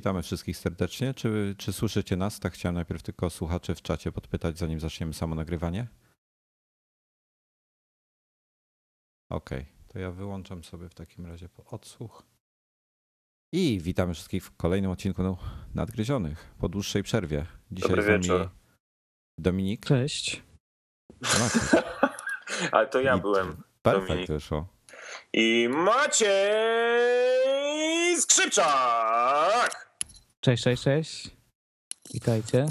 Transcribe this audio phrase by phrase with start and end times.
[0.00, 1.14] Witamy wszystkich serdecznie.
[1.14, 2.40] Czy, czy słyszycie nas?
[2.40, 5.88] Tak chciałem najpierw tylko słuchaczy w czacie podpytać, zanim zaczniemy samo nagrywanie.
[9.30, 12.22] Okej, to ja wyłączam sobie w takim razie po odsłuch.
[13.52, 15.36] I witamy wszystkich w kolejnym odcinku
[15.74, 17.46] Nadgryzionych po dłuższej przerwie.
[17.70, 18.48] Dzisiaj Dobry z nami wieczór.
[19.38, 19.86] Dominik.
[19.86, 20.42] Cześć.
[22.72, 23.62] Ale to ja I- byłem.
[23.82, 24.68] Perfekt wyszło.
[25.32, 26.30] I Maciej
[28.20, 29.89] Skrzypczak!
[30.40, 31.30] Cześć, cześć, cześć.
[32.14, 32.66] Witajcie.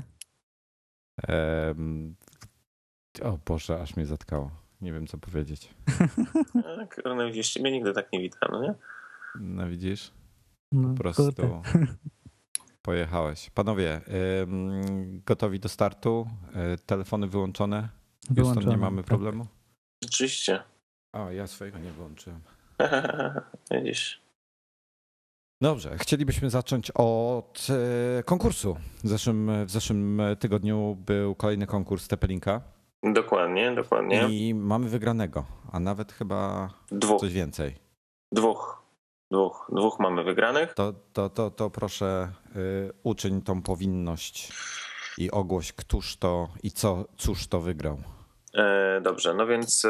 [1.28, 2.16] Em,
[3.22, 4.52] o Boże, aż mnie zatkało.
[4.82, 5.70] Nie wiem co powiedzieć.
[6.64, 8.74] Tak, no widzisz, ciebie nigdy tak nie witam, no nie?
[9.36, 10.12] No widzisz?
[10.72, 11.62] No, Po prostu kurde.
[12.82, 13.50] pojechałeś.
[13.50, 14.02] Panowie,
[14.42, 16.28] ym, gotowi do startu?
[16.74, 17.90] Y, Telefony wyłączone?
[18.30, 19.06] Wyłączone, nie mamy tak.
[19.06, 19.48] problemu?
[20.04, 20.64] Rzeczywiście.
[21.14, 22.42] O, ja swojego nie wyłączyłem.
[23.72, 24.22] Widzisz.
[25.62, 27.68] Dobrze, chcielibyśmy zacząć od
[28.20, 28.78] e, konkursu.
[29.04, 32.62] W zeszłym, w zeszłym tygodniu był kolejny konkurs Tepelinka
[33.04, 34.28] Dokładnie, dokładnie.
[34.30, 37.76] i mamy wygranego, a nawet chyba Dwóch, coś więcej.
[38.32, 38.84] dwóch,
[39.32, 40.74] dwóch, dwóch mamy wygranych.
[40.74, 44.52] To, to, to, to proszę y, uczyń tą powinność
[45.18, 47.98] i ogłoś, któż to i co, cóż to wygrał.
[48.54, 49.90] E, dobrze, no więc e,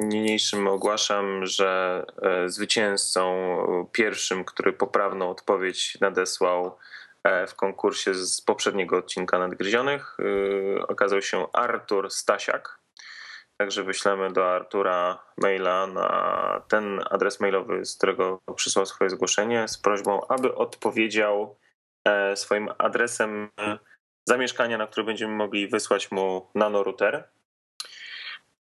[0.00, 6.76] niniejszym ogłaszam, że e, zwycięzcą pierwszym, który poprawną odpowiedź nadesłał
[7.48, 10.16] w konkursie z poprzedniego odcinka Nadgryzionych
[10.88, 12.78] okazał się Artur Stasiak.
[13.56, 19.78] Także wyślemy do Artura maila na ten adres mailowy, z którego przysłał swoje zgłoszenie, z
[19.78, 21.56] prośbą, aby odpowiedział
[22.34, 23.78] swoim adresem e,
[24.24, 27.28] zamieszkania, na który będziemy mogli wysłać mu nanorouter.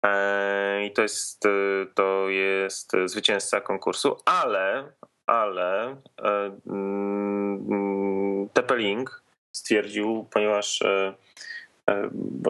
[0.06, 1.50] E, I to jest, e,
[1.94, 4.92] to jest zwycięzca konkursu, ale,
[5.26, 9.22] ale e, mm, Tepelink
[9.52, 10.82] stwierdził, ponieważ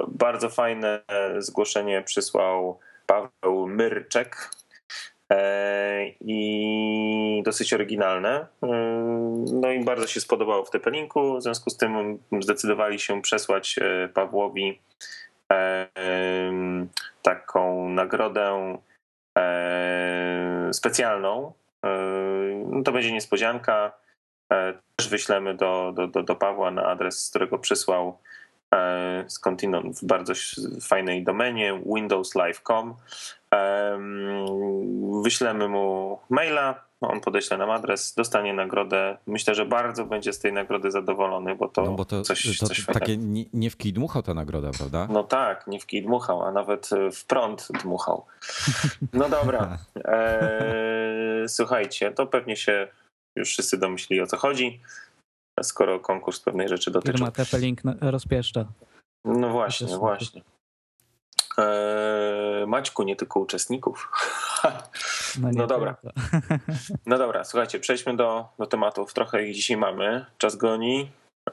[0.09, 1.03] bardzo fajne
[1.39, 4.51] zgłoszenie przysłał Paweł Myrczek
[6.21, 8.47] i dosyć oryginalne.
[9.51, 14.09] No i bardzo się spodobało w Tepelinku, w związku z tym zdecydowali się przesłać e,
[14.09, 14.81] Pawłowi
[15.53, 15.89] e,
[17.23, 18.79] taką nagrodę
[19.39, 21.53] e, specjalną.
[22.67, 23.93] No to będzie niespodzianka.
[24.97, 28.19] Też wyślemy do, do, do, Pawła na adres, z którego przysłał
[29.29, 30.33] skądinąd w bardzo
[30.83, 32.95] fajnej domenie windowslive.com.
[33.51, 39.17] Em, Wyślemy mu maila, on podeśle nam adres, dostanie nagrodę.
[39.27, 42.67] Myślę, że bardzo będzie z tej nagrody zadowolony, bo to, No bo to, coś, to
[42.67, 45.09] coś takie nie, nie w kij dmuchał ta nagroda, prawda?
[45.11, 48.25] No tak, nie w kij dmuchał, a nawet e, w prąd dmuchał.
[49.13, 49.79] No dobra.
[50.05, 52.89] Eee, słuchajcie, to pewnie się
[53.37, 54.81] już wszyscy domyślili o co chodzi,
[55.63, 57.13] skoro konkurs pewnej rzeczy dotyczy.
[57.13, 58.65] Firma Tepelink na- rozpieszcza.
[59.25, 60.43] No właśnie, właśnie.
[61.59, 64.09] Eee, Maćku, nie tylko uczestników.
[65.41, 65.97] No, No dobra.
[67.07, 69.15] No dobra, słuchajcie, przejdźmy do, do tematów.
[69.15, 70.27] Trochę ich dzisiaj mamy.
[70.39, 71.11] Czas goni.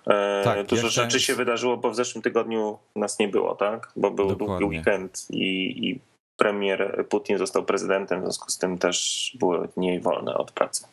[0.07, 3.91] Eee, Tak, dużo jeszcze- rzeczy się wydarzyło, bo w zeszłym tygodniu nas nie było, tak?
[3.95, 4.59] Bo był Dokładnie.
[4.59, 5.99] długi weekend i, i
[6.39, 10.87] premier Putin został prezydentem, w związku z tym też były dni wolne od pracy.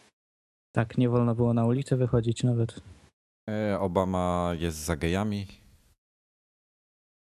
[0.75, 2.81] Tak, nie wolno było na ulicę wychodzić nawet.
[3.51, 5.47] E, Obama jest za gejami.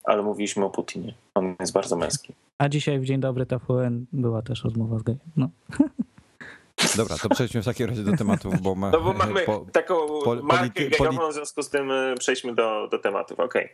[0.04, 1.14] Ale mówiliśmy o Putinie.
[1.40, 2.34] On jest bardzo męski.
[2.58, 5.20] A dzisiaj w Dzień Dobry TVN była też rozmowa z gejem.
[5.36, 5.50] No.
[6.96, 9.94] Dobra, to przejdźmy w takim razie do tematów, bo, ma, No bo mamy po, taką
[10.24, 13.40] poli- markę gejową, w związku z tym e, przejdźmy do, do tematów.
[13.40, 13.68] Okej.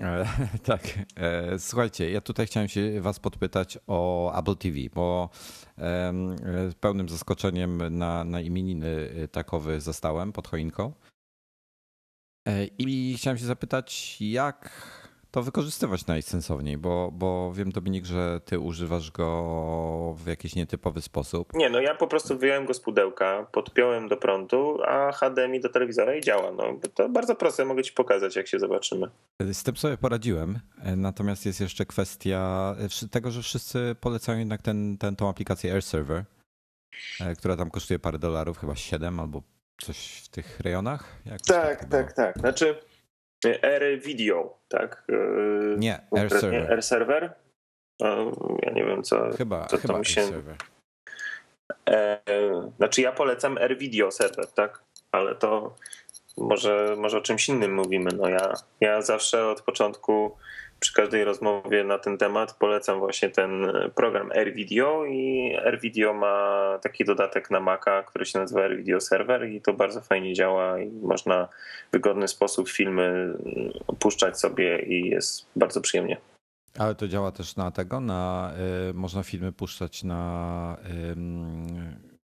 [0.00, 0.26] E,
[0.64, 0.82] Tak.
[1.16, 5.30] E, Słuchajcie, ja tutaj chciałem się Was podpytać o Apple TV, bo
[6.68, 10.92] z pełnym zaskoczeniem na, na imieniny takowy zostałem pod choinką.
[12.78, 14.70] I chciałem się zapytać, jak
[15.32, 21.52] to wykorzystywać najsensowniej, bo, bo wiem Dominik, że ty używasz go w jakiś nietypowy sposób.
[21.54, 25.68] Nie, no ja po prostu wyjąłem go z pudełka, podpiąłem do prądu, a HDMI do
[25.68, 26.52] telewizora i działa.
[26.52, 26.64] No,
[26.94, 29.06] to bardzo proste, mogę ci pokazać, jak się zobaczymy.
[29.52, 30.58] Z tym sobie poradziłem,
[30.96, 32.74] natomiast jest jeszcze kwestia
[33.10, 36.24] tego, że wszyscy polecają jednak ten, ten, tą aplikację Air Server,
[37.38, 39.42] która tam kosztuje parę dolarów, chyba 7 albo
[39.80, 41.04] coś w tych rejonach?
[41.24, 42.38] Jakoś tak, tak, tak, tak.
[42.38, 42.76] Znaczy
[43.44, 45.04] Air Video, tak?
[45.76, 46.72] Nie, Air Server.
[46.72, 47.34] Air Server?
[48.00, 50.22] No, ja nie wiem, co, chyba, co chyba tam się...
[50.22, 50.56] Server.
[51.88, 52.20] E,
[52.76, 54.82] znaczy ja polecam Air Video Server, tak?
[55.12, 55.74] Ale to
[56.36, 58.10] może, może o czymś innym mówimy.
[58.16, 60.36] No ja, ja zawsze od początku
[60.82, 67.04] przy każdej rozmowie na ten temat polecam właśnie ten program AirVideo i AirVideo ma taki
[67.04, 71.48] dodatek na Maca, który się nazywa AirVideo Server i to bardzo fajnie działa i można
[71.88, 73.34] w wygodny sposób filmy
[73.98, 76.16] puszczać sobie i jest bardzo przyjemnie.
[76.78, 78.52] Ale to działa też na tego, na
[78.90, 80.76] y, można filmy puszczać na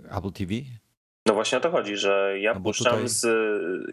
[0.05, 0.53] y, Apple TV?
[1.27, 3.09] No właśnie o to chodzi, że ja no puszczam tutaj...
[3.09, 3.27] z,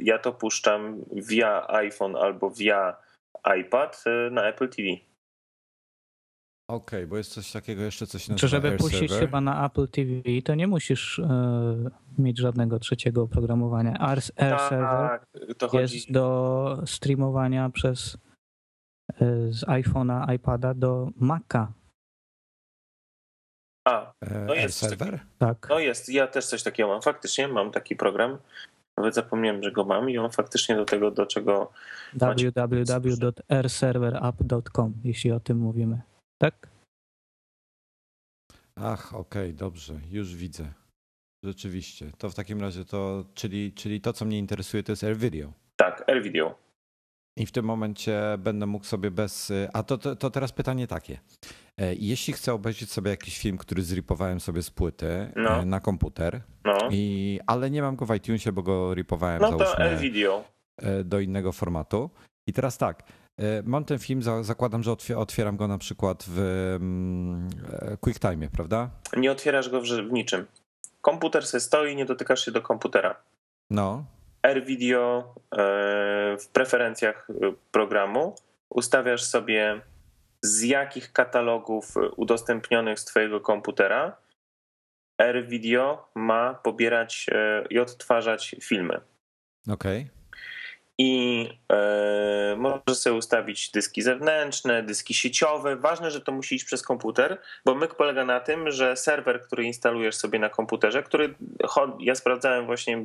[0.02, 3.09] ja to puszczam via iPhone albo via
[3.60, 5.10] iPad y, na Apple TV.
[6.70, 9.20] Okej, okay, bo jest coś takiego jeszcze, coś nazywa Czy żeby Air puścić server?
[9.20, 10.12] chyba na Apple TV,
[10.46, 14.00] to nie musisz e, mieć żadnego trzeciego oprogramowania.
[14.00, 15.20] Air, Air tak, Server
[15.74, 16.12] jest chodzi...
[16.12, 18.18] do streamowania przez
[19.14, 21.74] e, z iPhone'a, iPada do Maca.
[23.88, 25.20] A, e, no jest serwer?
[25.38, 25.68] Tak.
[25.70, 27.02] No jest, ja też coś takiego mam.
[27.02, 28.38] Faktycznie mam taki program.
[29.00, 31.72] Nawet zapomniałem, że go mam i on faktycznie do tego, do czego.
[32.14, 36.02] www.airserverup.com, jeśli o tym mówimy.
[36.38, 36.68] Tak?
[38.76, 40.66] Ach, okej, okay, dobrze, już widzę.
[41.44, 42.12] Rzeczywiście.
[42.18, 45.54] To w takim razie to, czyli, czyli to, co mnie interesuje, to jest AirVideo.
[45.76, 46.69] Tak, AirVideo.
[47.38, 49.52] I w tym momencie będę mógł sobie bez.
[49.74, 51.20] A to, to, to, teraz pytanie takie.
[51.80, 55.66] E, jeśli chcę obejrzeć sobie jakiś film, który zripowałem sobie z płyty e, no.
[55.66, 56.78] na komputer, no.
[56.92, 59.66] i, ale nie mam go w iTunesie, bo go ripowałem no to
[60.00, 60.44] video.
[60.78, 62.10] E, do innego formatu.
[62.48, 63.04] I teraz tak,
[63.64, 66.40] mam ten film, zakładam, że otwieram go na przykład w
[66.76, 67.50] mm,
[68.02, 68.90] QuickTime, prawda?
[69.18, 70.46] Nie otwierasz go w, w niczym.
[71.02, 73.16] Komputer se stoi, nie dotykasz się do komputera.
[73.70, 74.06] No.
[74.42, 75.36] AirVideo
[76.40, 77.28] w preferencjach
[77.72, 78.36] programu
[78.70, 79.82] ustawiasz sobie
[80.42, 84.18] z jakich katalogów udostępnionych z Twojego komputera
[85.18, 89.02] AirVideo ma pobierać e, i odtwarzać filmy.
[89.68, 90.02] Okej.
[90.02, 90.20] Okay.
[90.98, 95.76] I e, możesz sobie ustawić dyski zewnętrzne, dyski sieciowe.
[95.76, 99.64] Ważne, że to musi iść przez komputer, bo myk polega na tym, że serwer, który
[99.64, 101.36] instalujesz sobie na komputerze, który
[102.00, 103.04] ja sprawdzałem właśnie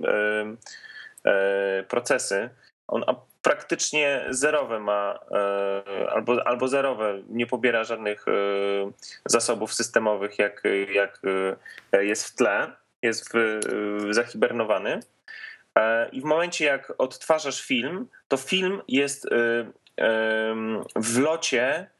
[1.24, 2.50] e, procesy,
[2.88, 3.04] on
[3.42, 8.32] praktycznie zerowe ma, e, albo, albo zerowe, nie pobiera żadnych e,
[9.26, 10.62] zasobów systemowych, jak,
[10.94, 11.20] jak
[11.92, 12.72] e, jest w tle,
[13.02, 13.60] jest w,
[14.10, 15.00] zahibernowany.
[16.12, 19.28] I w momencie, jak odtwarzasz film, to film jest
[20.96, 21.90] w locie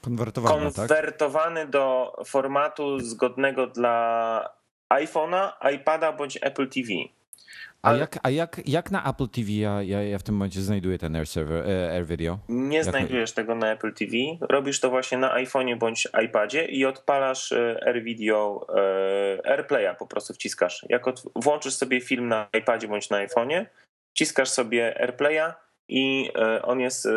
[0.00, 1.70] konwertowany, konwertowany tak?
[1.70, 4.50] do formatu zgodnego dla
[4.88, 6.88] iPhone'a, iPada bądź Apple TV.
[7.82, 10.98] A, jak, a jak, jak na Apple TV ja, ja, ja w tym momencie znajduję
[10.98, 12.38] ten Air, server, e, Air Video?
[12.48, 14.12] Nie jak znajdujesz tego na Apple TV.
[14.40, 20.06] Robisz to właśnie na iPhone'ie bądź iPadzie i odpalasz e, Air Video, e, AirPlaya po
[20.06, 20.86] prostu wciskasz.
[20.88, 23.66] Jak od, włączysz sobie film na iPadzie bądź na iPhone'ie,
[24.14, 25.52] wciskasz sobie AirPlaya
[25.88, 26.30] i
[26.62, 27.08] on jest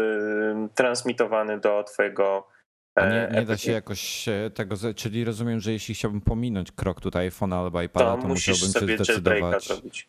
[0.75, 2.47] transmitowany do twojego
[2.95, 7.29] a nie, nie da się jakoś tego, czyli rozumiem, że jeśli chciałbym pominąć krok tutaj
[7.29, 9.67] iPhone'a albo iPada, to, to musiałbym się zdecydować.
[9.67, 10.07] Zrobić.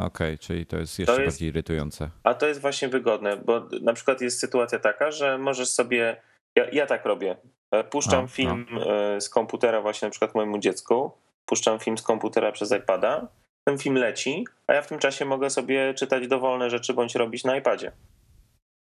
[0.00, 2.10] Okej, okay, czyli to jest jeszcze to jest, bardziej irytujące.
[2.22, 6.16] A to jest właśnie wygodne, bo na przykład jest sytuacja taka, że możesz sobie.
[6.56, 7.36] Ja, ja tak robię.
[7.70, 8.92] E, puszczam a, film a.
[8.92, 11.12] E, z komputera, właśnie na przykład mojemu dziecku.
[11.46, 13.28] Puszczam film z komputera przez iPada.
[13.64, 17.44] Ten film leci, a ja w tym czasie mogę sobie czytać dowolne rzeczy bądź robić
[17.44, 17.92] na iPadzie.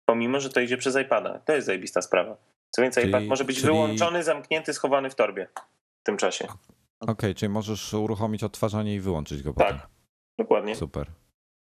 [0.05, 1.39] Pomimo, że to idzie przez iPada.
[1.39, 2.37] To jest zajebista sprawa.
[2.71, 3.67] Co więcej, czyli, iPad może być czyli...
[3.67, 5.47] wyłączony, zamknięty, schowany w torbie
[6.01, 6.45] w tym czasie.
[6.45, 9.67] Okej, okay, czyli możesz uruchomić odtwarzanie i wyłączyć go tak.
[9.67, 9.96] potem.
[10.37, 10.75] Dokładnie.
[10.75, 11.07] Super.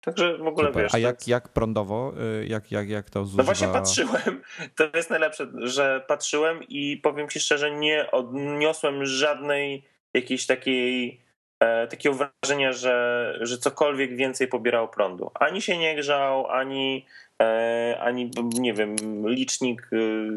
[0.00, 0.82] Także w ogóle Super.
[0.82, 0.94] wiesz.
[0.94, 2.12] A jak, jak prądowo,
[2.42, 3.42] y, jak, jak, jak to zużywa?
[3.42, 4.42] No właśnie patrzyłem.
[4.76, 11.20] To jest najlepsze, że patrzyłem i powiem ci szczerze, nie odniosłem żadnej jakiejś takiej
[11.60, 15.30] e, takiego wrażenia, że, że cokolwiek więcej pobierało prądu.
[15.34, 17.06] Ani się nie grzał, ani,
[17.42, 18.96] e, ani nie wiem,
[19.28, 20.30] licznik y,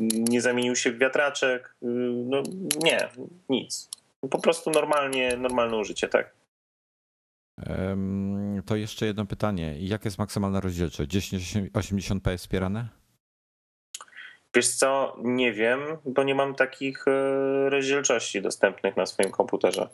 [0.00, 1.74] nie zamienił się w wiatraczek.
[1.82, 1.86] Y,
[2.26, 2.42] no
[2.82, 3.08] nie,
[3.48, 3.90] nic.
[4.30, 6.35] Po prostu normalnie, normalne użycie, tak.
[8.66, 9.74] To jeszcze jedno pytanie.
[9.78, 11.10] Jak jest maksymalna rozdzielczość?
[11.10, 12.88] 1080p jest wspierane?
[14.56, 19.88] Wiesz co, nie wiem, bo nie mam takich e, rozdzielczości dostępnych na swoim komputerze.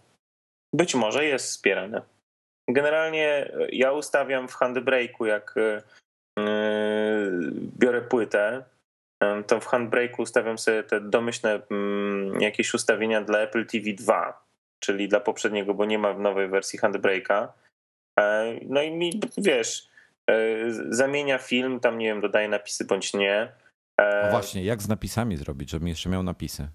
[0.73, 2.03] Być może jest wspierane.
[2.69, 5.83] Generalnie e, ja ustawiam w handbrake'u, jak e,
[7.79, 8.65] biorę płytę,
[9.47, 14.42] to w handbrake'u ustawiam sobie te domyślne mm, jakieś ustawienia dla Apple TV 2,
[14.83, 17.49] czyli dla poprzedniego, bo nie ma w nowej wersji handbrake'a.
[18.69, 19.89] No i mi, wiesz,
[20.89, 23.53] zamienia film, tam nie wiem, dodaje napisy bądź nie
[23.99, 26.69] no właśnie, jak z napisami zrobić, żebym jeszcze miał napisy?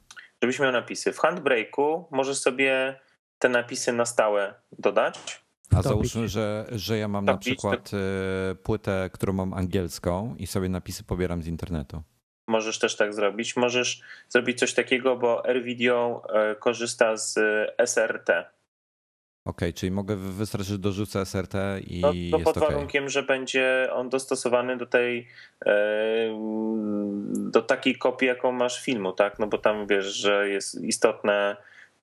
[0.43, 1.13] Żebyś miał napisy.
[1.13, 2.99] W Handbrake'u możesz sobie
[3.39, 5.43] te napisy na stałe dodać.
[5.75, 10.69] A załóżmy, że, że ja mam na przykład e, płytę, którą mam angielską i sobie
[10.69, 12.03] napisy pobieram z internetu.
[12.47, 13.55] Możesz też tak zrobić.
[13.55, 17.39] Możesz zrobić coś takiego, bo AirVideo e, korzysta z
[17.85, 18.29] SRT.
[19.47, 21.53] Okej, okay, czyli mogę wystarczyć, że dorzucę SRT
[21.87, 23.09] i no, to pod warunkiem, okay.
[23.09, 25.27] że będzie on dostosowany do tej
[25.65, 25.73] e,
[27.33, 29.39] do takiej kopii, jaką masz filmu, tak?
[29.39, 31.57] No bo tam wiesz, że jest istotne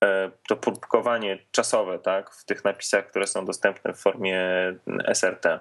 [0.05, 2.31] e, to próbkowanie czasowe, tak?
[2.31, 4.41] W tych napisach, które są dostępne w formie
[5.15, 5.61] SRT.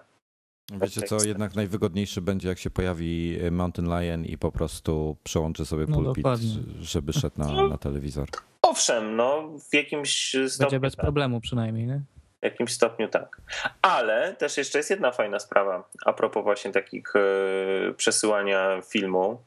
[0.72, 5.86] Wiecie co, jednak najwygodniejszy będzie, jak się pojawi Mountain Lion i po prostu przełączy sobie
[5.90, 6.50] no, pulpit, dokładnie.
[6.80, 8.28] żeby szedł na, na telewizor.
[8.62, 10.66] Owszem, no w jakimś stopniu.
[10.66, 11.06] Będzie bez tak.
[11.06, 12.02] problemu przynajmniej, nie?
[12.42, 13.42] W jakimś stopniu tak.
[13.82, 19.42] Ale też jeszcze jest jedna fajna sprawa a propos właśnie takich e, przesyłania filmu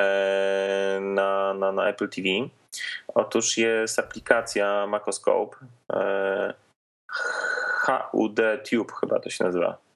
[0.00, 2.28] e, na, na, na Apple TV.
[3.08, 5.56] Otóż jest aplikacja Macoscope.
[5.92, 6.54] E,
[7.86, 8.40] HUD
[8.70, 9.91] Tube chyba to się nazywa.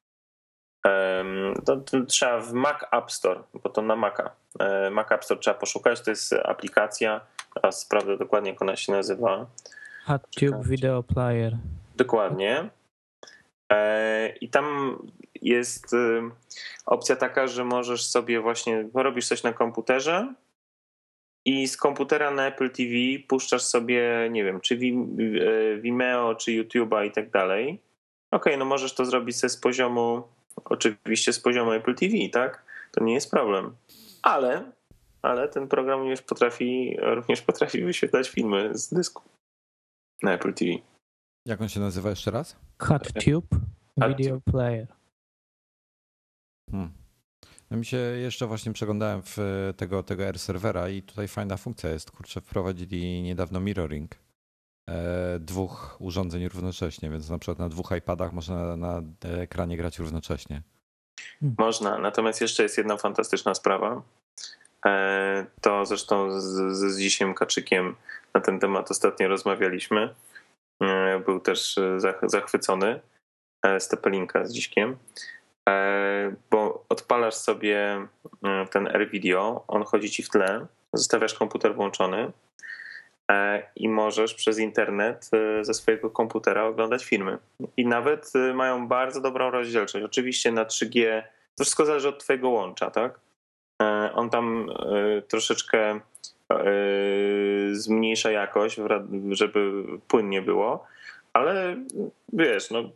[1.64, 4.30] To, trzeba w Mac App Store, bo to na Maca.
[4.58, 6.00] E, Mac App Store trzeba poszukać.
[6.00, 7.20] To jest aplikacja
[7.60, 9.46] Teraz sprawdzę dokładnie, jak ona się nazywa.
[10.04, 11.56] HotTube Video Player.
[11.96, 12.70] Dokładnie.
[13.72, 14.96] E, I tam
[15.42, 16.22] jest y,
[16.86, 20.34] opcja taka, że możesz sobie właśnie, robisz coś na komputerze
[21.44, 22.92] i z komputera na Apple TV
[23.28, 27.82] puszczasz sobie, nie wiem, czy e, Vimeo, czy YouTube'a i tak dalej.
[28.30, 30.22] Okej, okay, no możesz to zrobić sobie z poziomu,
[30.64, 32.64] oczywiście z poziomu Apple TV, tak?
[32.92, 33.76] To nie jest problem.
[34.22, 34.72] Ale
[35.26, 39.22] ale ten program również potrafi, również potrafi wyświetlać filmy z dysku
[40.22, 40.70] na Apple TV.
[41.46, 42.56] Jak on się nazywa jeszcze raz?
[42.78, 43.46] CutTube
[43.96, 44.86] Video Player.
[46.70, 46.92] Hmm.
[47.70, 49.38] No mi się jeszcze właśnie przeglądałem w
[49.76, 52.10] tego, tego R serwera i tutaj fajna funkcja jest.
[52.10, 54.14] Kurczę, wprowadzili niedawno mirroring
[55.40, 59.02] dwóch urządzeń równocześnie, więc na przykład na dwóch iPadach można na,
[59.42, 60.62] ekranie grać równocześnie.
[61.40, 61.56] Hmm.
[61.58, 64.02] Można, natomiast jeszcze jest jedna fantastyczna sprawa.
[64.86, 67.96] E, to zresztą z, z Zisiem Kaczykiem
[68.34, 70.14] na ten temat ostatnio rozmawialiśmy.
[70.82, 73.00] E, był też e, zachwycony
[73.78, 74.96] z Tepelinka z Dziśkiem,
[76.50, 78.06] bo odpalasz sobie
[78.70, 82.32] ten AirVideo, on chodzi ci w tle, zostawiasz komputer włączony
[83.76, 85.30] i możesz przez internet
[85.60, 87.38] ze swojego komputera oglądać filmy.
[87.76, 90.04] I nawet mają bardzo dobrą rozdzielczość.
[90.04, 91.22] Oczywiście na 3G,
[91.56, 93.20] to wszystko zależy od twojego łącza, tak?
[93.82, 96.00] E, on tam e, troszeczkę
[96.50, 96.64] e,
[97.72, 98.80] zmniejsza jakość,
[99.30, 100.86] żeby płynnie było,
[101.32, 101.76] ale
[102.32, 102.90] wiesz, no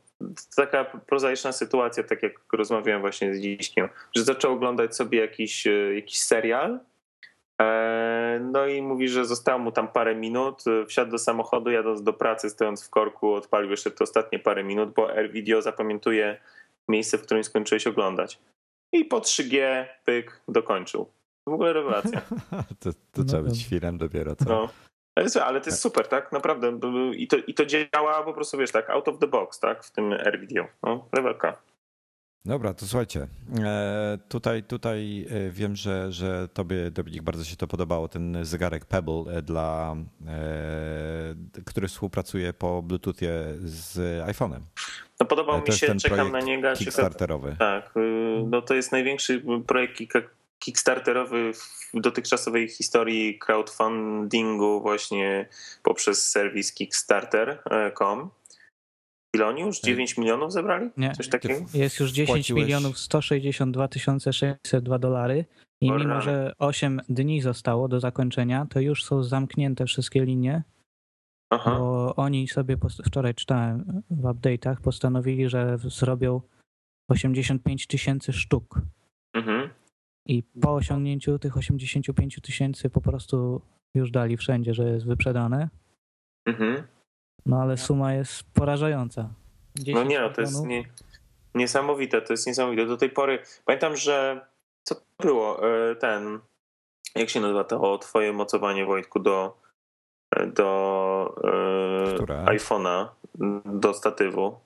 [0.57, 6.21] taka prozaiczna sytuacja, tak jak rozmawiałem właśnie z Dziśkiem, że zaczął oglądać sobie jakiś, jakiś
[6.21, 6.81] serial,
[8.41, 12.51] no i mówi, że zostało mu tam parę minut, wsiadł do samochodu, jadąc do pracy,
[12.51, 16.41] stojąc w korku, odpalił jeszcze te ostatnie parę minut, bo AirVideo zapamiętuje
[16.89, 18.39] miejsce, w którym skończyłeś oglądać
[18.93, 21.07] i po 3G pyk dokończył.
[21.47, 22.21] W ogóle rewelacja.
[22.81, 24.45] to, to trzeba być świrem dopiero, co?
[24.45, 24.69] No.
[25.45, 26.33] Ale to jest super, tak?
[26.33, 26.79] Naprawdę.
[27.17, 29.85] I to, I to działa po prostu, wiesz, tak, out of the box, tak?
[29.85, 30.67] W tym AirVideo.
[30.83, 31.57] No, rewelka.
[32.45, 33.27] Dobra, to słuchajcie.
[33.65, 38.85] E, tutaj, tutaj e, wiem, że, że tobie, Dominik, bardzo się to podobało, ten zegarek
[38.85, 39.97] Pebble, e, dla,
[41.67, 44.61] który współpracuje po Bluetoothie z iPhone'em.
[45.21, 46.73] No podobał mi się, czekam na niego.
[46.73, 47.57] Kickstarterowy.
[47.59, 48.01] Tak, y,
[48.47, 49.99] no to jest największy projekt
[50.59, 51.53] kickstarterowy
[51.95, 55.49] w dotychczasowej historii crowdfundingu właśnie
[55.83, 58.31] poprzez serwis kickstarter.com.
[59.35, 59.81] Ile oni już?
[59.81, 60.91] 9 milionów zebrali?
[60.97, 61.13] Nie.
[61.13, 61.55] Coś takiego?
[61.75, 62.63] Jest już 10 Płaciłeś...
[62.63, 63.89] milionów 162
[64.33, 65.45] 602 dolary
[65.81, 70.63] i mimo, że 8 dni zostało do zakończenia, to już są zamknięte wszystkie linie
[71.51, 71.77] Aha.
[71.79, 76.41] Bo oni sobie, wczoraj czytałem w update'ach, postanowili, że zrobią
[77.09, 78.81] 85 tysięcy sztuk.
[79.35, 79.71] Mhm.
[80.27, 83.63] I po osiągnięciu tych 85 tysięcy po prostu
[83.95, 85.69] już dali wszędzie, że jest wyprzedane.
[86.47, 86.83] Mhm.
[87.47, 89.29] No ale suma jest porażająca.
[89.87, 90.85] No nie, no to jest nie,
[91.55, 92.87] Niesamowite, to jest niesamowite.
[92.87, 94.47] Do tej pory pamiętam, że
[94.83, 95.69] co to było?
[95.91, 96.41] E, ten,
[97.15, 99.57] jak się nazywa to twoje mocowanie Wojtku do,
[100.47, 101.35] do
[102.29, 103.09] e, iPhone'a,
[103.65, 104.61] do statywu?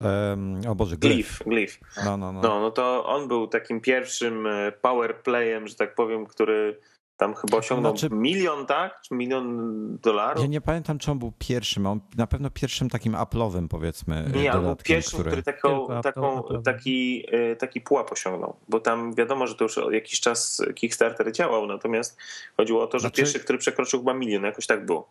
[0.00, 1.38] Um, o Boże, Glyph.
[1.46, 1.80] Glyph.
[2.04, 2.40] No, no, no.
[2.40, 6.80] no, no to on był takim pierwszym e, power playem, że tak powiem, który
[7.18, 9.00] tam chyba osiągnął znaczy, milion, tak?
[9.00, 10.42] Czy milion dolarów?
[10.42, 11.86] Ja nie pamiętam, czy on był pierwszym.
[11.86, 14.30] On na pewno pierwszym takim Apple'owym, powiedzmy.
[14.34, 18.56] Nie, albo pierwszym, który, który taką, taką, taki, e, taki pułap osiągnął.
[18.68, 22.16] Bo tam wiadomo, że to już jakiś czas Kickstarter działał, natomiast
[22.56, 23.16] chodziło o to, że znaczy...
[23.16, 25.08] pierwszy, który przekroczył chyba milion, jakoś tak było.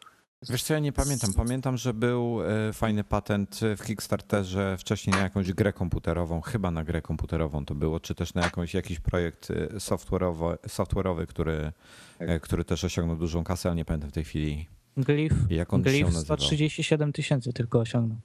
[0.50, 1.34] Wiesz co, ja nie pamiętam.
[1.34, 6.84] Pamiętam, że był e, fajny patent w Kickstarterze wcześniej na jakąś grę komputerową, chyba na
[6.84, 11.72] grę komputerową to było, czy też na jakąś, jakiś projekt e, software'owy, software'owy który,
[12.20, 12.30] tak.
[12.30, 14.68] e, który też osiągnął dużą kasę, ale nie pamiętam w tej chwili.
[14.98, 18.18] Glyph, jak on Glyph 137 tysięcy tylko osiągnął.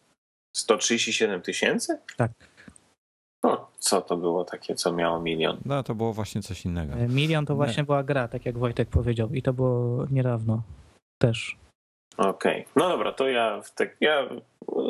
[0.57, 1.99] 137 tysięcy?
[2.17, 2.33] Tak.
[3.43, 5.59] No, co to było takie, co miało milion?
[5.65, 6.97] No, to było właśnie coś innego.
[7.09, 7.87] Milion to właśnie nie.
[7.87, 10.63] była gra, tak jak Wojtek powiedział, i to było niedawno
[11.19, 11.63] też.
[12.17, 12.73] Okej, okay.
[12.77, 14.29] no dobra, to ja, tak, ja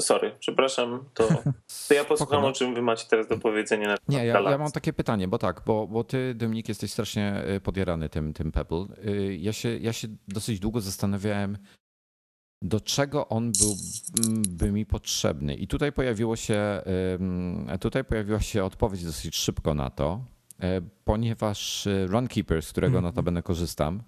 [0.01, 1.29] sorry, przepraszam, to,
[1.89, 4.73] to ja posłucham o czym wy macie teraz do powiedzenia na Nie, ja, ja, mam
[4.73, 8.87] takie pytanie, bo tak, bo, bo ty, Dominik, jesteś strasznie y, podjarany tym, tym Pebble.
[9.07, 11.59] Y, ja się, ja się dosyć długo zastanawiałem,
[12.63, 15.55] do czego on byłby mi potrzebny.
[15.55, 16.83] I tutaj pojawiło się,
[17.81, 20.25] tutaj pojawiła się odpowiedź dosyć szybko na to,
[20.65, 20.67] y,
[21.05, 23.05] ponieważ Runkeeper, z którego mm.
[23.05, 24.03] notabene korzystam,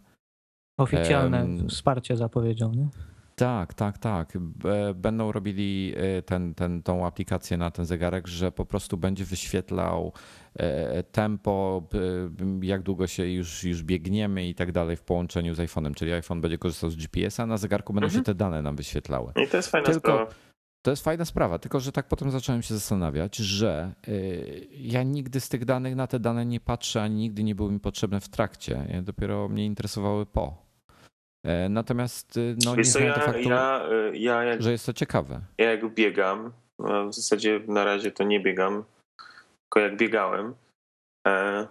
[0.77, 2.89] Oficjalne um, wsparcie zapowiedzią, nie?
[3.37, 4.39] Tak, tak, tak.
[4.95, 10.13] Będą robili e, ten, ten, tą aplikację na ten zegarek, że po prostu będzie wyświetlał
[10.55, 11.83] e, tempo,
[12.63, 15.95] jak długo się już, już biegniemy i tak dalej w połączeniu z iPhone'em.
[15.95, 18.21] Czyli iPhone będzie korzystał z GPS-a, na zegarku będą mhm.
[18.21, 19.33] się te dane nam wyświetlały.
[19.45, 20.35] I to jest fajna tylko, sprawa.
[20.83, 24.13] To jest fajna sprawa, tylko że tak potem zacząłem się zastanawiać, że e,
[24.71, 27.81] ja nigdy z tych danych na te dane nie patrzę, ani nigdy nie były mi
[27.81, 29.03] potrzebne w trakcie.
[29.03, 30.64] Dopiero mnie interesowały po.
[31.45, 35.41] E, natomiast y, no, nie ja, faktu, ja, y, ja jak, że jest to ciekawe.
[35.59, 38.85] Ja jak biegam, w zasadzie na razie to nie biegam,
[39.63, 40.55] tylko jak biegałem,
[41.27, 41.67] e,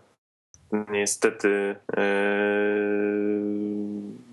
[0.90, 2.06] niestety e,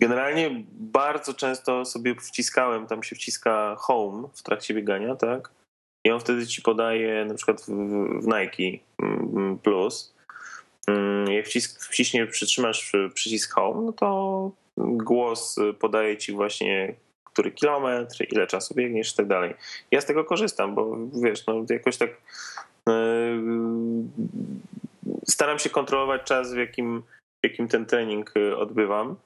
[0.00, 5.50] generalnie bardzo często sobie wciskałem, tam się wciska home w trakcie biegania, tak?
[6.07, 7.66] I on wtedy ci podaje na przykład w,
[8.22, 10.14] w Nike mm, Plus.
[10.87, 14.50] Mm, jak wcisk, wciśnie, przytrzymasz przycisk home, no to
[14.84, 16.94] głos podaje ci właśnie
[17.32, 19.54] który kilometr, ile czasu biegniesz i tak dalej.
[19.90, 22.10] Ja z tego korzystam, bo wiesz, no jakoś tak
[22.86, 22.92] yy,
[25.26, 27.02] staram się kontrolować czas, w jakim,
[27.44, 29.16] w jakim ten trening e, odbywam.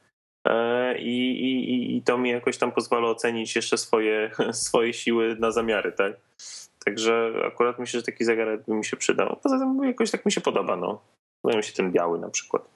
[0.46, 4.30] E, I, i, I to mi jakoś tam pozwala ocenić jeszcze swoje,
[4.66, 6.12] swoje siły na zamiary, tak?
[6.84, 9.36] Także akurat myślę, że taki zegarek by mi się przydał.
[9.42, 11.00] Poza tym jakoś tak mi się podoba, no.
[11.42, 12.73] Podoba mi się ten biały na przykład.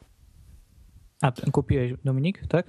[1.22, 2.66] A kupiłeś Dominik, tak?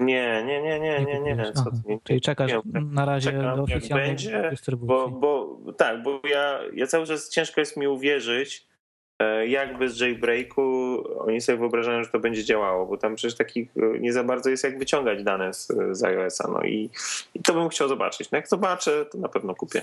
[0.00, 1.34] Nie, nie, nie, nie, nie, nie.
[1.34, 1.52] nie.
[1.52, 4.88] Co ty, Czyli czekasz nie, na razie czekam, do oficjalnej będzie, dystrybucji.
[4.88, 8.66] Bo, bo tak, bo ja, ja cały czas ciężko jest mi uwierzyć,
[9.18, 10.62] e, jak bez jailbreaku
[11.18, 14.64] oni sobie wyobrażają, że to będzie działało, bo tam przecież takich nie za bardzo jest
[14.64, 16.48] jak wyciągać dane z, z iOS-a.
[16.48, 16.90] No i,
[17.34, 18.30] i to bym chciał zobaczyć.
[18.30, 19.82] No jak zobaczę, to na pewno kupię.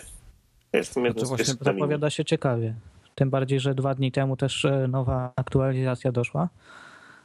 [0.73, 2.73] Jestem no to właśnie zapowiada się ciekawie.
[3.15, 6.49] Tym bardziej, że dwa dni temu też e, nowa aktualizacja doszła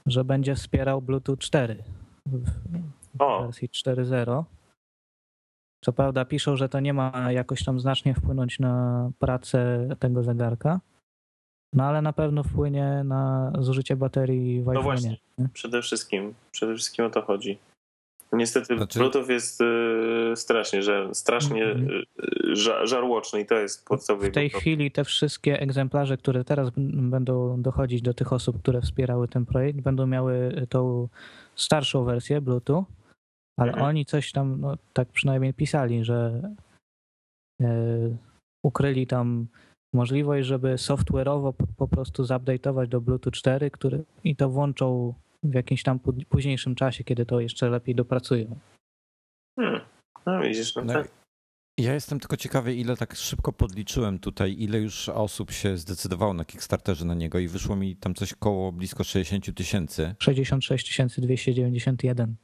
[0.07, 1.85] że będzie wspierał Bluetooth 4
[2.27, 3.43] w o.
[3.43, 4.45] wersji 4.0.
[5.85, 10.81] Co prawda piszą, że to nie ma jakoś tam znacznie wpłynąć na pracę tego zegarka,
[11.75, 14.75] no ale na pewno wpłynie na zużycie baterii w iPhone'ie.
[14.75, 15.19] No właśnie,
[15.53, 17.59] przede wszystkim, przede wszystkim o to chodzi.
[18.33, 18.99] Niestety znaczy...
[18.99, 22.87] Bluetooth jest y, strasznie, że, strasznie mm -hmm.
[22.87, 28.03] żarłoczny i to jest podstawowy W tej chwili te wszystkie egzemplarze, które teraz będą dochodzić
[28.03, 31.09] do tych osób, które wspierały ten projekt, będą miały tą
[31.57, 32.85] starszą wersję Bluetooth,
[33.59, 33.89] ale mm -hmm.
[33.89, 36.51] oni coś tam, no, tak przynajmniej pisali, że
[37.63, 37.67] y,
[38.63, 39.47] ukryli tam
[39.95, 45.55] możliwość, żeby software'owo po, po prostu zupdate'ować do Bluetooth 4, który, i to włączą w
[45.55, 48.59] jakimś tam późniejszym czasie, kiedy to jeszcze lepiej dopracują.
[49.61, 49.81] Hmm.
[50.27, 51.09] No widzisz, no, no tak.
[51.79, 56.45] Ja jestem tylko ciekawy, ile tak szybko podliczyłem tutaj, ile już osób się zdecydowało na
[56.45, 60.15] Kickstarterze na niego i wyszło mi tam coś koło blisko 60 tysięcy.
[60.19, 62.37] 66 291.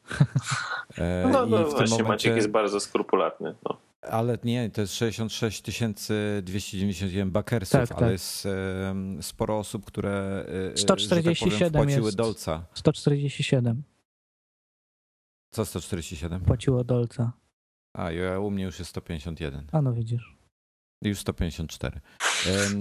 [0.98, 2.04] E, no, no właśnie, momencie...
[2.04, 3.54] Maciek jest bardzo skrupulatny.
[3.64, 3.87] No.
[4.02, 5.62] Ale nie, to jest 66
[6.42, 8.10] 291 bakersów, tak, ale tak.
[8.10, 12.16] jest um, sporo osób, które 147 e, tak powiem, płaciły jest.
[12.16, 12.66] dolca.
[12.74, 13.82] 147.
[15.54, 16.40] Co 147?
[16.40, 17.32] Płaciło dolca.
[17.96, 19.66] A, ja, u mnie już jest 151.
[19.72, 20.36] A no widzisz.
[21.04, 22.00] Już 154.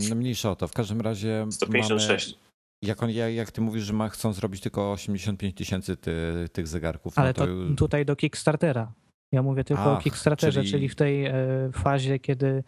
[0.09, 0.67] No mniejsza o to.
[0.67, 1.45] W każdym razie.
[1.51, 2.33] 156.
[2.33, 2.47] Mamy,
[2.81, 6.13] jak, on, jak ty mówisz, że ma, chcą zrobić tylko 85 tysięcy ty,
[6.53, 7.15] tych zegarków.
[7.15, 8.93] No Ale no to, to, tutaj do Kickstartera.
[9.31, 10.71] Ja mówię tylko Ach, o Kickstarterze, czyli...
[10.71, 11.33] czyli w tej e,
[11.73, 12.63] fazie, kiedy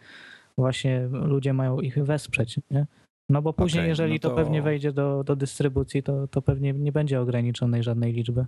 [0.58, 2.60] właśnie ludzie mają ich wesprzeć.
[2.70, 2.86] Nie?
[3.28, 4.30] No bo później, okay, jeżeli no to...
[4.30, 4.36] to...
[4.36, 8.46] pewnie wejdzie do, do dystrybucji, to, to pewnie nie będzie ograniczonej żadnej liczby.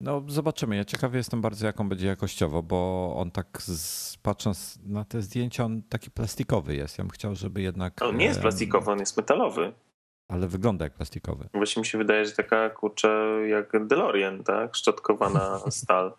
[0.00, 0.76] No zobaczymy.
[0.76, 5.64] Ja ciekawy jestem bardzo, jaką będzie jakościowo, bo on tak z, patrząc na te zdjęcia,
[5.64, 6.98] on taki plastikowy jest.
[6.98, 8.02] Ja bym chciał, żeby jednak...
[8.02, 9.72] On nie jest plastikowy, on jest metalowy.
[10.28, 11.48] Ale wygląda jak plastikowy.
[11.54, 14.76] Właśnie mi się wydaje, że taka kurczę jak DeLorean, tak?
[14.76, 16.12] Szczotkowana stal.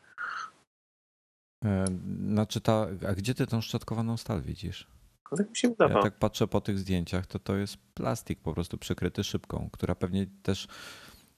[1.66, 1.86] E,
[2.32, 4.88] znaczy ta, a gdzie ty tą szczotkowaną stal widzisz?
[5.32, 5.76] No tak mi się.
[5.80, 9.96] Ja tak patrzę po tych zdjęciach, to to jest plastik po prostu przykryty szybką, która
[9.96, 10.68] pewnie też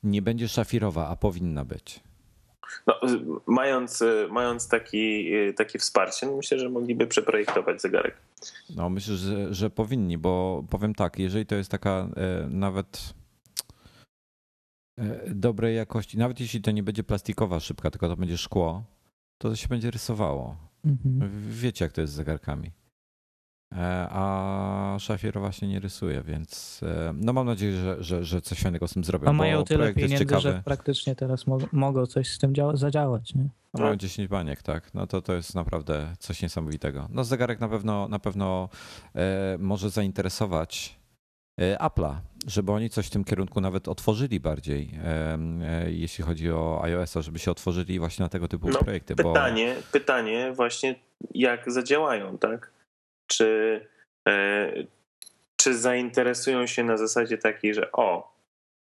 [0.03, 1.99] nie będzie szafirowa, a powinna być.
[2.88, 2.93] No,
[3.47, 8.17] mając, mając taki, takie wsparcie, no myślę, że mogliby przeprojektować zegarek.
[8.75, 13.13] No myślę, że, że powinni, bo powiem tak, jeżeli to jest taka e, nawet
[14.97, 18.84] e, dobrej jakości, nawet jeśli to nie będzie plastikowa szybka, tylko to będzie szkło,
[19.41, 20.56] to się będzie rysowało.
[20.86, 21.32] Mhm.
[21.49, 22.71] Wiecie, jak to jest z zegarkami.
[23.75, 28.60] E, a Szafier właśnie nie rysuje, więc e, no mam nadzieję, że, że, że coś
[28.60, 29.27] fajnego z tym zrobią.
[29.27, 33.36] A mają tyle pieniędzy, że praktycznie teraz mo mogą coś z tym zadziałać.
[33.36, 33.49] Nie?
[33.73, 34.93] No mają 10 baniek, tak.
[34.93, 37.08] No to to jest naprawdę coś niesamowitego.
[37.10, 38.69] No zegarek na pewno, na pewno
[39.15, 41.01] e, może zainteresować
[41.80, 42.15] Apple'a,
[42.47, 45.38] żeby oni coś w tym kierunku nawet otworzyli bardziej, e,
[45.88, 49.15] jeśli chodzi o iOS-a, żeby się otworzyli właśnie na tego typu no, projekty.
[49.15, 49.91] Pytanie, bo...
[49.91, 50.95] pytanie właśnie
[51.34, 52.71] jak zadziałają, tak?
[53.32, 53.82] czy,
[54.27, 54.71] e,
[55.56, 58.34] czy zainteresują się na zasadzie takiej, że o,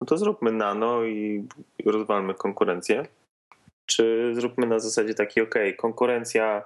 [0.00, 1.48] no to zróbmy nano i
[1.86, 3.06] rozwalmy konkurencję,
[3.86, 6.62] czy zróbmy na zasadzie takiej, ok, konkurencja,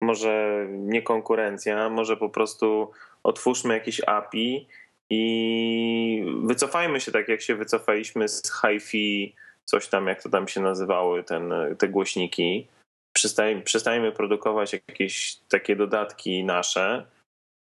[0.00, 2.90] może nie konkurencja, może po prostu
[3.22, 4.66] otwórzmy jakieś API
[5.14, 10.60] i wycofajmy się tak, jak się wycofaliśmy z HiFi, coś tam, jak to tam się
[10.60, 12.66] nazywały, ten, te głośniki.
[13.12, 17.06] Przestań, przestańmy produkować jakieś takie dodatki nasze,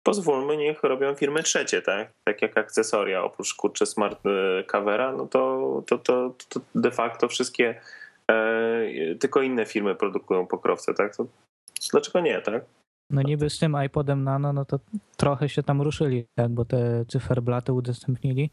[0.02, 2.10] pozwólmy, niech robią firmy trzecie, tak?
[2.24, 7.28] Tak jak akcesoria, oprócz kurczę smart e, covera, no to, to, to, to de facto
[7.28, 7.80] wszystkie
[8.30, 11.16] e, tylko inne firmy produkują pokrowce, tak?
[11.16, 11.26] To
[11.90, 12.64] dlaczego nie, tak?
[13.10, 14.80] No niby z tym iPodem Nano, no to
[15.16, 16.48] trochę się tam ruszyli, tak?
[16.48, 18.50] Bo te cyferblaty udostępnili.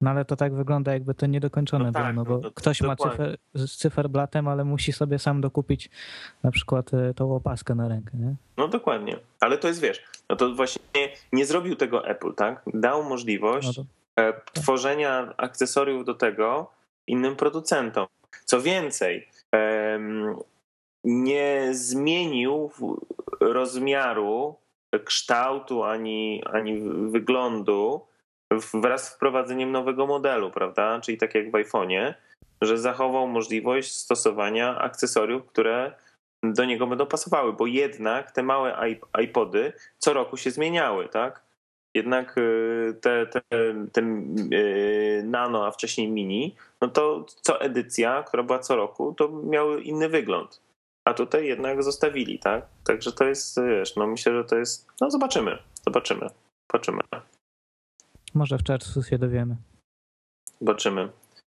[0.00, 2.80] No ale to tak wygląda, jakby to niedokończone no było, tak, no bo no ktoś
[2.80, 5.90] ma cyfer, z cyferblatem, ale musi sobie sam dokupić
[6.42, 8.34] na przykład e, tą opaskę na rękę, nie?
[8.56, 10.82] No dokładnie, ale to jest, wiesz, no to właśnie
[11.32, 12.62] nie zrobił tego Apple, tak?
[12.74, 13.84] Dał możliwość no
[14.16, 14.22] to...
[14.22, 16.70] E, tworzenia akcesoriów do tego
[17.06, 18.06] innym producentom.
[18.44, 19.28] Co więcej,
[21.04, 22.70] nie zmienił
[23.40, 24.56] rozmiaru,
[25.04, 28.00] kształtu ani, ani wyglądu
[28.74, 31.00] wraz z wprowadzeniem nowego modelu, prawda?
[31.00, 32.14] Czyli tak jak w iPhone'ie,
[32.60, 35.92] że zachował możliwość stosowania akcesoriów, które
[36.42, 41.42] do niego będą pasowały, bo jednak te małe iPody co roku się zmieniały, tak?
[41.94, 43.40] Jednak y, te, te,
[43.92, 49.28] ten y, nano, a wcześniej mini, no to co edycja, która była co roku, to
[49.28, 50.60] miały inny wygląd.
[51.04, 52.66] A tutaj jednak zostawili, tak?
[52.84, 56.26] Także to jest, wiesz, no myślę, że to jest, no zobaczymy, zobaczymy,
[56.72, 57.00] zobaczymy.
[58.34, 59.56] Może w czerwcu się dowiemy.
[60.60, 61.08] Zobaczymy.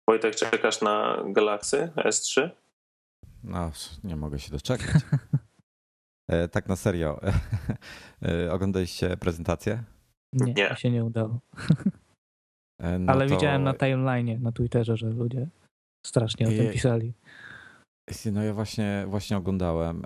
[0.07, 2.49] Wojtek, czekasz na Galaxy S3?
[3.43, 3.71] No,
[4.03, 5.01] nie mogę się doczekać.
[6.29, 7.19] e, tak na serio.
[8.21, 9.83] E, oglądaliście prezentację?
[10.33, 10.75] Nie, nie.
[10.75, 11.39] się nie udało.
[12.79, 13.35] E, no Ale to...
[13.35, 15.47] widziałem na timeline, na Twitterze, że ludzie
[16.05, 17.13] strasznie o tym pisali.
[18.31, 20.03] No ja właśnie, właśnie oglądałem.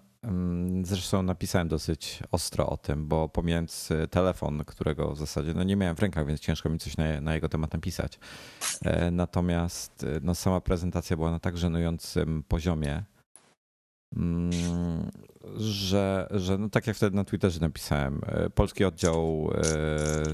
[0.83, 5.75] Zresztą napisałem dosyć ostro o tym, bo pomijając y, telefon, którego w zasadzie no nie
[5.75, 8.19] miałem w rękach, więc ciężko mi coś na, na jego temat napisać.
[8.85, 13.03] E, natomiast y, no sama prezentacja była na tak żenującym poziomie,
[14.15, 14.51] mm,
[15.57, 19.51] że, że no tak jak wtedy na Twitterze napisałem, e, polski oddział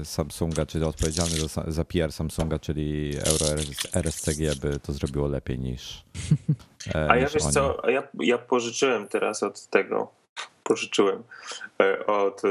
[0.04, 3.46] Samsunga, czyli odpowiedzialny za, za PR Samsunga, czyli Euro
[3.92, 6.04] RSCG by to zrobiło lepiej niż.
[6.94, 7.52] E, a ja wiesz oni.
[7.52, 10.12] co, ja, ja pożyczyłem teraz od tego,
[10.64, 11.22] pożyczyłem
[12.06, 12.42] od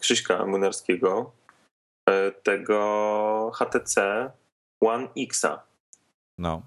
[0.00, 1.32] Krzyśka Młynarskiego
[2.42, 4.30] tego HTC
[4.80, 5.62] One Xa.
[6.38, 6.62] No.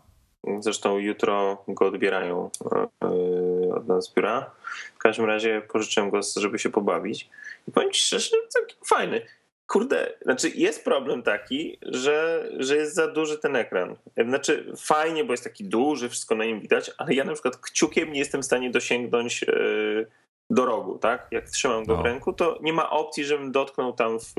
[0.60, 2.50] Zresztą jutro go odbierają
[3.76, 4.52] od nas z biura.
[4.96, 7.30] W każdym razie pożyczyłem go, żeby się pobawić.
[7.68, 9.22] I powiem ci szczerze, całkiem fajny.
[9.68, 13.96] Kurde, znaczy jest problem taki, że, że jest za duży ten ekran.
[14.28, 18.14] Znaczy fajnie, bo jest taki duży, wszystko na nim widać, ale ja na przykład kciukiem
[18.14, 19.56] nie jestem w stanie dosięgnąć e,
[20.50, 21.28] do rogu, tak?
[21.32, 22.02] Jak trzymam go no.
[22.02, 24.34] w ręku, to nie ma opcji, żebym dotknął tam w,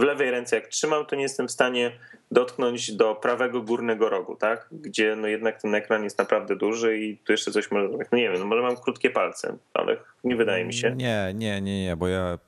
[0.00, 0.56] w lewej ręce.
[0.56, 1.92] Jak trzymam, to nie jestem w stanie
[2.30, 4.68] dotknąć do prawego górnego rogu, tak?
[4.72, 8.30] Gdzie no jednak ten ekran jest naprawdę duży i tu jeszcze coś może, no nie
[8.30, 10.94] wiem, no może mam krótkie palce, ale nie wydaje mi się.
[10.96, 12.38] Nie, nie, nie, nie, bo ja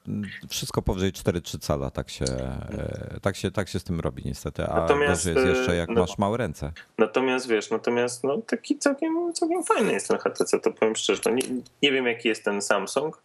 [0.49, 4.65] wszystko powyżej 4-3 cala tak się, e, tak się, tak się z tym robi niestety,
[4.67, 6.73] a natomiast, jest jeszcze jak no, masz małe ręce.
[6.99, 11.43] Natomiast wiesz, natomiast no taki całkiem, całkiem fajny jest ten HTC, to powiem szczerze, nie,
[11.83, 13.23] nie wiem jaki jest ten Samsung,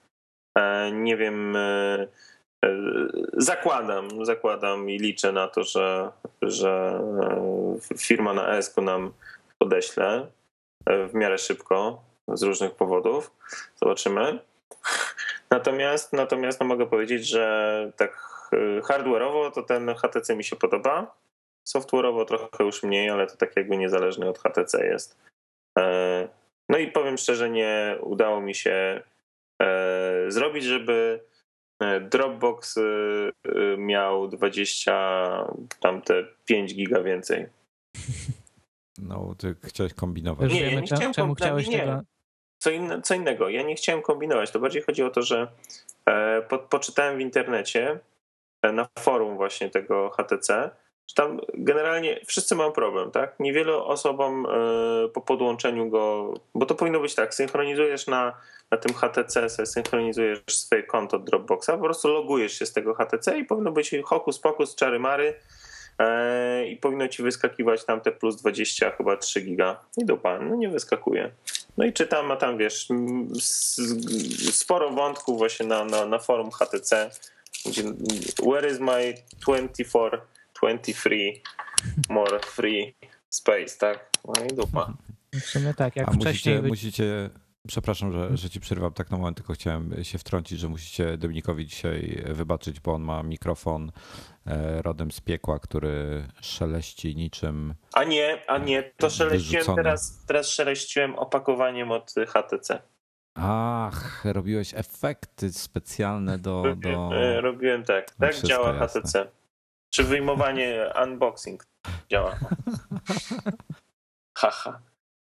[0.57, 2.07] e, nie wiem E,
[3.33, 7.01] zakładam, zakładam i liczę na to, że, że
[7.91, 9.13] e, firma na ESCO nam
[9.57, 10.27] podeśle
[10.85, 13.31] e, w miarę szybko z różnych powodów.
[13.75, 14.39] Zobaczymy.
[15.49, 18.27] Natomiast, natomiast no mogę powiedzieć, że tak
[18.81, 21.15] hardware'owo to ten HTC mi się podoba.
[21.67, 25.17] Software'owo trochę już mniej, ale to tak jakby niezależny od HTC jest.
[26.69, 29.03] No i powiem szczerze, nie udało mi się
[30.29, 31.36] zrobić, żeby E,
[32.01, 35.47] Dropbox e, e, miał 20,
[35.79, 37.45] tamte 5 giga więcej.
[38.97, 40.53] No, ty chciałeś kombinować.
[40.53, 41.79] Nie, ja nie chciałem czemu chciałeś nie.
[41.79, 42.01] tego?
[42.59, 43.49] Co, inne, co innego.
[43.49, 44.51] Ja nie chciałem kombinować.
[44.51, 45.47] To bardziej chodzi o to, że
[46.49, 47.99] po, poczytałem w internecie
[48.63, 50.69] na forum właśnie tego HTC,
[51.09, 53.39] że tam generalnie wszyscy mają problem, tak?
[53.39, 54.47] Niewielu osobom
[55.13, 58.33] po podłączeniu go, bo to powinno być tak, synchronizujesz na
[58.71, 63.39] na tym HTC sobie synchronizujesz swoje konto Dropboxa, po prostu logujesz się z tego HTC
[63.39, 65.33] i powinno być hokus pokus, czary mary
[65.99, 70.55] e, i powinno ci wyskakiwać tam te plus 20, chyba 3 giga i dupa, no
[70.55, 71.31] nie wyskakuje.
[71.77, 72.87] No i czytam, a tam wiesz,
[74.51, 77.11] sporo wątków właśnie na, na, na forum HTC,
[77.65, 77.83] gdzie
[78.43, 80.21] where is my 24,
[80.61, 81.33] 23
[82.09, 82.95] more free
[83.29, 84.09] space, tak?
[84.25, 84.93] No i dupa.
[85.33, 86.55] W sumie tak, jak a wcześniej...
[86.55, 87.29] Musicie, musicie
[87.67, 91.65] Przepraszam, że, że ci przerwam tak na moment, tylko chciałem się wtrącić, że musicie Dominikowi
[91.65, 93.91] dzisiaj wybaczyć, bo on ma mikrofon
[94.45, 97.73] e, rodem z piekła, który szeleści niczym.
[97.93, 102.81] A nie, a nie, to szeleściłem teraz, teraz szeleściłem opakowaniem od HTC.
[103.35, 106.63] Ach, robiłeś efekty specjalne do.
[106.75, 107.09] do...
[107.13, 108.11] E, robiłem tak.
[108.11, 109.01] Tak działa jasne.
[109.01, 109.27] HTC.
[109.89, 111.67] Czy wyjmowanie unboxing
[112.09, 112.35] działa.
[114.37, 114.79] Haha.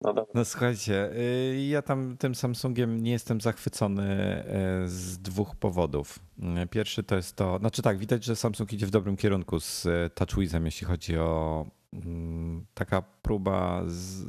[0.05, 4.45] No, no słuchajcie, y, ja tam tym Samsungiem nie jestem zachwycony
[4.85, 6.19] y, z dwóch powodów.
[6.71, 10.65] Pierwszy to jest to, znaczy tak, widać, że Samsung idzie w dobrym kierunku z TouchWizem,
[10.65, 14.23] jeśli chodzi o mm, taka próba z,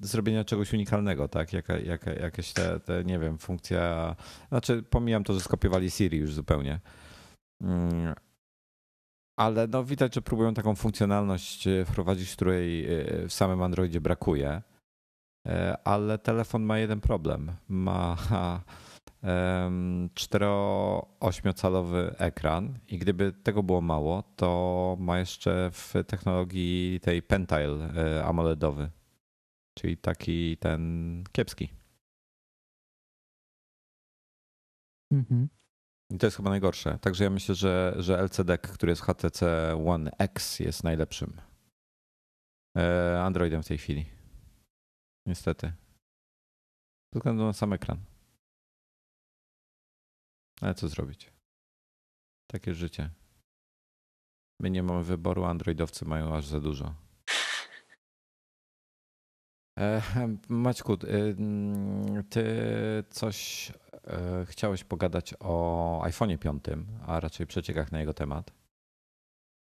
[0.00, 1.52] zrobienia czegoś unikalnego, tak?
[1.52, 4.16] Jaka, jaka, jakieś te, te, nie wiem, funkcja.
[4.48, 6.80] Znaczy, pomijam to, że skopiowali Siri już zupełnie.
[7.62, 8.14] Mm,
[9.36, 12.86] ale no widać, że próbują taką funkcjonalność wprowadzić, której
[13.28, 14.62] w samym Androidzie brakuje.
[15.46, 17.52] E, ale telefon ma jeden problem.
[17.68, 18.16] Ma
[20.14, 28.24] 4-8-calowy ekran i gdyby tego było mało, to ma jeszcze w technologii tej Pentile e,
[28.24, 28.90] AMOLEDowy,
[29.78, 31.68] czyli taki ten kiepski.
[35.12, 35.48] Mhm.
[36.10, 36.98] I to jest chyba najgorsze.
[37.00, 39.46] Także ja myślę, że, że LCD, który jest HTC
[39.86, 41.40] One X jest najlepszym
[42.76, 44.19] e, Androidem w tej chwili.
[45.26, 45.72] Niestety.
[47.12, 47.98] Ze względu na sam ekran.
[50.60, 51.32] Ale co zrobić?
[52.50, 53.10] Takie życie.
[54.60, 56.94] My nie mamy wyboru, androidowcy mają aż za dużo.
[59.78, 60.02] E,
[60.48, 60.96] Maćku,
[62.30, 62.44] ty
[63.10, 63.70] coś
[64.04, 66.64] e, chciałeś pogadać o iPhone'ie 5,
[67.06, 68.52] a raczej przeciekach na jego temat.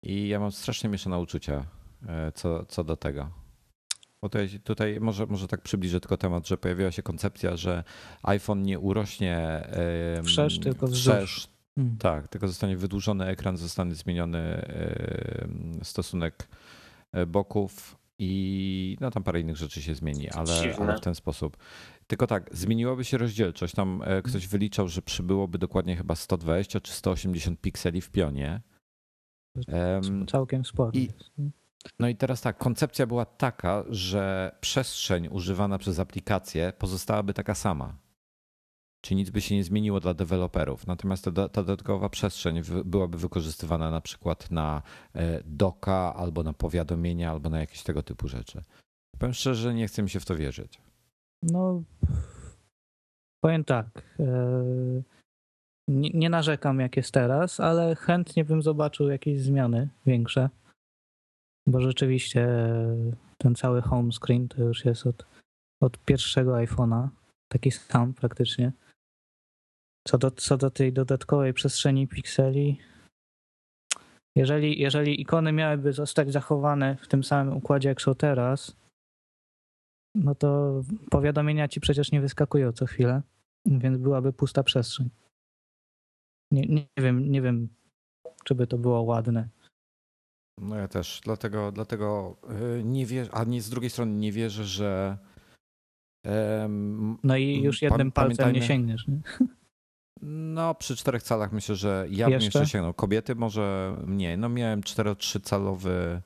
[0.04, 1.66] I ja mam strasznie mieszane uczucia
[2.08, 3.30] e, co, co do tego.
[4.22, 7.84] Bo tutaj, tutaj może, może tak przybliżę tylko temat, że pojawiła się koncepcja, że
[8.24, 9.68] iPhone nie urośnie
[10.24, 11.48] wszerz, tylko wzdłuż.
[11.76, 11.98] Hmm.
[11.98, 14.66] Tak, tylko zostanie wydłużony ekran, zostanie zmieniony
[15.84, 16.48] stosunek
[17.12, 21.58] e, boków i no tam parę innych rzeczy się zmieni, ale, ale w ten sposób.
[22.08, 23.76] Tylko tak, zmieniłaby się rozdzielczość.
[23.76, 28.62] Tam e, ktoś wyliczał, że przybyłoby dokładnie chyba 120 czy 180 pikseli w pionie.
[30.28, 30.92] Całkiem sporo.
[30.94, 31.10] I,
[32.00, 37.98] no i teraz tak, koncepcja była taka, że przestrzeń używana przez aplikację pozostałaby taka sama.
[39.02, 40.88] Czyli nic by się nie zmieniło dla deweloperów.
[40.88, 44.82] Natomiast ta, ta dodatkowa przestrzeń byłaby wykorzystywana na przykład na
[45.16, 48.62] e, doka, albo na powiadomienia, albo na jakieś tego typu rzeczy.
[49.20, 50.82] Powiem szczerze, nie chcę mi się w to wierzyć.
[51.44, 51.84] No,
[53.44, 54.16] powiem tak.
[54.20, 54.64] E,
[55.88, 60.50] nie, nie narzekam, jak jest teraz, ale chętnie bym zobaczył jakieś zmiany większe.
[61.68, 62.48] Bo rzeczywiście
[63.38, 65.26] ten cały home screen to już jest od,
[65.82, 67.08] od pierwszego iPhone'a.
[67.52, 68.72] Taki sam praktycznie.
[70.08, 72.80] co do, co do tej dodatkowej przestrzeni pikseli,
[74.36, 78.76] jeżeli, jeżeli ikony miałyby zostać zachowane w tym samym układzie, jak są teraz,
[80.16, 83.22] no to powiadomienia ci przecież nie wyskakują co chwilę,
[83.66, 85.10] więc byłaby pusta przestrzeń.
[86.52, 87.70] Nie, nie wiem, nie wiem,
[88.44, 89.50] czy by to było ładne.
[90.60, 92.36] No ja też, dlatego, dlatego
[92.80, 95.18] y, nie wierzę, a nie z drugiej strony nie wierzę, że.
[96.26, 99.08] Um, no i już jednym palcem nie sięgniesz.
[99.08, 99.20] Nie?
[100.22, 102.94] No, przy czterech calach myślę, że ja bym jeszcze, jeszcze sięgnął.
[102.94, 104.38] Kobiety może mniej.
[104.38, 106.22] No miałem 4-3 calowy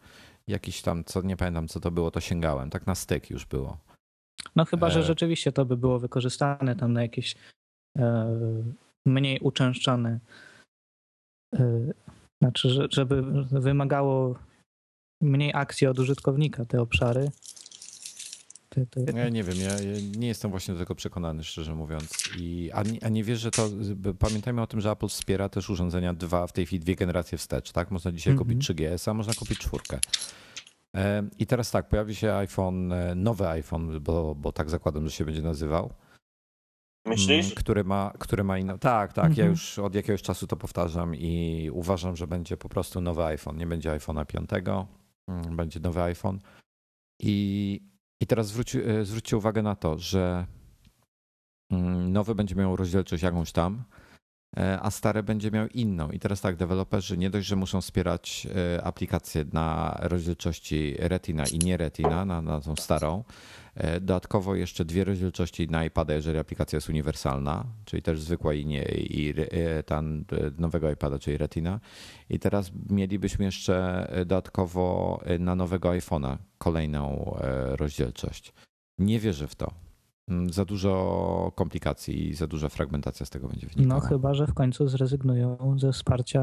[0.48, 2.69] jakiś tam, co nie pamiętam co to było, to sięgałem.
[2.69, 3.78] Tak na styk już było.
[4.56, 5.04] No chyba, że e.
[5.04, 7.36] rzeczywiście to by było wykorzystane tam na jakieś
[7.98, 8.38] e,
[9.06, 10.19] mniej uczęszczane
[11.54, 11.93] e,
[12.44, 14.36] znaczy, żeby wymagało
[15.22, 17.32] mniej akcji od użytkownika te obszary.
[19.16, 19.72] Ja nie wiem, ja
[20.18, 22.30] nie jestem właśnie do tego przekonany, szczerze mówiąc.
[22.38, 23.70] I, a, nie, a nie wiesz, że to.
[24.20, 27.72] Pamiętajmy o tym, że Apple wspiera też urządzenia dwa, w tej chwili dwie generacje wstecz,
[27.72, 27.92] tak?
[27.92, 28.48] Można dzisiaj mm -hmm.
[28.48, 30.00] kupić 3GS, a można kupić czwórkę.
[30.96, 35.12] E, I teraz tak, pojawi się iPhone, e, nowy iPhone, bo, bo tak zakładam, że
[35.12, 35.94] się będzie nazywał.
[37.06, 37.46] Myślisz?
[37.46, 38.80] Mm, który ma, który ma inną.
[38.80, 39.26] Tak, tak.
[39.26, 39.46] Mhm.
[39.48, 43.58] Ja już od jakiegoś czasu to powtarzam i uważam, że będzie po prostu nowy iPhone.
[43.58, 44.50] Nie będzie iPhone'a 5,
[45.28, 46.39] mm, będzie nowy iPhone.
[47.20, 47.80] I,
[48.22, 50.46] i teraz zwróć, e, zwróćcie uwagę na to, że
[51.72, 53.84] mm, nowy będzie miał rozdzielczość jakąś tam,
[54.82, 56.12] a stare będzie miał inną.
[56.12, 61.60] I teraz tak, deweloperzy nie dość, że muszą wspierać e, aplikacje na rozdzielczości Retina i
[61.60, 63.24] nie Retina, na, na tą starą,
[63.76, 68.66] E, dodatkowo jeszcze dwie rozdzielczości na iPada, jeżeli aplikacja jest uniwersalna, czyli też zwykła i,
[68.66, 70.02] nie, i e, ta
[70.58, 71.80] nowego iPada, czyli Retina.
[72.30, 77.36] I teraz mielibyśmy jeszcze e, dodatkowo na nowego iPhone'a kolejną
[77.76, 78.54] rozdzielczość.
[78.98, 79.74] Nie wierzę w to.
[80.30, 84.00] Mm, za dużo komplikacji i za duża fragmentacja z tego będzie wynikała.
[84.00, 86.42] No chyba, że w końcu zrezygnują ze wsparcia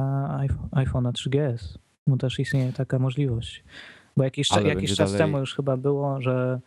[0.71, 1.79] iPhone'a 3GS.
[2.09, 3.65] Bo też istnieje taka możliwość.
[4.17, 5.19] Bo jakiś, jakiś czas dalej...
[5.19, 6.61] temu już chyba było, że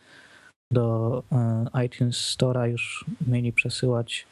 [0.72, 4.26] do e, iTunes Store'a już mieli przesyłać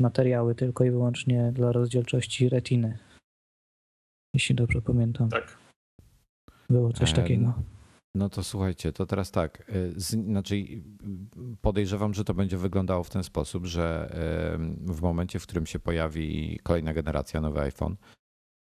[0.00, 2.98] materiały tylko i wyłącznie dla rozdzielczości retiny.
[4.34, 5.28] Jeśli dobrze pamiętam.
[5.28, 5.58] Tak.
[6.70, 7.54] Było coś takiego.
[8.14, 9.72] No to słuchajcie, to teraz tak.
[9.96, 10.54] E, znaczy,
[11.60, 14.16] podejrzewam, że to będzie wyglądało w ten sposób, że
[14.86, 17.96] w momencie, w którym się pojawi kolejna generacja, nowy iPhone,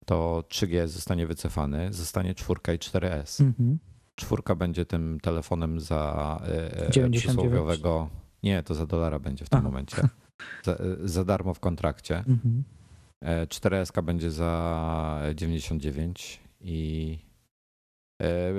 [0.06, 3.44] to 3G zostanie wycofany, zostanie 4 i 4S.
[3.44, 3.78] Mhm
[4.20, 8.08] czwórka będzie tym telefonem za e, e, przysłowiowego.
[8.42, 9.62] Nie, to za dolara będzie w tym A.
[9.62, 9.96] momencie.
[10.64, 12.18] Za, za, darmo w kontrakcie.
[12.18, 12.64] Mhm.
[13.22, 17.18] 4S e, będzie za 99 i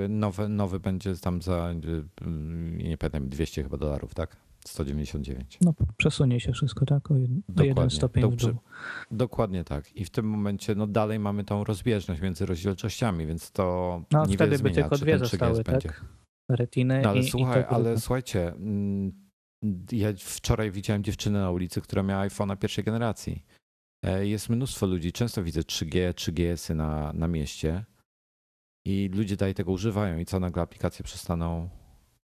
[0.08, 1.74] nowy, nowy będzie tam za
[2.76, 4.36] nie pamiętam 200 chyba dolarów, tak?
[4.66, 5.58] 199.
[5.60, 7.10] No przesunie się wszystko, tak?
[7.10, 8.54] O, jeden, o jeden stopień w dół.
[9.10, 9.96] Dokładnie tak.
[9.96, 14.34] I w tym momencie no dalej mamy tą rozbieżność między rozdzielczościami, więc to no, nie
[14.34, 15.72] wtedy by tylko dwie zostały, tak?
[15.72, 15.92] Będzie.
[16.50, 19.12] Retiny no, ale i, słuchaj, i ale słuchajcie, mm,
[19.92, 23.44] ja wczoraj widziałem dziewczynę na ulicy, która miała iPhone'a pierwszej generacji.
[24.04, 27.84] E, jest mnóstwo ludzi, często widzę 3G, 3GS-y na, na mieście
[28.84, 31.68] i ludzie dalej tego używają i co nagle aplikacje przestaną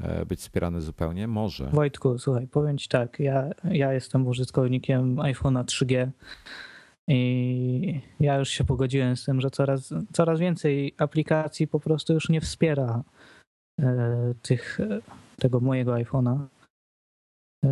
[0.03, 1.29] E, być wspierany zupełnie?
[1.29, 1.71] Może.
[1.71, 6.09] Wojtku, słuchaj, powiem ci tak, ja, ja jestem użytkownikiem iPhone'a 3G
[7.09, 12.29] i ja już się pogodziłem z tym, że coraz, coraz więcej aplikacji po prostu już
[12.29, 13.03] nie wspiera
[13.81, 14.79] e, tych,
[15.39, 16.47] tego mojego iPhone'a.
[17.65, 17.69] E,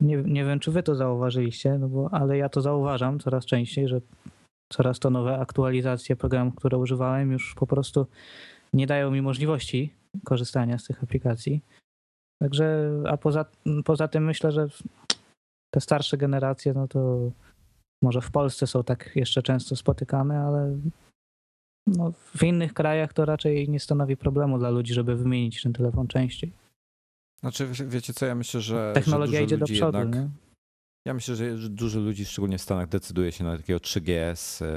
[0.00, 3.88] nie, nie wiem, czy wy to zauważyliście, no bo, ale ja to zauważam coraz częściej,
[3.88, 4.00] że
[4.72, 8.06] coraz to nowe aktualizacje programów, które używałem, już po prostu
[8.72, 9.92] nie dają mi możliwości
[10.24, 11.60] korzystania z tych aplikacji.
[12.42, 13.44] Także, a poza,
[13.84, 14.66] poza tym myślę, że
[15.74, 17.30] te starsze generacje, no to
[18.02, 20.76] może w Polsce są tak jeszcze często spotykane, ale
[21.86, 26.08] no w innych krajach to raczej nie stanowi problemu dla ludzi, żeby wymienić ten telefon
[26.08, 26.52] częściej.
[27.40, 28.92] Znaczy, wiecie co, ja myślę, że.
[28.94, 29.98] Technologia że idzie do przodu.
[29.98, 30.28] Jednak, nie?
[31.04, 34.68] Ja myślę, że dużo ludzi, szczególnie w Stanach, decyduje się na takiego 3GS, e,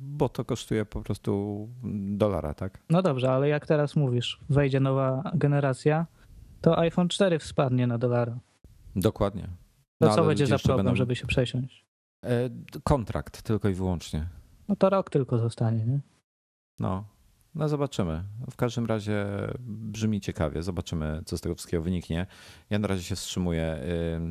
[0.00, 1.68] bo to kosztuje po prostu
[2.08, 2.78] dolara, tak?
[2.90, 6.06] No dobrze, ale jak teraz mówisz, wejdzie nowa generacja,
[6.60, 8.38] to iPhone 4 wspadnie na dolara.
[8.96, 9.48] Dokładnie.
[10.00, 10.96] No, to co będzie za problem, będą...
[10.96, 11.86] żeby się przesiąść?
[12.24, 12.50] E,
[12.84, 14.28] kontrakt tylko i wyłącznie.
[14.68, 16.00] No to rok tylko zostanie, nie?
[16.78, 17.04] No,
[17.58, 18.24] no zobaczymy.
[18.50, 19.26] W każdym razie
[19.68, 20.62] brzmi ciekawie.
[20.62, 22.26] Zobaczymy, co z tego wszystkiego wyniknie.
[22.70, 23.78] Ja na razie się wstrzymuję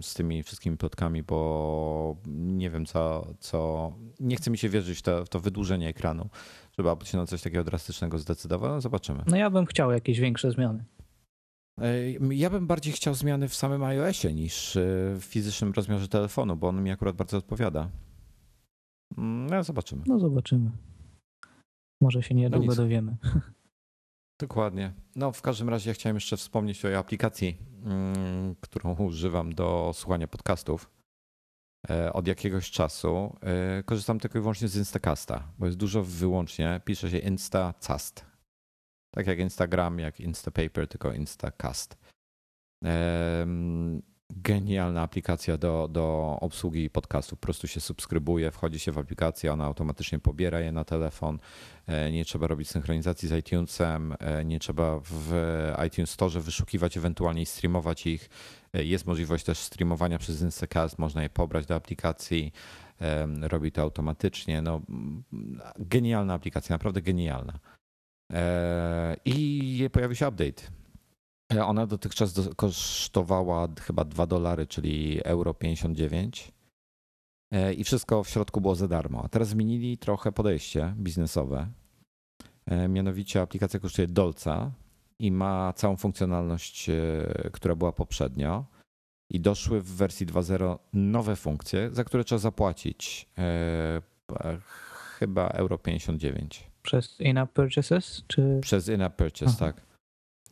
[0.02, 3.28] z tymi wszystkimi plotkami, bo nie wiem, co.
[3.40, 3.94] co...
[4.20, 6.30] Nie chce mi się wierzyć w to, w to wydłużenie ekranu,
[6.78, 8.72] żeby się na coś takiego drastycznego zdecydował.
[8.72, 9.24] No zobaczymy.
[9.28, 10.84] No ja bym chciał jakieś większe zmiany.
[12.32, 14.82] Ja bym bardziej chciał zmiany w samym iOSie niż e,
[15.20, 17.90] w fizycznym rozmiarze telefonu, bo on mi akurat bardzo odpowiada.
[19.18, 20.04] Mm, no, zobaczymy.
[20.08, 20.72] No, zobaczymy.
[22.02, 23.18] Może się niedługo no dowiemy.
[24.40, 24.94] Dokładnie.
[25.16, 30.28] No, w każdym razie ja chciałem jeszcze wspomnieć o aplikacji, mm, którą używam do słuchania
[30.28, 30.90] podcastów.
[31.90, 36.82] E, od jakiegoś czasu e, korzystam tylko i wyłącznie z Instacasta, bo jest dużo wyłącznie,
[36.86, 38.26] pisze się Instacast.
[39.12, 41.98] Tak jak Instagram, jak Instapaper, tylko Instacast.
[44.30, 47.40] Genialna aplikacja do, do obsługi podcastów.
[47.40, 51.40] Po prostu się subskrybuje, wchodzi się w aplikację, ona automatycznie pobiera je na telefon.
[51.88, 54.16] E, nie trzeba robić synchronizacji z iTunesem,
[54.46, 55.34] nie trzeba w
[55.88, 58.30] iTunes Store wyszukiwać, ewentualnie streamować ich
[58.74, 62.52] jest możliwość też streamowania przez Instacast, można je pobrać do aplikacji,
[63.42, 64.62] robi to automatycznie.
[64.62, 64.82] No,
[65.80, 67.60] genialna aplikacja, naprawdę genialna.
[68.34, 70.62] E, I pojawił się update.
[71.54, 76.52] E, ona dotychczas kosztowała chyba 2 dolary, czyli euro 59
[77.52, 79.22] e, i wszystko w środku było za darmo.
[79.24, 81.68] A teraz zmienili trochę podejście biznesowe.
[82.90, 84.72] Mianowicie aplikacja kosztuje dolca,
[85.20, 88.66] i ma całą funkcjonalność, e, która była poprzednio.
[89.30, 94.02] I doszły w wersji 2.0 nowe funkcje, za które trzeba zapłacić e,
[95.20, 96.70] chyba euro 59.
[96.82, 98.24] Przez in-app purchases?
[98.28, 98.60] Czy...
[98.62, 99.66] Przez in-app purchase, Aha.
[99.66, 99.87] tak.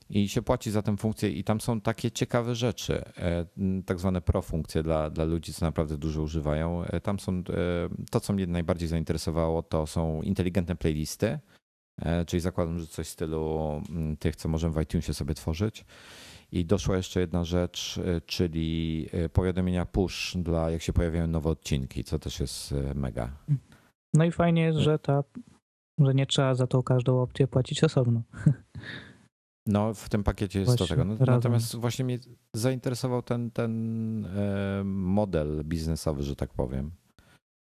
[0.10, 3.46] I się płaci za tę funkcję, i tam są takie ciekawe rzeczy, e,
[3.86, 6.84] tak zwane pro-funkcje dla, dla ludzi, co naprawdę dużo używają.
[7.04, 7.44] Tam są
[8.12, 11.40] to, co mnie najbardziej zainteresowało, to są inteligentne playlisty
[12.02, 15.86] E, czyli zakładam, że coś w stylu mm, tych, co możemy w iTunesie sobie tworzyć.
[16.52, 21.50] I doszła jeszcze jedna rzecz, e, czyli e, powiadomienia push dla jak się pojawiają nowe
[21.50, 23.38] odcinki, co też jest mega.
[24.14, 25.24] No i fajnie jest, że ta,
[26.00, 28.22] że nie trzeba za tą każdą opcję płacić osobno.
[29.68, 31.06] No, w tym pakiecie jest właśnie to tego.
[31.06, 32.20] No, natomiast właśnie mnie
[32.54, 34.28] zainteresował ten, ten
[34.86, 36.92] model biznesowy, że tak powiem.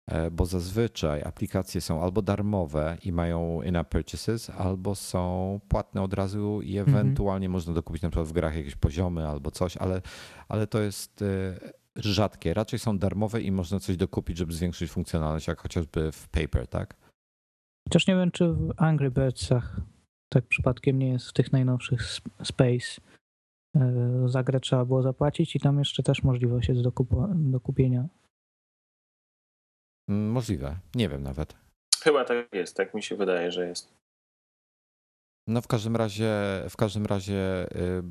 [0.07, 6.15] E, bo zazwyczaj aplikacje są albo darmowe i mają in-app purchases, albo są płatne od
[6.15, 6.97] razu i mhm.
[6.97, 10.03] ewentualnie można dokupić na przykład w grach jakieś poziomy albo coś, ale,
[10.49, 11.59] ale to jest e,
[11.97, 12.55] rzadkie.
[12.55, 16.95] Raczej są darmowe i można coś dokupić, żeby zwiększyć funkcjonalność, jak chociażby w Paper, tak?
[17.89, 19.81] Chociaż nie wiem, czy w Angry Birdsach
[20.29, 22.03] tak przypadkiem nie jest w tych najnowszych
[22.43, 23.01] Space.
[23.77, 26.93] E, za grę trzeba było zapłacić i tam jeszcze też możliwość jest do,
[27.35, 28.09] do kupienia
[30.09, 30.77] Mm, możliwe.
[30.95, 31.57] Nie wiem nawet.
[32.03, 33.95] Chyba tak jest, tak mi się wydaje, że jest.
[35.49, 36.33] No w każdym razie,
[36.71, 38.03] w każdym razie y,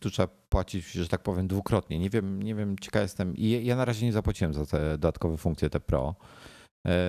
[0.00, 1.98] tu trzeba płacić, że tak powiem, dwukrotnie.
[1.98, 3.36] Nie wiem, nie wiem, ciekaw jestem.
[3.36, 6.14] I ja na razie nie zapłaciłem za te dodatkowe funkcje, te Pro.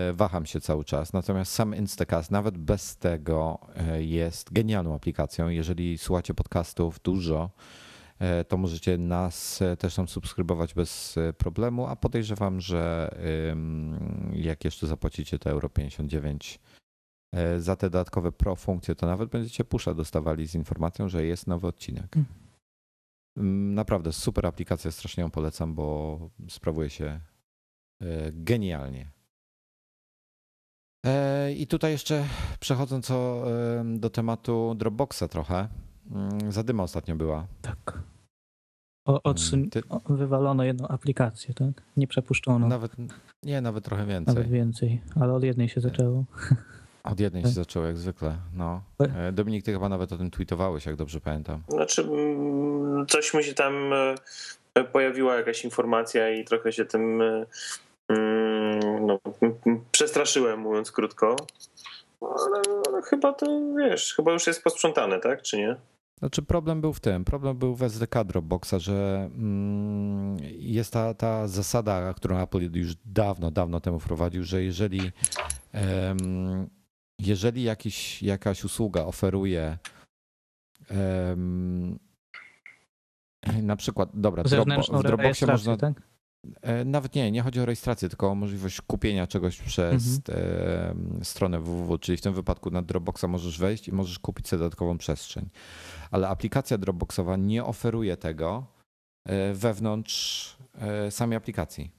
[0.09, 1.13] Y, waham się cały czas.
[1.13, 3.59] Natomiast sam Instacast, nawet bez tego,
[3.95, 5.49] y, jest genialną aplikacją.
[5.49, 7.49] Jeżeli słuchacie podcastów dużo,
[8.19, 13.11] E, to możecie nas e, też tam subskrybować bez e, problemu, a podejrzewam, że
[14.33, 16.59] jak jeszcze zapłacicie te euro 59
[17.57, 21.67] za te dodatkowe pro funkcje, to nawet będziecie pusza dostawali z informacją, że jest nowy
[21.67, 22.15] odcinek.
[22.15, 22.27] Mm.
[23.37, 26.19] Mm, naprawdę super aplikacja, strasznie ją polecam, bo
[26.49, 27.19] sprawuje się
[28.31, 29.11] genialnie.
[31.57, 32.23] I tutaj jeszcze
[32.59, 33.11] przechodząc
[33.85, 35.67] do tematu Dropboxa trochę.
[36.11, 37.47] Mm, zadyma ostatnio była.
[37.61, 37.99] Tak.
[39.05, 39.81] O, odsun- Ty...
[40.09, 41.83] Wywalono jedną aplikację, tak?
[41.97, 42.67] Nie przepuszczono.
[42.67, 42.91] Nawet,
[43.43, 44.35] nie, nawet trochę więcej.
[44.35, 46.25] Nawet więcej, ale od jednej się zaczęło.
[47.03, 47.55] Od jednej się tak.
[47.55, 48.37] zaczęło, jak zwykle.
[48.53, 48.81] No.
[48.99, 51.63] E, Dominik, ty chyba nawet o tym tweetowałeś, jak dobrze pamiętam.
[51.67, 53.93] Znaczy, mm, coś mi się tam
[54.75, 57.45] e, pojawiła jakaś informacja i trochę się tym e,
[58.09, 58.46] mm,
[58.79, 59.19] no,
[59.91, 61.35] przestraszyłem, mówiąc krótko.
[62.21, 63.45] Ale, ale chyba to,
[63.77, 65.75] wiesz, chyba już jest posprzątane, tak, czy nie?
[66.19, 71.47] Znaczy problem był w tym, problem był w SDK Dropboxa, że mm, jest ta, ta
[71.47, 75.11] zasada, którą Apple już dawno, dawno temu wprowadził, że jeżeli,
[77.19, 79.77] jeżeli jakiś, jakaś usługa oferuje
[83.61, 84.47] na przykład, dobra, w
[85.03, 85.77] Dropboxie można...
[85.77, 86.01] Tak?
[86.61, 91.19] E, nawet nie, nie chodzi o rejestrację, tylko o możliwość kupienia czegoś przez mhm.
[91.23, 94.97] stronę www, czyli w tym wypadku na Dropboxa możesz wejść i możesz kupić sobie dodatkową
[94.97, 95.49] przestrzeń.
[96.11, 98.65] Ale aplikacja Dropboxowa nie oferuje tego
[99.25, 101.91] e, wewnątrz e, samej aplikacji.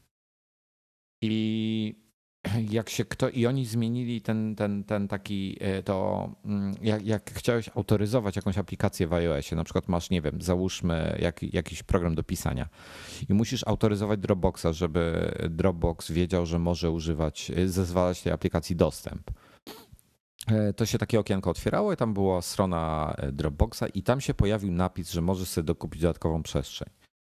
[1.23, 2.08] I
[2.71, 7.31] jak się kto i oni zmienili ten, ten, ten taki e, to mm, jak, jak
[7.35, 12.15] chciałeś autoryzować jakąś aplikację w iOSie, na przykład masz, nie wiem, załóżmy jak, jakiś program
[12.15, 12.69] do pisania
[13.29, 19.31] i musisz autoryzować Dropboxa, żeby Dropbox wiedział, że może używać, e, zezwalać tej aplikacji dostęp.
[20.47, 24.73] e, to się takie okienko otwierało i tam była strona Dropboxa i tam się pojawił
[24.73, 26.89] napis, że możesz sobie dokupić dodatkową przestrzeń.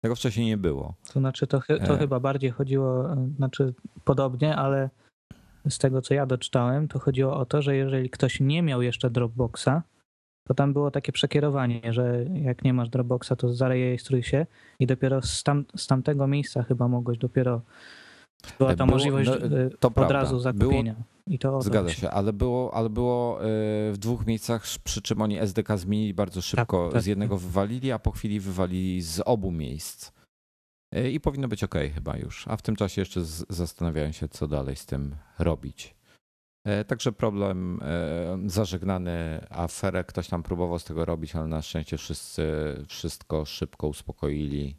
[0.01, 0.95] Tego wcześniej nie było.
[1.13, 1.99] To znaczy, to, to e...
[1.99, 3.75] chyba bardziej chodziło, znaczy
[4.05, 4.91] podobnie, ale
[5.69, 9.11] z tego co ja doczytałem, to chodziło o to, że jeżeli ktoś nie miał jeszcze
[9.11, 9.83] Dropboxa,
[10.49, 14.47] to tam było takie przekierowanie, że jak nie masz Dropboxa, to zarejestruj się
[14.79, 17.63] i dopiero z, tam, z tamtego miejsca chyba mogłeś dopiero
[18.59, 20.15] była ta było, możliwość no, y, to od prawda.
[20.15, 20.93] razu zakupienia.
[20.93, 23.47] Było, I to zgadza się, ale było, ale było y,
[23.93, 26.85] w dwóch miejscach, przy czym oni SDK zmienili bardzo szybko.
[26.85, 27.03] Tak, tak.
[27.03, 30.13] Z jednego wywalili, a po chwili wywalili z obu miejsc.
[30.97, 32.49] Y, I powinno być ok chyba już.
[32.49, 36.01] A w tym czasie jeszcze zastanawiają się, co dalej z tym robić.
[36.87, 37.81] Także problem
[38.47, 42.45] zażegnany, aferę ktoś tam próbował z tego robić, ale na szczęście wszyscy
[42.89, 44.77] wszystko szybko uspokoili.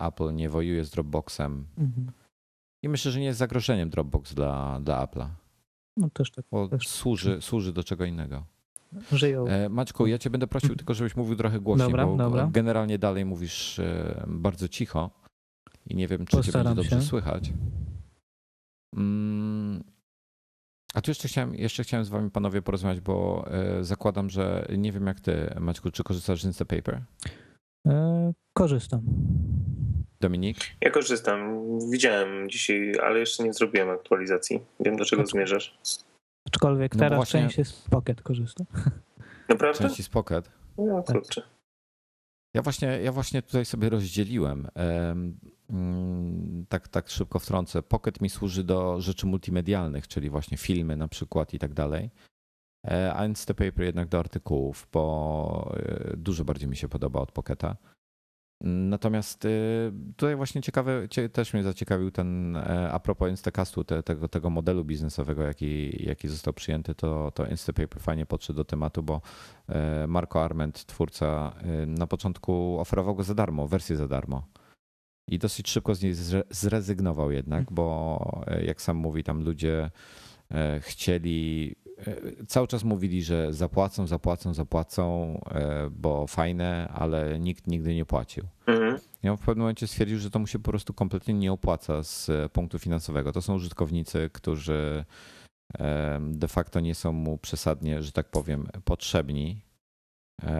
[0.00, 1.66] Apple nie wojuje z Dropboxem.
[1.78, 2.12] Mhm.
[2.82, 5.28] I myślę, że nie jest zagrożeniem Dropbox dla, dla Apple'a.
[5.96, 6.44] No też tak.
[6.50, 6.88] Bo też.
[6.88, 8.44] Służy, służy do czego innego.
[9.12, 9.46] Żyją.
[9.46, 12.48] E, Maćku, ja cię będę prosił tylko, żebyś mówił trochę głośniej, dobra, bo dobra.
[12.52, 15.10] generalnie dalej mówisz e, bardzo cicho
[15.86, 17.10] i nie wiem, czy Postaram cię będzie dobrze się.
[17.10, 17.52] słychać.
[18.96, 19.84] Mm.
[20.94, 24.92] A tu jeszcze chciałem, jeszcze chciałem z wami panowie porozmawiać, bo e, zakładam, że nie
[24.92, 27.02] wiem jak ty, Maćku, czy korzystasz z Instapaper?
[28.52, 29.02] Korzystam.
[30.22, 30.56] Dominik?
[30.80, 31.68] Ja korzystam.
[31.90, 34.60] Widziałem dzisiaj, ale jeszcze nie zrobiłem aktualizacji.
[34.80, 35.78] Wiem, do czego zmierzasz.
[36.48, 37.48] Aczkolwiek no teraz właśnie...
[37.48, 38.64] część z Pocket korzysta.
[39.48, 39.78] Naprawdę?
[39.78, 40.50] Części z Pocket?
[40.78, 41.42] No kurczę.
[42.54, 44.68] Ja właśnie, ja właśnie tutaj sobie rozdzieliłem.
[45.70, 47.82] Mm, tak, tak szybko wtrącę.
[47.82, 52.10] Pocket mi służy do rzeczy multimedialnych, czyli właśnie filmy na przykład i tak dalej.
[52.86, 57.76] E, a Instapaper jednak do artykułów, bo e, dużo bardziej mi się podoba od Pocketa.
[58.64, 64.28] Natomiast y, tutaj właśnie ciekawy, też mnie zaciekawił ten, e, a propos Instacastu, te, tego,
[64.28, 69.20] tego modelu biznesowego, jaki, jaki został przyjęty, to, to Instapaper fajnie podszedł do tematu, bo
[69.68, 71.52] e, Marco Arment, twórca,
[71.82, 74.46] y, na początku oferował go za darmo, wersję za darmo.
[75.28, 76.14] I dosyć szybko z niej
[76.50, 79.90] zrezygnował jednak, bo e, jak sam mówi, tam ludzie
[80.80, 81.74] chcieli
[82.46, 88.44] cały czas mówili, że zapłacą, zapłacą, zapłacą, e, bo fajne, ale nikt nigdy nie płacił.
[88.66, 88.98] Mhm.
[89.22, 92.30] Ja w pewnym momencie stwierdził, że to mu się po prostu kompletnie nie opłaca z
[92.52, 93.32] punktu finansowego.
[93.32, 95.04] To są użytkownicy, którzy
[95.78, 99.60] e, de facto nie są mu przesadnie, że tak powiem, potrzebni,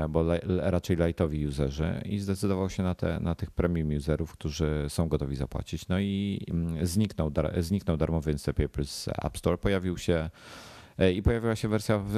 [0.09, 5.09] bo raczej lightowi userzy i zdecydował się na, te, na tych premium userów, którzy są
[5.09, 5.89] gotowi zapłacić.
[5.89, 9.59] No i mm, zniknął, zniknął darmowy Instapaper z App Store.
[9.59, 10.31] Pojawił się E,
[11.15, 12.15] i pojawiła się wersja w,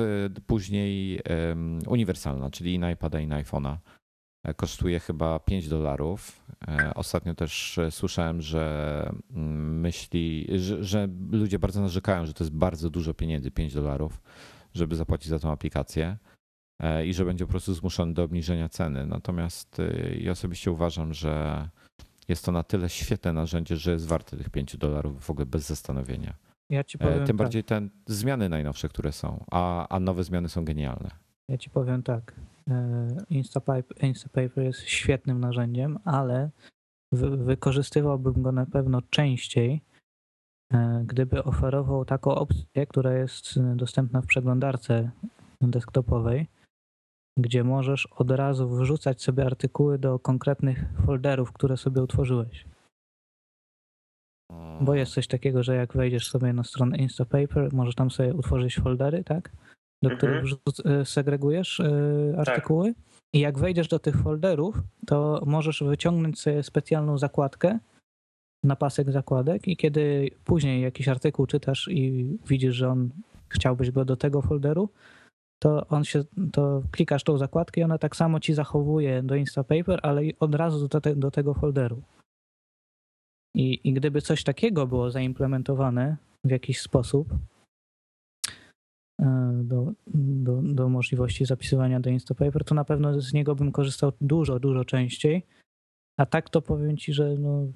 [0.47, 3.77] później um, uniwersalna, czyli i na iPada i na iPhone'a.
[4.45, 6.45] E, kosztuje chyba 5 dolarów.
[6.69, 12.57] E, ostatnio też słyszałem, że mm, myśli, że, że, ludzie bardzo narzekają, że to jest
[12.57, 14.21] bardzo dużo pieniędzy, 5 dolarów,
[14.75, 16.17] żeby zapłacić za tą aplikację
[17.07, 19.07] i że będzie po prostu zmuszony do obniżenia ceny.
[19.07, 19.79] Natomiast
[20.19, 21.69] ja osobiście uważam, że
[22.29, 25.67] jest to na tyle świetne narzędzie, że jest warte tych 5 dolarów w ogóle bez
[25.67, 26.35] zastanowienia.
[26.71, 27.83] Ja ci powiem Tym bardziej tak.
[27.83, 31.11] te zmiany najnowsze, które są, a, a nowe zmiany są genialne.
[31.49, 32.35] Ja ci powiem tak.
[32.71, 36.51] E, Instapaper, Instapaper jest świetnym narzędziem, ale
[37.37, 39.83] wykorzystywałbym go na pewno częściej,
[40.73, 45.11] e, gdyby oferował taką opcję, która jest dostępna w przeglądarce
[45.61, 46.49] desktopowej,
[47.39, 52.65] gdzie możesz od razu wrzucać sobie artykuły do konkretnych folderów, które sobie utworzyłeś.
[54.81, 58.77] Bo jest coś takiego, że jak wejdziesz sobie na stronę Instapaper, możesz tam sobie utworzyć
[58.77, 59.51] foldery, tak?
[60.03, 60.19] Do mhm.
[60.19, 62.95] których e, segregujesz e, artykuły.
[62.95, 63.03] Tak.
[63.33, 67.79] I jak wejdziesz do tych folderów, to możesz wyciągnąć sobie specjalną zakładkę
[68.65, 73.11] na pasek zakładek i kiedy później jakiś artykuł czytasz i widzisz, że on
[73.49, 74.89] chciałbyś go do tego folderu,
[75.59, 80.01] to on się, to klikasz tą zakładkę i ona tak samo ci zachowuje do Instapaper,
[80.03, 82.03] ale od razu do, te, do tego folderu.
[83.55, 87.35] I, I gdyby coś takiego było zaimplementowane w jakiś sposób
[89.21, 94.13] e, do, do, do możliwości zapisywania do Instapaper, to na pewno z niego bym korzystał
[94.21, 95.47] dużo, dużo częściej.
[96.19, 97.67] A tak to powiem ci, że no,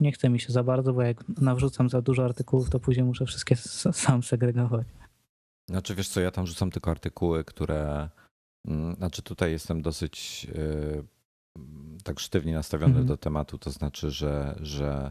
[0.00, 3.26] nie chce mi się za bardzo, bo jak nawrzucam za dużo artykułów, to później muszę
[3.26, 4.86] wszystkie sam segregować.
[5.70, 8.08] Znaczy wiesz co, ja tam rzucam tylko artykuły, które.
[8.68, 11.15] Mm, znaczy tutaj jestem dosyć e,
[12.04, 13.08] tak sztywnie nastawiony mm -hmm.
[13.08, 15.10] do tematu, to znaczy, że, że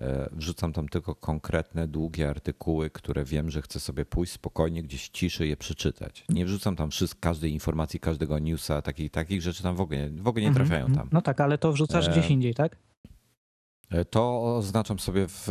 [0.00, 5.08] e, wrzucam tam tylko konkretne, długie artykuły, które wiem, że chcę sobie pójść spokojnie gdzieś
[5.08, 6.24] ciszy je przeczytać.
[6.28, 10.28] Nie wrzucam tam wszystkich, każdej informacji, każdego newsa, takich, takich rzeczy tam w ogóle, w
[10.28, 11.08] ogóle nie mhm, trafiają tam.
[11.12, 12.10] No tak, ale to wrzucasz e...
[12.10, 12.76] gdzieś indziej, tak?
[13.90, 15.44] E, to oznaczam sobie w,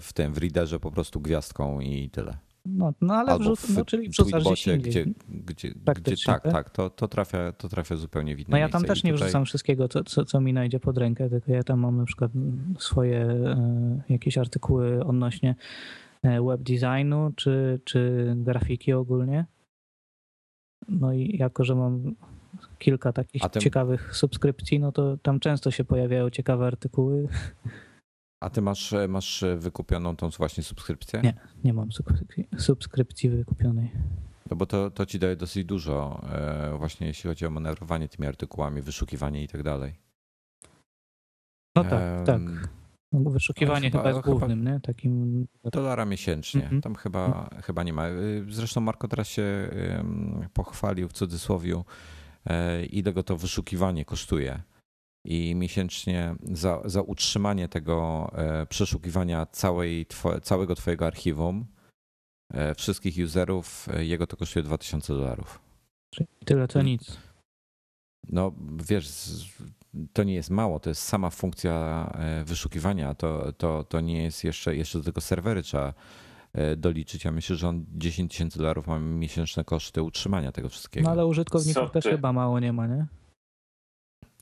[0.00, 2.38] w tym, w readerze po prostu gwiazdką i tyle.
[2.66, 4.92] No, no ale wrzuc, no, czyli wrzucasz gdzieś indziej.
[4.92, 8.68] Gdzie, gdzie, gdzie, tak, tak, to, to, trafia, to trafia zupełnie w inne No ja
[8.68, 9.26] tam też nie tutaj...
[9.28, 12.30] wrzucam wszystkiego, co, co, co, mi najdzie pod rękę, tylko ja tam mam na przykład
[12.78, 15.54] swoje e, jakieś artykuły odnośnie
[16.22, 19.46] e, web designu czy, czy grafiki ogólnie.
[20.88, 22.14] No i jako, że mam
[22.78, 27.28] kilka takich ciekawych subskrypcji, no to tam często się pojawiają ciekawe artykuły.
[28.42, 31.20] A ty masz, masz wykupioną tą właśnie subskrypcję?
[31.20, 31.34] Nie,
[31.64, 33.90] nie mam subskrypcji, subskrypcji wykupionej.
[34.50, 38.28] No bo to, to ci daje dosyć dużo, e, właśnie jeśli chodzi o manewrowanie tymi
[38.28, 39.94] artykułami, wyszukiwanie i tak dalej.
[41.76, 42.40] No tak, tak.
[43.12, 44.80] No, wyszukiwanie chyba, chyba jest głównym, chyba nie?
[44.80, 45.46] Takim...
[45.72, 46.66] Dolara miesięcznie.
[46.66, 46.82] Mm -hmm.
[46.82, 47.62] Tam chyba, mm -hmm.
[47.62, 48.08] chyba nie ma.
[48.08, 49.70] Y, zresztą Marko teraz się
[50.52, 51.82] pochwalił w cudzysłowie,
[52.46, 54.62] e, ile go to wyszukiwanie kosztuje
[55.24, 60.06] i miesięcznie za, za utrzymanie tego e, przeszukiwania całej,
[60.42, 61.66] całego Twojego archiwum,
[62.54, 65.60] e, wszystkich userów, e, jego to kosztuje 2000 dolarów.
[66.14, 67.18] Czyli tyle to nic.
[68.28, 68.52] No
[68.88, 69.30] wiesz,
[70.12, 72.10] to nie jest mało, to jest sama funkcja
[72.44, 75.94] wyszukiwania, to, to, to nie jest jeszcze, jeszcze do tego serwery trzeba
[76.76, 77.24] doliczyć.
[77.24, 81.04] Ja myślę, że on 10 tysięcy dolarów ma miesięczne koszty utrzymania tego wszystkiego.
[81.04, 83.06] No ale użytkowników też chyba mało nie ma, nie?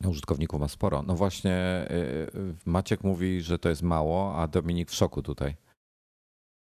[0.08, 1.02] Użytkowników ma sporo.
[1.02, 5.56] No właśnie y, y, Maciek mówi, że to jest mało, a Dominik w szoku tutaj.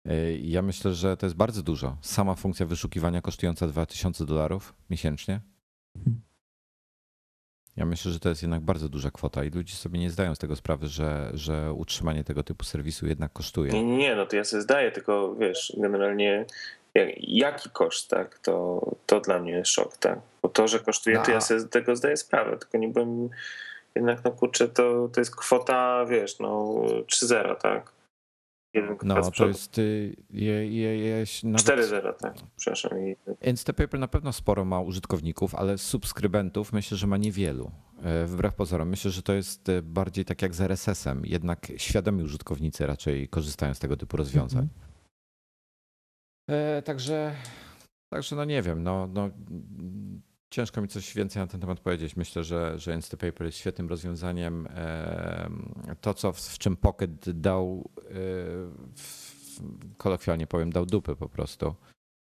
[0.07, 1.97] Y, ja myślę, że to jest bardzo dużo.
[2.01, 5.41] Sama funkcja wyszukiwania kosztująca 2000 dolarów miesięcznie.
[7.75, 10.39] Ja myślę, że to jest jednak bardzo duża kwota i ludzie sobie nie zdają z
[10.39, 13.71] tego sprawy, że, że utrzymanie tego typu serwisu jednak kosztuje.
[13.71, 16.45] Nie, nie, no to ja sobie zdaję, tylko wiesz, generalnie
[17.18, 20.20] jaki koszt, tak, to, to dla mnie jest szok, tak.
[20.42, 21.26] Bo to, że kosztuje, no.
[21.26, 23.30] to ja sobie z tego zdaję sprawę, tylko nie byłem,
[23.96, 26.76] jednak no kurczę, to, to jest kwota, wiesz, no
[27.06, 27.92] 3-0, tak.
[28.74, 31.68] Jeden no, to jest y, je, je, je, nawet...
[31.68, 32.92] 4-0, tak, przepraszam.
[33.42, 37.72] Instapaper na pewno sporo ma użytkowników, ale subskrybentów myślę, że ma niewielu.
[38.04, 41.26] E, wbrew pozorom, myślę, że to jest e, bardziej tak jak z RSS-em.
[41.26, 44.60] Jednak świadomi użytkownicy raczej korzystają z tego typu rozwiązań.
[44.62, 44.89] Mm -hmm.
[46.50, 47.36] E, także,
[48.10, 49.30] także no nie wiem, no, no,
[50.50, 52.16] ciężko mi coś więcej na ten temat powiedzieć.
[52.16, 54.68] Myślę, że, że Instapaper jest świetnym rozwiązaniem.
[56.02, 58.12] To, co w, w czym Pocket dał, e,
[58.95, 59.39] w,
[59.97, 61.76] kolokwialnie powiem, dał dupy po prostu,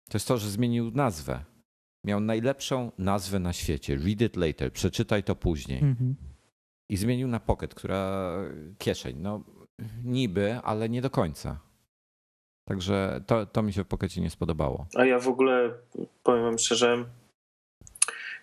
[0.09, 1.45] to jest to, że zmienił nazwę.
[2.07, 3.97] Miał najlepszą nazwę na świecie.
[3.97, 5.79] Read it later, przeczytaj to później.
[5.79, 6.17] Mhm.
[6.89, 8.33] I zmienił na Pocket, która
[8.79, 9.17] kieszeń.
[9.19, 9.45] No
[10.05, 11.70] niby, ale nie do końca.
[12.71, 14.87] Także to, to mi się w Pockecie nie spodobało.
[14.97, 15.71] A ja w ogóle,
[16.23, 17.05] powiem wam szczerze,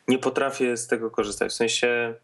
[0.07, 1.51] nie potrafię z tego korzystać.
[1.51, 2.15] W sensie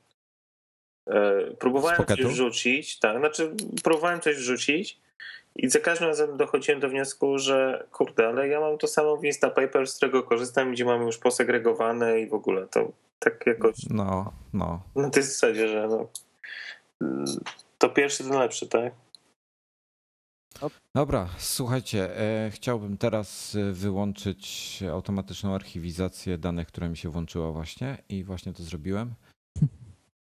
[1.09, 4.99] e, próbowałem coś wrzucić, tak, znaczy próbowałem coś wrzucić
[5.55, 9.25] i za każdym razem dochodziłem do wniosku, że kurde, ale ja mam to samo w
[9.25, 13.75] Instapaper, z którego korzystam, gdzie mam już posegregowane i w ogóle to tak jakoś...
[13.89, 14.81] No, no.
[14.95, 16.07] Na tej zasadzie, że no,
[17.77, 18.93] to pierwszy, to lepszy, tak?
[20.95, 27.97] Dobra, słuchajcie, e, chciałbym teraz e, wyłączyć automatyczną archiwizację danych, która mi się włączyła właśnie
[28.09, 29.13] i właśnie to zrobiłem.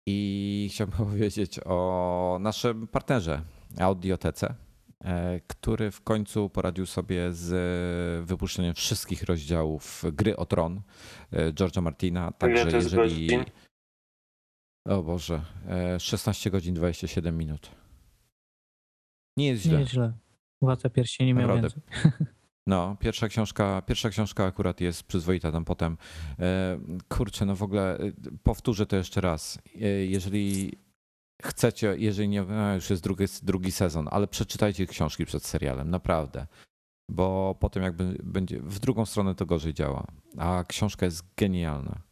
[0.07, 3.43] I chciałbym powiedzieć o naszym partnerze
[3.79, 4.55] Audiotece,
[5.05, 10.81] e, który w końcu poradził sobie z wypuszczeniem wszystkich rozdziałów gry o Tron
[11.33, 12.33] George'a Martina.
[12.33, 13.29] Także jeżeli.
[14.89, 15.41] O Boże,
[15.99, 17.71] 16 godzin 27 minut.
[19.37, 19.73] Nie jest źle.
[19.73, 20.13] Nie jest źle.
[20.63, 21.69] Władca pierścieni miał Naprawdę.
[21.93, 22.13] więcej.
[22.69, 25.97] No, pierwsza książka, pierwsza książka akurat jest przyzwoita tam potem.
[26.39, 26.79] E,
[27.09, 28.13] kurczę, no w ogóle e,
[28.43, 29.59] powtórzę to jeszcze raz.
[29.75, 30.73] E, jeżeli
[31.43, 36.47] chcecie, jeżeli nie, no już jest drugi, drugi sezon, ale przeczytajcie książki przed serialem, naprawdę.
[37.11, 40.07] Bo potem jakby będzie, w drugą stronę to gorzej działa.
[40.39, 42.03] A książka jest genialna.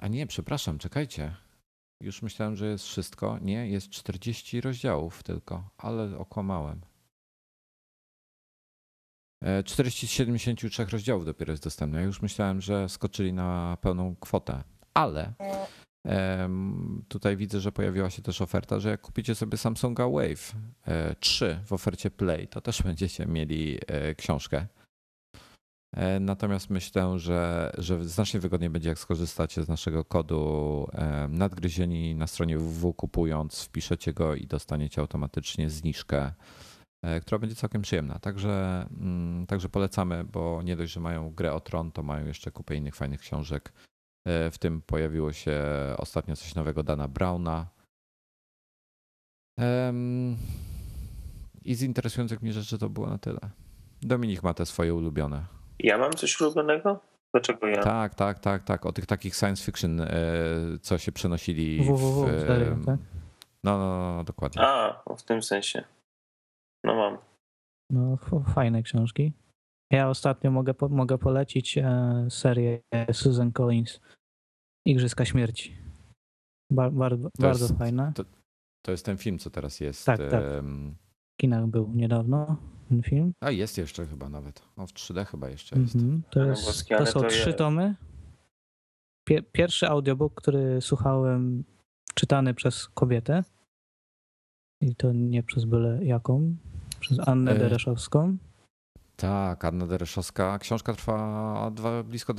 [0.00, 1.36] A nie, przepraszam, czekajcie.
[2.04, 3.38] Już myślałem, że jest wszystko.
[3.42, 6.80] Nie, jest 40 rozdziałów tylko, ale okłamałem.
[9.64, 12.02] 40 z 73 rozdziałów dopiero jest dostępne.
[12.02, 14.62] Już myślałem, że skoczyli na pełną kwotę,
[14.94, 15.32] ale
[17.08, 20.52] tutaj widzę, że pojawiła się też oferta, że jak kupicie sobie Samsunga Wave
[21.20, 24.83] 3 e, w ofercie Play, to też będziecie mieli e, książkę E,
[26.20, 32.26] natomiast myślę, że, że znacznie wygodniej będzie, jak skorzystacie z naszego kodu e, nadgryzieni na
[32.26, 36.32] stronie www, kupując, wpiszecie go i dostaniecie automatycznie zniżkę,
[37.02, 38.18] e, która będzie całkiem przyjemna.
[38.18, 42.50] Także, mm, także polecamy, bo nie dość, że mają grę o Tron, to mają jeszcze
[42.50, 43.72] kupę innych fajnych książek.
[44.26, 45.62] W tym pojawiło się
[45.98, 47.66] ostatnio coś nowego Dana Browna.
[51.64, 53.40] I z interesujących mnie rzeczy to było na tyle.
[54.02, 55.53] Dominik ma te swoje ulubione.
[55.78, 57.00] Ja mam coś ulubionego?
[57.34, 57.82] Dlaczego ja?
[57.82, 58.86] Tak, tak, tak, tak.
[58.86, 60.08] O tych takich science fiction, e,
[60.82, 61.96] co się przenosili w...
[61.96, 62.98] w serio, tak?
[63.64, 64.62] No, no, no, dokładnie.
[64.62, 65.84] A, w tym sensie.
[66.84, 67.18] No mam.
[67.90, 68.16] No,
[68.54, 69.32] fajne książki.
[69.92, 72.80] Ja ostatnio mogę, mogę polecić e, serię
[73.12, 74.00] Susan Collins
[74.86, 75.76] Igrzyska Śmierci.
[76.72, 78.12] Bar, bar, bardzo jest, fajna.
[78.12, 78.24] To,
[78.86, 80.06] to, jest ten film, co teraz jest.
[80.06, 80.42] Tak, tak.
[80.44, 82.56] W kinach był niedawno
[82.88, 83.32] ten film.
[83.40, 84.62] A jest jeszcze chyba nawet.
[84.76, 85.94] No, w 3D chyba jeszcze jest.
[85.94, 86.20] Mm -hmm.
[86.30, 87.94] To, jest to są to trzy tomy.
[89.52, 91.64] Pierwszy audiobook, który słuchałem,
[92.14, 93.44] czytany przez kobietę.
[94.80, 96.56] I to nie przez byle jaką.
[97.00, 97.58] Przez Annę e...
[97.58, 98.36] Dereszowską.
[99.16, 100.58] Tak, Anna Dereszowska.
[100.58, 102.36] Książka trwa dwa, blisko, e,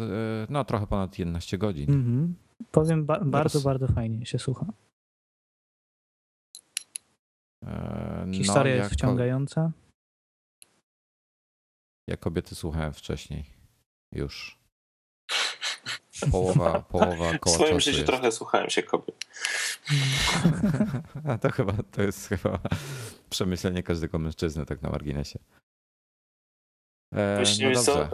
[0.49, 1.91] no trochę ponad 11 godzin.
[1.91, 2.33] Mm -hmm.
[2.71, 4.65] Powiem, ba bardzo, bardzo fajnie się słucha.
[7.65, 9.71] E, Historia no, jest wciągająca.
[12.07, 13.45] Ja kobiety słuchałem wcześniej.
[14.11, 14.57] Już.
[16.31, 18.07] Połowa, połowa koła W swoim życiu jest.
[18.07, 19.25] trochę słuchałem się kobiet.
[21.27, 22.59] A to chyba, to jest chyba
[23.29, 25.39] przemyślenie każdego mężczyzny tak na marginesie.
[27.15, 27.43] E,
[27.73, 28.09] no co, e,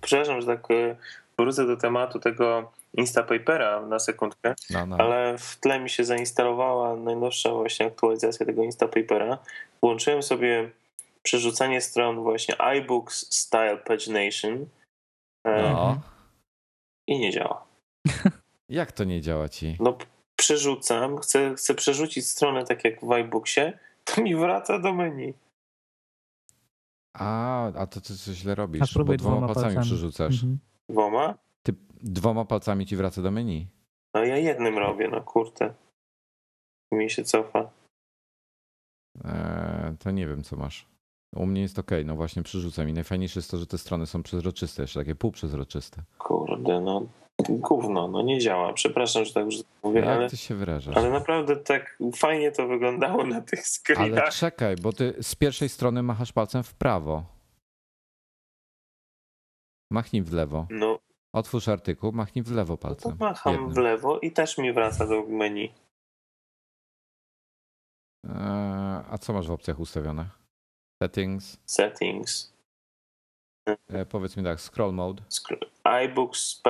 [0.00, 0.96] przepraszam, że tak e,
[1.38, 4.96] wrócę do tematu tego Instapapera na sekundkę, no, no.
[4.96, 9.38] ale w tle mi się zainstalowała najnowsza właśnie aktualizacja tego Instapapera.
[9.82, 10.70] Włączyłem sobie
[11.26, 14.66] przerzucanie stron właśnie iBooks Style Pagination
[15.44, 16.00] e, no.
[17.06, 17.66] i nie działa.
[18.68, 19.76] Jak to nie działa ci?
[19.80, 19.98] No
[20.36, 23.60] przerzucam, chcę, chcę przerzucić stronę tak jak w iBooksie,
[24.04, 25.34] to mi wraca do menu.
[27.14, 30.34] A, a to ty coś źle robisz, bo dwoma, dwoma palcami, palcami przerzucasz.
[30.34, 30.58] Mhm.
[30.88, 31.34] Dwoma?
[31.62, 33.66] Ty dwoma palcami ci wraca do menu.
[34.14, 35.74] No ja jednym robię, no kurde.
[36.92, 37.70] Mi się cofa.
[39.24, 40.95] Eee, to nie wiem, co masz.
[41.34, 44.22] U mnie jest ok, no właśnie przerzucam i najfajniejsze jest to, że te strony są
[44.22, 46.02] przezroczyste, jeszcze takie półprzezroczyste.
[46.18, 47.06] Kurde, no
[47.48, 48.72] gówno, no nie działa.
[48.72, 50.30] Przepraszam, że tak już mówię, Jak ale...
[50.30, 50.96] ty się wyrażasz?
[50.96, 54.22] Ale naprawdę tak fajnie to wyglądało na tych screenach.
[54.22, 57.24] Ale czekaj, bo ty z pierwszej strony machasz palcem w prawo.
[59.90, 60.66] Machnij w lewo.
[60.70, 60.98] No.
[61.32, 63.12] Otwórz artykuł, machnij w lewo palcem.
[63.12, 63.72] No to macham jednym.
[63.72, 65.72] w lewo i też mi wraca do menu.
[68.28, 70.28] Eee, a co masz w opcjach ustawione?
[71.02, 71.58] Settings.
[71.66, 72.56] Settings.
[73.88, 75.22] E, powiedz mi tak, scroll mode.
[75.84, 76.62] iBooks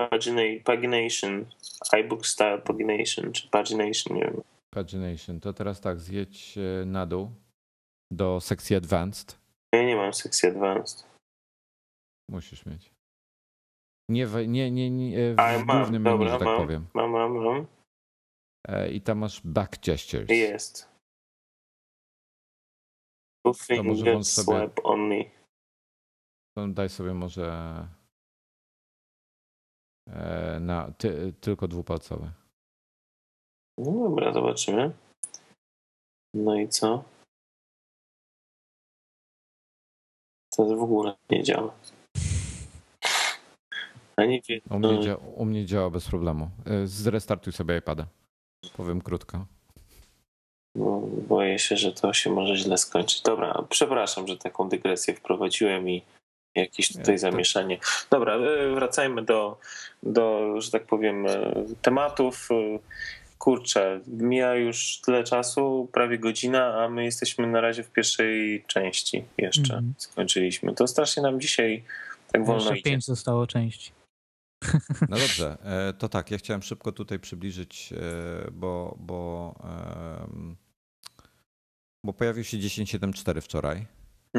[0.64, 1.46] pagination,
[1.92, 4.42] iBook style pagination, czy pagination, nie wiem.
[4.74, 5.40] Pagination.
[5.40, 7.30] To teraz tak, zjedź e, na dół
[8.12, 9.38] do sekcji advanced.
[9.74, 11.06] Ja nie mam sekcji advanced.
[12.30, 12.90] Musisz mieć.
[14.08, 16.58] Nie, w, nie, nie, nie e, w A, mam, głównym menu, dobra, że tak mam,
[16.58, 16.86] powiem.
[16.94, 17.66] Mam, mam, mam.
[18.92, 20.30] I tam masz back gestures.
[20.30, 20.95] Jest.
[23.53, 24.70] To może sobie...
[24.84, 25.30] only.
[26.57, 27.49] To daj sobie może
[30.09, 32.32] e, na ty, tylko dwupalcowy.
[33.78, 34.92] No dobra, zobaczymy.
[36.34, 37.05] No i co?
[40.57, 41.74] To w ogóle nie działa.
[44.16, 46.51] Ani u, mnie dzia u mnie działa bez problemu.
[46.64, 48.07] E, zrestartuj sobie iPada.
[48.76, 49.47] Powiem krótko.
[50.76, 53.22] No, boję się, że to się może źle skończyć.
[53.22, 56.02] Dobra, przepraszam, że taką dygresję wprowadziłem i
[56.56, 57.78] jakieś tutaj zamieszanie.
[58.10, 59.58] Dobra, e, wracajmy do,
[60.02, 62.48] do że tak powiem, e, tematów.
[62.50, 62.78] E,
[63.38, 69.24] kurczę, mija już tyle czasu, prawie godzina, a my jesteśmy na razie w pierwszej części
[69.38, 69.74] jeszcze.
[69.74, 69.94] Mm.
[69.98, 70.74] Skończyliśmy.
[70.74, 71.84] To strasznie nam dzisiaj
[72.32, 72.90] tak wolno Jeszcze idzie.
[72.90, 73.92] pięć zostało części.
[75.08, 75.58] No dobrze,
[75.98, 77.94] to tak, ja chciałem szybko tutaj przybliżyć,
[78.52, 79.54] bo, bo,
[82.07, 83.86] bo pojawił się 10.7.4 wczoraj.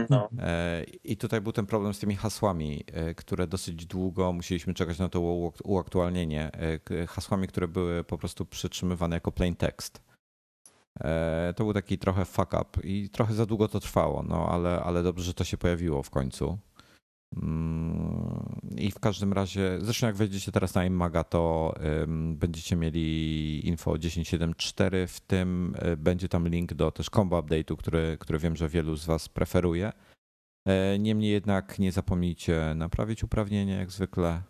[0.09, 0.30] No.
[0.39, 4.99] E, I tutaj był ten problem z tymi hasłami, e, które dosyć długo musieliśmy czekać
[4.99, 5.22] na to
[5.63, 6.51] uaktualnienie.
[6.91, 10.07] E, hasłami, które były po prostu przytrzymywane jako plain text.
[11.55, 15.03] To był taki trochę fuck up i trochę za długo to trwało, no ale, ale
[15.03, 16.57] dobrze, że to się pojawiło w końcu.
[17.36, 21.73] Mm, I w każdym razie, zresztą jak wejdziecie teraz na Imaga, to
[22.34, 28.17] będziecie mieli info 10.7.4, w tym e, będzie tam link do też combo update'u, który,
[28.19, 29.91] który wiem, że wielu z Was preferuje.
[30.67, 34.41] E, niemniej jednak nie zapomnijcie naprawić uprawnienie jak zwykle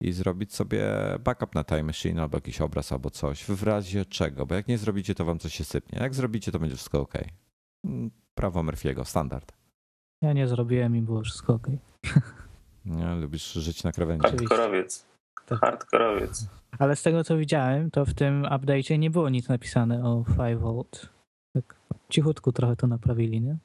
[0.00, 0.84] i zrobić sobie
[1.24, 4.78] backup na Time Machine albo jakiś obraz albo coś, w razie czego, bo jak nie
[4.78, 5.98] zrobicie, to wam coś się sypnie.
[5.98, 7.14] Jak zrobicie, to będzie wszystko ok.
[7.84, 9.61] Mm, prawo Murphy'ego, standard.
[10.22, 11.66] Ja nie zrobiłem i było wszystko ok.
[12.84, 14.28] Nie, lubisz żyć na krawędzi.
[14.28, 15.06] Hardkorowiec.
[15.46, 16.46] To hardkorowiec.
[16.78, 20.84] Ale z tego co widziałem, to w tym update'cie nie było nic napisane o 5V.
[21.54, 21.76] Tak
[22.10, 23.56] cichutku trochę to naprawili, nie?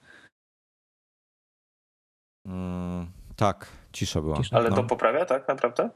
[2.46, 4.38] Mm, tak, cisza była.
[4.38, 4.56] Cisza.
[4.56, 4.76] Ale no.
[4.76, 5.90] to poprawia, tak naprawdę?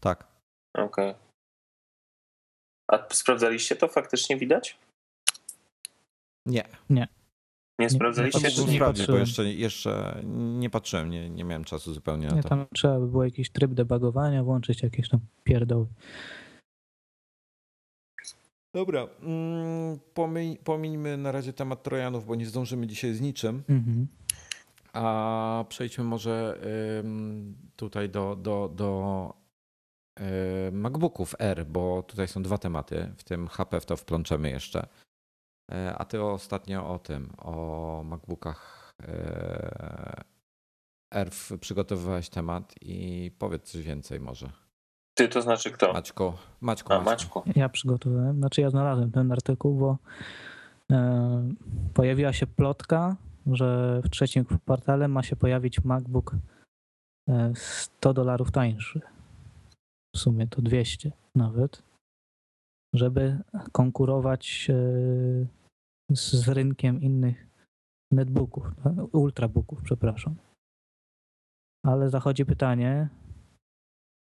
[0.00, 0.26] Tak.
[0.74, 1.10] Okej.
[1.10, 1.14] Okay.
[2.88, 3.88] A sprawdzaliście to?
[3.88, 4.78] Faktycznie widać?
[6.46, 6.64] Nie.
[6.90, 7.08] Nie.
[7.78, 8.64] Nie sprawdzaliście?
[8.66, 12.48] Nie, nie, bo jeszcze, jeszcze nie patrzyłem, nie, nie miałem czasu zupełnie na nie, to.
[12.48, 15.86] Tam trzeba by było jakiś tryb debugowania, włączyć jakieś tam pierdoły.
[18.74, 19.98] Dobra, mm,
[20.64, 23.62] pomińmy na razie temat Trojanów, bo nie zdążymy dzisiaj z niczym.
[23.68, 24.06] Mhm.
[24.92, 26.58] A przejdźmy może
[27.76, 29.34] tutaj do, do, do
[30.72, 34.86] MacBooków R, bo tutaj są dwa tematy, w tym HP w to wplączemy jeszcze.
[35.72, 40.24] E, a ty ostatnio o tym, o MacBookach e,
[41.14, 44.50] R przygotowywałeś temat i powiedz coś więcej może.
[45.14, 45.92] Ty to znaczy kto?
[45.92, 46.38] Maćko.
[46.60, 47.44] Maćko, A, Maćko.
[47.56, 49.98] Ja przygotowałem, znaczy ja znalazłem ten artykuł, bo
[50.92, 51.54] e,
[51.94, 56.36] pojawiła się plotka, że w trzecim kwartale ma się pojawić MacBook
[57.54, 59.00] 100 e, dolarów tańszy.
[60.14, 61.82] W sumie to 200 nawet,
[62.94, 63.38] żeby
[63.72, 64.74] konkurować e,
[66.10, 67.46] z rynkiem innych
[68.12, 68.64] netbooków,
[69.12, 70.34] ultrabooków, przepraszam.
[71.86, 73.08] Ale zachodzi pytanie,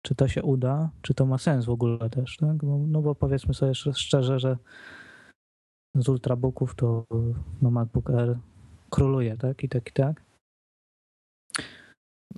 [0.05, 2.63] czy to się uda, czy to ma sens w ogóle też, tak?
[2.63, 4.57] No, no bo powiedzmy sobie szczerze, że
[5.95, 7.05] z ultrabooków to
[7.61, 8.37] no MacBook Air
[8.89, 9.63] króluje, tak?
[9.63, 10.23] I tak, i tak.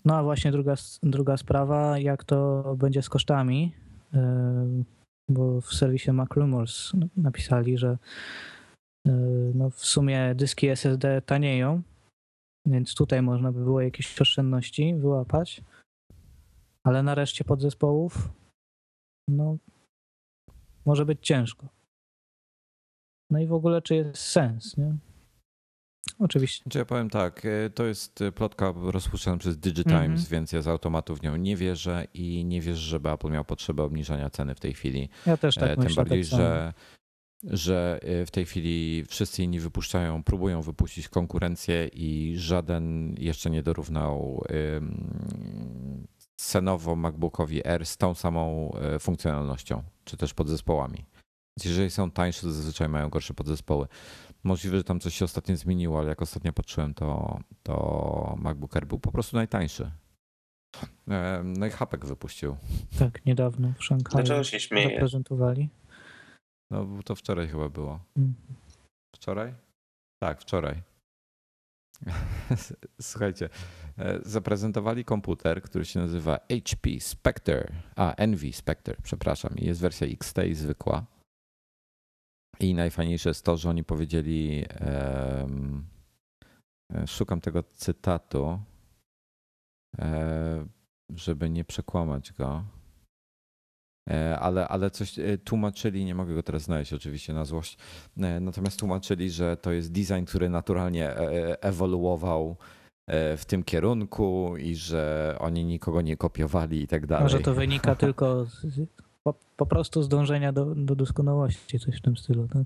[0.06, 3.74] No a właśnie druga, druga sprawa, jak to będzie z kosztami,
[4.14, 4.84] e,
[5.30, 7.98] bo w serwisie MacRumors napisali, że
[9.08, 9.12] e,
[9.56, 11.82] no w sumie dyski SSD tanieją,
[12.66, 15.64] więc tutaj można by było jakieś oszczędności wyłapać
[16.86, 18.30] ale na reszcie podzespołów
[19.30, 19.58] no
[20.86, 21.68] może być ciężko.
[23.32, 24.96] No i w ogóle czy jest sens, nie?
[26.20, 26.70] Oczywiście.
[26.70, 30.32] Czy ja powiem tak, e, to jest plotka rozpuszczona przez Digitimes, mm -hmm.
[30.32, 33.84] więc ja z automatu w nią nie wierzę i nie wierzę, żeby Apple miał potrzebę
[33.84, 35.10] obniżania ceny w tej chwili.
[35.26, 35.96] Ja też tak e, Tym myślę.
[35.96, 36.74] Tym bardziej, tak że,
[37.44, 43.64] że e, w tej chwili wszyscy inni wypuszczają, próbują wypuścić konkurencję i żaden jeszcze nie
[43.64, 44.44] dorównał
[46.36, 51.06] cenowo MacBookowi R z tą samą e, funkcjonalnością, czy też podzespołami.
[51.66, 53.88] Jeżeli są tańsze, to zazwyczaj mają gorsze podzespoły.
[54.46, 58.88] Możliwe, że tam coś się ostatnio zmieniło, ale jak ostatnio patrzyłem, to, to MacBook Air
[58.88, 59.92] był po prostu najtańszy.
[61.10, 62.58] E, no i Hapek wypuścił.
[63.00, 64.90] Tak, niedawno w Szanghaju Dlaczego się śmieje?
[64.90, 65.70] zaprezentowali.
[66.72, 68.00] No to wczoraj chyba było.
[68.18, 68.34] Mm.
[69.16, 69.54] Wczoraj?
[70.24, 70.82] Tak, wczoraj.
[73.02, 73.50] Słuchajcie,
[73.98, 80.08] e, zaprezentowali komputer, który się nazywa HP Spectre, a Envy Spectre, przepraszam, i jest wersja
[80.08, 81.06] XT i zwykła.
[82.60, 84.66] I najfajniejsze jest to, że oni powiedzieli,
[85.40, 85.86] um,
[87.08, 88.60] szukam tego cytatu,
[90.00, 90.70] um,
[91.10, 92.64] żeby nie przekłamać go.
[94.10, 97.78] E, ale, ale coś e, tłumaczyli, nie mogę go teraz znaleźć oczywiście na złość,
[98.18, 101.16] e, natomiast tłumaczyli, że to jest design, który naturalnie
[101.62, 102.56] ewoluował
[103.38, 107.24] w tym kierunku i że oni nikogo nie kopiowali i tak dalej.
[107.24, 108.66] Może to wynika tylko z,
[109.28, 112.48] po, po, prostu z dążenia do, do doskonałości, coś w tym stylu.
[112.48, 112.64] Tak,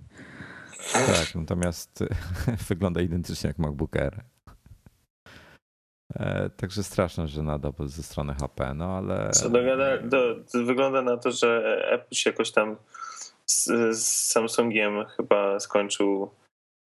[0.94, 2.04] tak natomiast
[2.70, 4.24] wygląda identycznie jak MacBook Air.
[6.16, 9.32] E, także straszna żenada ze strony HP, no ale...
[9.32, 9.60] Co do,
[10.04, 10.36] do,
[10.66, 12.76] wygląda na to, że Apple się jakoś tam
[13.46, 13.66] z,
[13.98, 16.32] z Samsungiem chyba skończył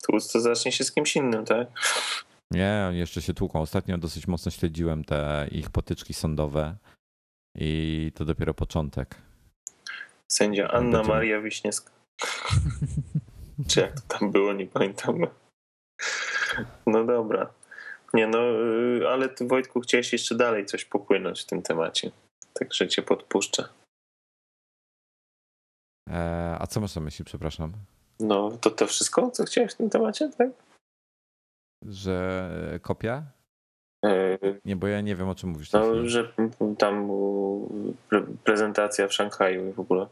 [0.06, 1.68] tłuc, to zacznie się z kimś innym, tak?
[2.50, 3.60] Nie, oni jeszcze się tłuką.
[3.60, 6.76] Ostatnio dosyć mocno śledziłem te ich potyczki sądowe
[7.54, 9.16] i to dopiero początek.
[10.34, 11.02] Sędzia Anna.
[11.02, 11.90] Maria Wiśniewska.
[13.68, 15.18] Czy jak to tam było, nie pamiętam.
[16.86, 17.52] No dobra.
[18.14, 22.10] Nie no, y, ale ty Wojtku chciałeś jeszcze dalej coś popłynąć w tym temacie.
[22.52, 23.68] Także cię podpuszczę.
[26.10, 27.72] E, a co masz na myśli, przepraszam?
[28.20, 30.50] No, to to wszystko, co chciałeś w tym temacie, tak?
[31.84, 33.22] Że kopia?
[34.04, 34.38] E...
[34.64, 35.72] Nie, bo ja nie wiem, o czym mówisz.
[35.72, 36.32] No, że
[36.78, 37.10] tam
[38.44, 40.06] prezentacja w Szanghaju i w ogóle.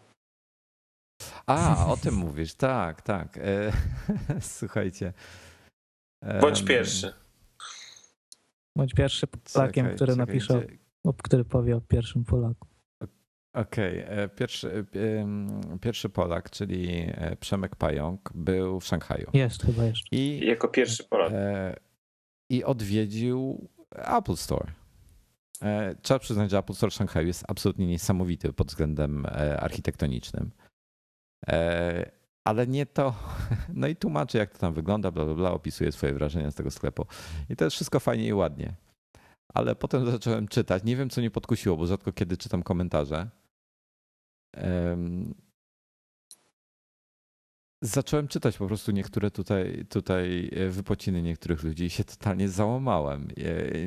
[1.47, 3.39] A, o tym mówisz, tak, tak.
[3.39, 3.73] E,
[4.59, 5.13] słuchajcie.
[6.41, 7.13] Bądź pierwszy.
[8.77, 11.13] Bądź pierwszy Polakiem, czekaj, który czekaj, napisze, gdzie...
[11.23, 12.69] który powie o pierwszym Polaku.
[13.55, 14.17] Okej, okay.
[14.17, 17.07] E, pierwszy, e, pierwszy Polak, czyli
[17.41, 19.31] Przemek Pająk, był w Szanghaju.
[19.33, 20.17] Jest chyba jeszcze.
[20.17, 21.33] I, jako pierwszy Polak.
[22.51, 24.73] I odwiedził Apple Store.
[26.03, 29.27] Trzeba przyznać, że Apple Store w Szanghaju jest absolutnie niesamowity pod względem
[29.59, 30.51] architektonicznym
[32.45, 33.15] ale nie to.
[33.75, 36.71] No i tłumaczy, jak to tam wygląda, bla, bla, bla, opisuje swoje wrażenia z tego
[36.71, 37.07] sklepu.
[37.51, 38.75] I to jest wszystko fajnie i ładnie.
[39.55, 40.85] ale potem zacząłem czytać.
[40.85, 43.31] Nie wiem, co mnie podkusiło, bo rzadko kiedy czytam komentarze.
[47.83, 53.29] Zacząłem czytać po prostu niektóre tutaj, tutaj e, wypociny niektórych ludzi i się totalnie załamałem.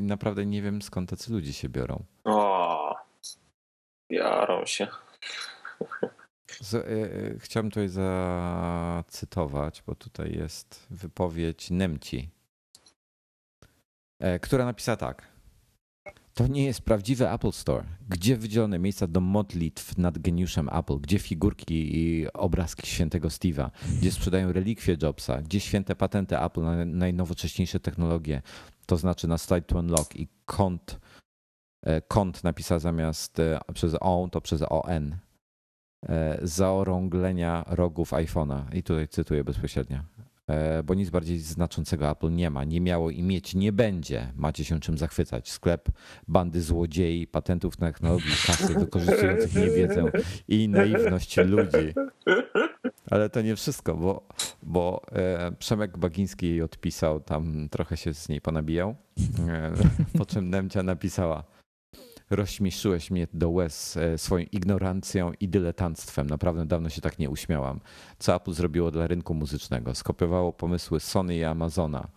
[0.02, 2.04] Naprawdę nie wiem skąd tacy ludzie się biorą.
[2.24, 2.96] O,
[4.12, 4.88] biorą się.
[6.74, 12.30] E, e, chciałem tutaj zacytować, bo tutaj jest wypowiedź Nemci,
[14.42, 15.36] która napisała tak.
[16.36, 17.84] To nie jest prawdziwy Apple Store.
[18.10, 21.00] Gdzie wydzielone miejsca do modlitw nad geniuszem Apple?
[21.00, 23.70] Gdzie figurki i obrazki świętego Steve'a?
[24.00, 25.42] Gdzie sprzedają relikwie Jobsa?
[25.42, 28.42] Gdzie święte patenty Apple na najnowocześniejsze technologie?
[28.86, 31.00] To znaczy na Slide to Unlock i kont,
[31.82, 35.16] e, kont napisał zamiast e, przez O, to przez ON.
[36.10, 38.76] E, zaorąglenia rogów iPhone'a.
[38.76, 40.00] I tutaj cytuję bezpośrednio.
[40.48, 44.32] E, bo nic bardziej znaczącego Apple nie ma, nie miało i mieć nie będzie.
[44.36, 45.52] Macie się czym zachwycać.
[45.52, 45.90] Sklep
[46.28, 50.12] bandy złodziei, patentów technologii, kasy wykorzystujących niewiedzę
[50.48, 51.94] i naiwność ludzi.
[53.12, 54.28] Ale to nie wszystko, bo,
[54.64, 58.96] bo e, Przemek Bagiński jej odpisał, tam trochę się z niej ponabijał,
[60.18, 61.44] po czym Nemcia napisała
[62.30, 66.28] rozśmieszyłeś mnie do łez e, swoją ignorancją i dyletanstwem.
[66.28, 67.80] Naprawdę dawno się tak nie uśmiałam.
[68.20, 69.96] Co Apple zrobiło dla rynku muzycznego?
[69.96, 72.08] Skopiowało pomysły Sony i Amazona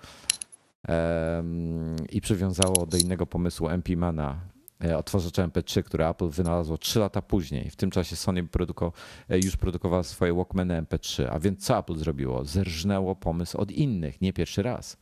[2.10, 4.36] i przywiązało do innego pomysłu MP-Mana,
[4.84, 7.70] e, odtwarzacza MP3, które Apple wynalazło 3 lata później.
[7.70, 8.92] W tym czasie Sony produko,
[9.28, 11.28] e, już produkowała swoje Walkmany MP3.
[11.30, 12.44] A więc co Apple zrobiło?
[12.44, 14.96] Zerżnęło pomysł od innych, nie pierwszy raz.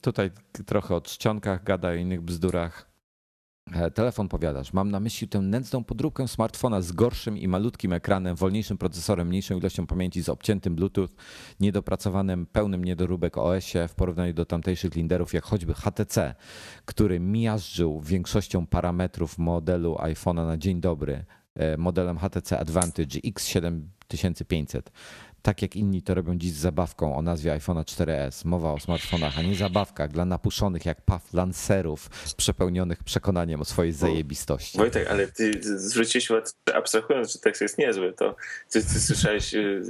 [0.00, 0.30] Tutaj
[0.66, 2.96] trochę o czcionkach gada, o innych bzdurach.
[3.74, 4.72] E, telefon powiadasz.
[4.72, 9.58] Mam na myśli tę nędzną podróbkę smartfona z gorszym i malutkim ekranem, wolniejszym procesorem, mniejszą
[9.58, 11.08] ilością pamięci, z obciętym Bluetooth,
[11.60, 16.34] niedopracowanym, pełnym niedoróbek OS-ie w porównaniu do tamtejszych linderów, jak choćby HTC,
[16.84, 21.24] który miażdżył większością parametrów modelu iPhone'a na dzień dobry
[21.54, 24.80] e, modelem HTC Advantage X7500
[25.42, 28.44] tak jak inni to robią dziś z zabawką o nazwie iPhone 4S.
[28.44, 33.92] Mowa o smartfonach, a nie zabawkach dla napuszonych jak paw lancerów przepełnionych przekonaniem o swojej
[33.92, 34.78] zajebistości.
[34.78, 38.36] Wojtek, ale ty zwróciłeś uwagę, abstrahując, że tekst jest niezły, to
[38.70, 39.82] ty, ty słyszałeś, y,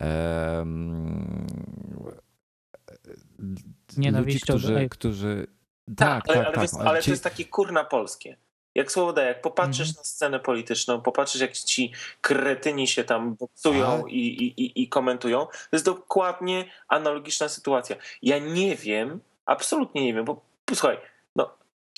[0.00, 1.46] um,
[3.96, 5.46] ludzi, którzy, którzy
[5.96, 6.62] tak, tak, ale, tak, ale, tak.
[6.62, 8.36] Jest, ale to jest takie kurna polskie.
[8.74, 9.94] Jak słowo daje, jak popatrzysz mm.
[9.98, 15.52] na scenę polityczną, popatrzysz jak ci kretyni się tam boksują i, i, i komentują, to
[15.72, 17.96] jest dokładnie analogiczna sytuacja.
[18.22, 20.44] Ja nie wiem, absolutnie nie wiem, bo
[20.74, 21.02] słuchaj, no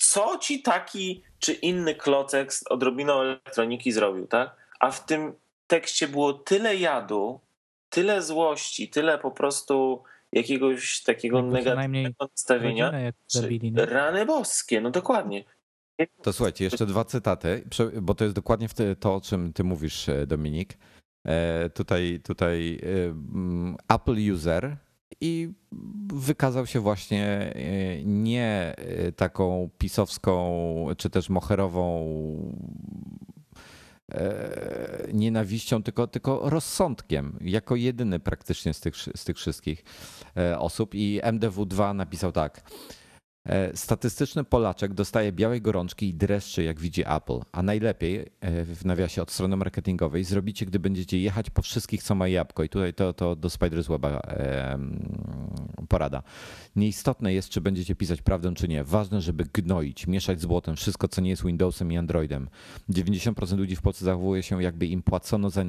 [0.01, 4.55] co ci taki czy inny klocek z odrobiną elektroniki zrobił, tak?
[4.79, 5.33] A w tym
[5.67, 7.39] tekście było tyle jadu,
[7.89, 12.91] tyle złości, tyle po prostu jakiegoś takiego negatywnego nastawienia.
[13.27, 15.43] Zabili, rany boskie, no dokładnie.
[16.21, 17.63] To słuchajcie, jeszcze dwa cytaty,
[18.01, 18.67] bo to jest dokładnie
[18.99, 20.77] to, o czym ty mówisz, e, Dominik.
[21.25, 22.81] E, tutaj, tutaj
[23.89, 24.77] Apple user
[25.21, 25.53] i
[26.13, 27.53] wykazał się właśnie
[28.05, 28.75] nie
[29.15, 32.07] taką pisowską czy też moherową
[34.11, 39.83] E, nienawiścią, tylko, tylko rozsądkiem, jako jedyny praktycznie z tych, z tych wszystkich
[40.37, 40.95] e, osób.
[40.95, 42.61] I MDW2 napisał tak.
[43.45, 47.39] E, statystyczny Polaczek dostaje białej gorączki i dreszczy, jak widzi Apple.
[47.51, 52.15] A najlepiej, e, w nawiasie od strony marketingowej, zrobicie, gdy będziecie jechać po wszystkich, co
[52.15, 52.63] ma jabłko.
[52.63, 54.79] I tutaj to, to do Spider's Weba e,
[55.87, 56.23] porada.
[56.75, 58.83] Nieistotne jest, czy będziecie pisać prawdę, czy nie.
[58.83, 62.49] Ważne, żeby gnoić, mieszać z błotem wszystko, co nie jest Windowsem i Androidem.
[62.89, 65.63] 90% ludzi w Polsce zachowuje się, jakby im płacono za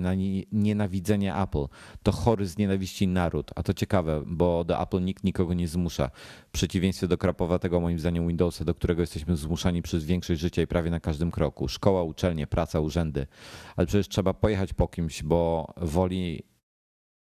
[0.53, 1.65] nienawidzenie Apple.
[2.03, 3.51] To chory z nienawiści naród.
[3.57, 6.11] A to ciekawe, bo do Apple nikt nikogo nie zmusza.
[6.49, 10.63] W przeciwieństwie do krapowa tego moim zdaniem Windowsa, do którego jesteśmy zmuszani przez większość życia
[10.63, 11.69] i prawie na każdym kroku.
[11.69, 13.27] Szkoła, uczelnie, praca, urzędy.
[13.77, 16.43] Ale przecież trzeba pojechać po kimś, bo woli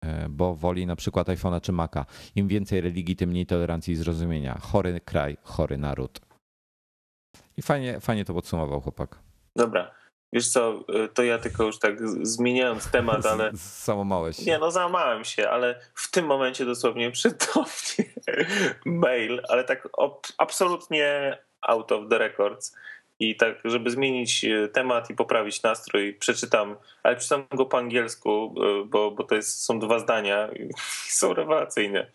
[0.05, 2.07] e, bo woli na przykład iPhone'a czy Maca.
[2.35, 4.59] Im więcej religii, tym mniej tolerancji i zrozumienia.
[4.59, 6.21] Chory kraj, chory naród.
[7.57, 9.19] I fajnie, fajnie to podsumował chłopak.
[9.57, 10.02] Dobra.
[10.33, 13.51] Wiesz co, y, to ja tylko już tak zmieniając temat, ale...
[13.85, 14.45] Załamałeś się.
[14.45, 18.13] Nie, no załamałem się, ale w tym momencie dosłownie przytomnie
[18.85, 19.89] mail, ale tak
[20.39, 22.77] absolutnie out of the records.
[23.19, 28.55] I tak, żeby zmienić y, temat i poprawić nastrój, przeczytam, ale przeczytam go po angielsku,
[28.83, 30.71] y, bo, bo to jest, są dwa zdania i
[31.21, 32.07] są rewelacyjne.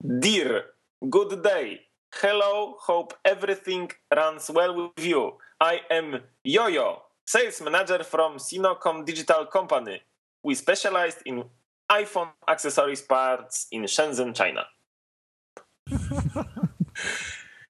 [0.00, 0.64] Dear,
[1.02, 1.78] good day.
[2.10, 5.38] Hello, hope everything runs well with you.
[5.60, 10.00] I am Jojo sales manager from Sinocom Digital Company.
[10.44, 11.44] We specialized in
[11.90, 14.66] iPhone accessories parts in Shenzhen, China.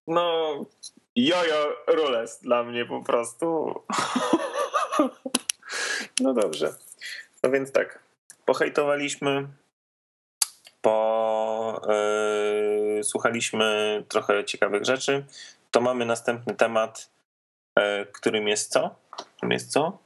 [0.06, 0.66] No,
[1.16, 3.74] jojo rules dla mnie po prostu.
[6.20, 6.74] No dobrze.
[7.42, 7.98] No więc tak,
[8.44, 9.48] pohejtowaliśmy,
[10.80, 11.80] po
[12.96, 15.24] yy, słuchaliśmy trochę ciekawych rzeczy.
[15.70, 17.10] To mamy następny temat,
[17.76, 19.01] yy, którym jest co?
[19.50, 19.98] Jest co?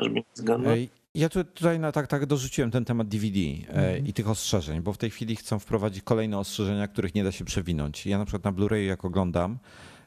[0.00, 0.90] Żeby nie zgadnąć.
[1.14, 3.38] Ja tutaj na, tak, tak dorzuciłem ten temat DVD
[3.68, 4.06] mm.
[4.06, 7.44] i tych ostrzeżeń, bo w tej chwili chcą wprowadzić kolejne ostrzeżenia, których nie da się
[7.44, 8.06] przewinąć.
[8.06, 9.58] Ja na przykład na Blu-ray jak oglądam,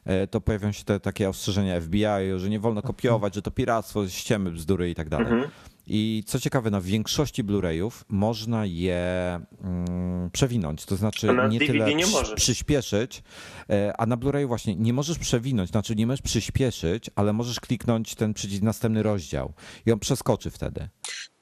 [0.04, 2.04] e, to pojawią się te takie ostrzeżenia FBI,
[2.36, 5.26] że nie wolno kopiować, że to piractwo, ściemy, bzdury i tak dalej.
[5.26, 5.48] -hmm.
[5.86, 11.94] I co ciekawe, na większości Blu-rayów można je mm, przewinąć, to znaczy nie DVD tyle
[11.94, 13.22] nie przyspieszyć,
[13.70, 18.14] e, a na Blu-rayu właśnie nie możesz przewinąć, znaczy nie możesz przyspieszyć, ale możesz kliknąć
[18.14, 19.52] ten przycisk następny rozdział
[19.86, 20.88] i on przeskoczy wtedy.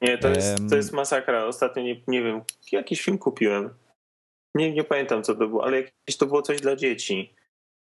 [0.01, 1.45] Nie, to jest, to jest masakra.
[1.45, 2.41] Ostatnio nie, nie wiem,
[2.73, 3.71] jakiś film kupiłem.
[4.55, 7.35] Nie, nie pamiętam co to było, ale jakieś to było coś dla dzieci.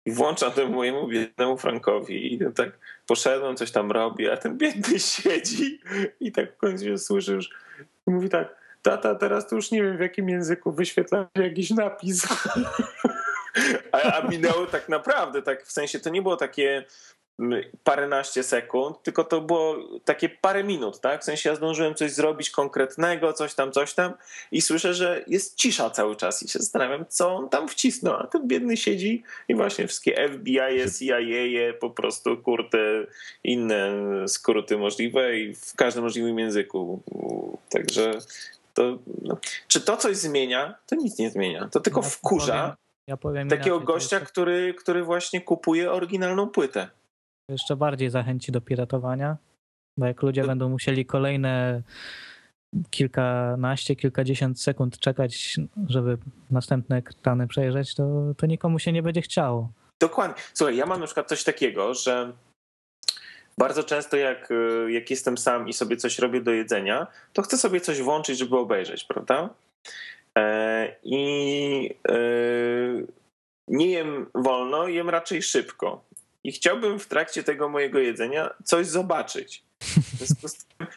[0.09, 4.99] I włączam temu mojemu biednemu Frankowi i tak poszedłem, coś tam robi, a ten biedny
[5.15, 5.81] siedzi
[6.21, 7.51] i tak w końcu się słyszy już
[8.07, 12.27] i mówi tak, tata, teraz to już nie wiem w jakim języku wyświetla jakiś napis.
[13.93, 16.85] a, a minęło tak naprawdę, tak w sensie to nie było takie
[17.85, 21.21] paręnaście sekund, tylko to było takie parę minut, tak?
[21.21, 24.13] W sensie ja zdążyłem coś zrobić konkretnego, coś tam, coś tam
[24.53, 28.27] i słyszę, że jest cisza cały czas i się zastanawiam, co on tam wcisnął, a
[28.27, 30.59] ten biedny siedzi i właśnie wszystkie FBI,
[30.99, 33.07] CIA, po prostu kurde,
[33.45, 33.93] inne
[34.29, 37.03] skróty możliwe i w każdym możliwym języku.
[37.71, 38.19] Także
[38.75, 39.37] to, no.
[39.69, 40.75] czy to coś zmienia?
[40.87, 41.69] To nic nie zmienia.
[41.73, 42.77] To tylko wkurza
[43.09, 46.89] ja powiem takiego gościa, który, który właśnie kupuje oryginalną płytę
[47.49, 49.37] jeszcze bardziej zachęci do piratowania,
[49.97, 51.83] bo jak ludzie będą musieli kolejne
[52.91, 55.57] kilkanaście, kilkadziesiąt sekund czekać,
[55.89, 56.19] żeby
[56.51, 59.73] następne ekrany przejrzeć, to, to nikomu się nie będzie chciało.
[60.01, 60.43] Dokładnie.
[60.55, 62.33] Słuchaj, ja mam na przykład coś takiego, że
[63.59, 64.49] bardzo często jak,
[64.89, 68.57] jak jestem sam i sobie coś robię do jedzenia, to chcę sobie coś włączyć, żeby
[68.57, 69.51] obejrzeć, prawda?
[70.39, 72.19] E, I e,
[73.69, 76.08] nie jem wolno, jem raczej szybko
[76.49, 79.65] i chciałbym w trakcie tego mojego jedzenia coś zobaczyć.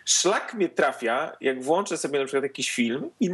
[0.05, 3.29] szlak mnie trafia, jak włączę sobie na przykład jakiś film i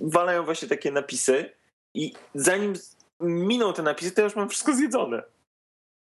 [0.00, 1.50] walają właśnie takie napisy
[1.94, 2.74] i zanim
[3.20, 5.22] miną te napisy, to ja już mam wszystko zjedzone.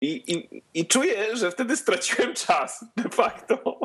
[0.02, 3.80] I, i, I czuję, że wtedy straciłem czas de facto.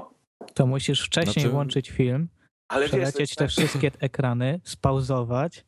[0.54, 1.50] To musisz wcześniej znaczy...
[1.50, 2.28] włączyć film,
[2.68, 3.50] ale przelecieć wiesz, te tak...
[3.50, 5.66] wszystkie ekrany, spauzować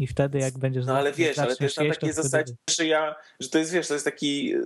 [0.00, 0.86] i wtedy jak będziesz...
[0.86, 3.94] No ale wiesz, ale też na takiej zasadzie, że ja, że to jest, wiesz, to
[3.94, 4.60] jest taki e,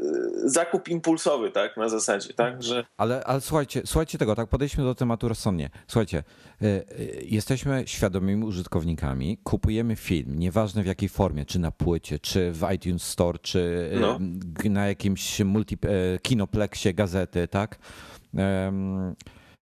[0.45, 2.85] zakup impulsowy, tak, na zasadzie, tak, że...
[2.97, 5.71] Ale, ale słuchajcie, słuchajcie tego, tak, podejdźmy do tematu rozsądnie.
[5.87, 6.83] Słuchajcie, e, e,
[7.23, 13.03] jesteśmy świadomymi użytkownikami, kupujemy film, nieważne w jakiej formie, czy na płycie, czy w iTunes
[13.03, 14.19] Store, czy no.
[14.71, 15.79] na jakimś multi,
[16.23, 17.79] kinopleksie gazety, tak,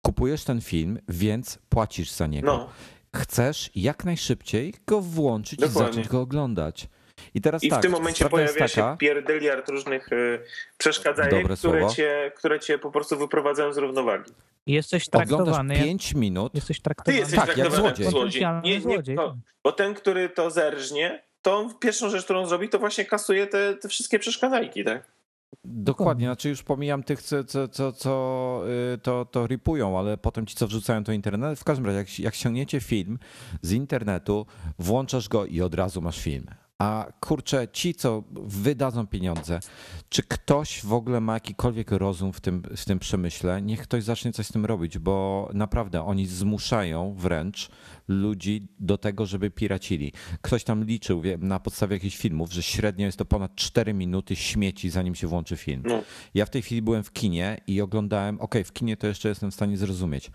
[0.02, 2.46] kupujesz ten film, więc płacisz za niego.
[2.46, 2.68] No.
[3.16, 5.82] Chcesz jak najszybciej go włączyć Dokładnie.
[5.82, 6.88] i zacząć go oglądać.
[7.34, 8.68] I, teraz I tak, w tym momencie pojawia taka...
[8.68, 10.40] się pierdyliard różnych y,
[10.78, 14.32] przeszkadzajek, które cię, które cię po prostu wyprowadzają z równowagi.
[14.66, 15.50] Jesteś traktowany.
[15.50, 16.54] Oglądasz 5 minut.
[16.54, 17.16] Jesteś traktowany.
[17.16, 18.10] Ty jesteś tak, traktowany jak złodziej.
[18.10, 18.46] złodziej.
[18.62, 23.04] Nie, nie, to, bo ten, który to zerżnie, to pierwszą rzecz, którą zrobi, to właśnie
[23.04, 25.19] kasuje te, te wszystkie przeszkadzajki, tak?
[25.64, 28.62] Dokładnie, znaczy już pomijam tych, co, co, co, co
[28.94, 31.58] y, to, to ripują, ale potem ci, co wrzucają to internet.
[31.58, 33.18] W każdym razie, jak, jak ściągniecie film
[33.62, 34.46] z internetu,
[34.78, 36.46] włączasz go i od razu masz film.
[36.80, 39.60] A kurczę, ci, co wydadzą pieniądze,
[40.08, 44.32] czy ktoś w ogóle ma jakikolwiek rozum w tym, w tym przemyśle, niech ktoś zacznie
[44.32, 47.70] coś z tym robić, bo naprawdę oni zmuszają wręcz
[48.08, 50.12] ludzi do tego, żeby piracili.
[50.42, 54.90] Ktoś tam liczył na podstawie jakichś filmów, że średnio jest to ponad 4 minuty śmieci,
[54.90, 55.82] zanim się włączy film.
[55.86, 56.02] No.
[56.34, 59.50] Ja w tej chwili byłem w kinie i oglądałem, ok, w kinie to jeszcze jestem
[59.50, 60.30] w stanie zrozumieć.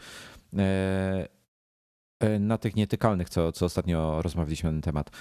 [0.57, 1.27] E,
[2.19, 5.11] e, na tych nietykalnych, co, co ostatnio rozmawialiśmy na ten temat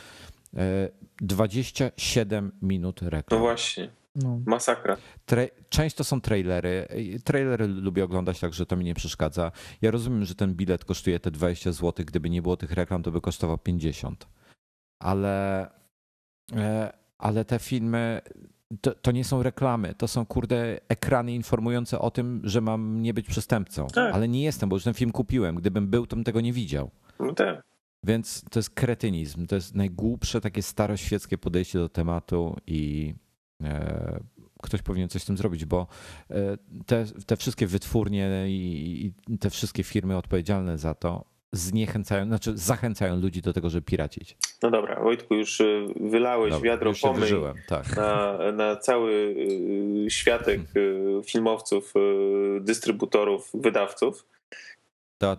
[1.21, 3.41] 27 minut reklam.
[3.41, 3.91] No właśnie.
[4.17, 4.41] No.
[4.47, 4.97] Masakra.
[5.27, 6.89] Tra część to są trailery.
[7.25, 9.53] Trailery lubię oglądać, także to mi nie przeszkadza.
[9.83, 11.93] Ja rozumiem, że ten bilet kosztuje te 20 zł.
[12.07, 14.29] Gdyby nie było tych reklam, to by kosztował 50.
[15.03, 15.67] Ale,
[16.57, 18.21] e, ale te filmy
[18.81, 23.15] to, to, nie są reklamy, to są kurde ekrany informujące o tym, że mam nie
[23.15, 23.87] być przestępcą.
[23.87, 24.15] Tak.
[24.15, 25.55] Ale nie jestem, bo już ten film kupiłem.
[25.55, 26.91] Gdybym był, to bym tego nie widział.
[27.21, 27.63] No tak.
[28.05, 33.15] Więc to jest kretynizm, to jest najgłupsze takie staroświeckie podejście do tematu i
[33.63, 34.21] e,
[34.63, 35.87] ktoś powinien coś z tym zrobić, bo
[36.31, 36.57] e,
[36.87, 43.21] te, te wszystkie wytwórnie i, i, te wszystkie firmy odpowiedzialne za to zniechęcają, znaczy zachęcają
[43.21, 44.37] ludzi do tego, żeby piracić.
[44.63, 45.65] No dobra, Wojtku, już e,
[46.01, 47.33] wylałeś dobra, wiadro pomyj
[47.69, 47.97] tak.
[47.97, 49.37] na, na cały
[50.09, 50.61] światek
[51.27, 51.95] filmowców,
[52.61, 54.27] dystrybutorów, wydawców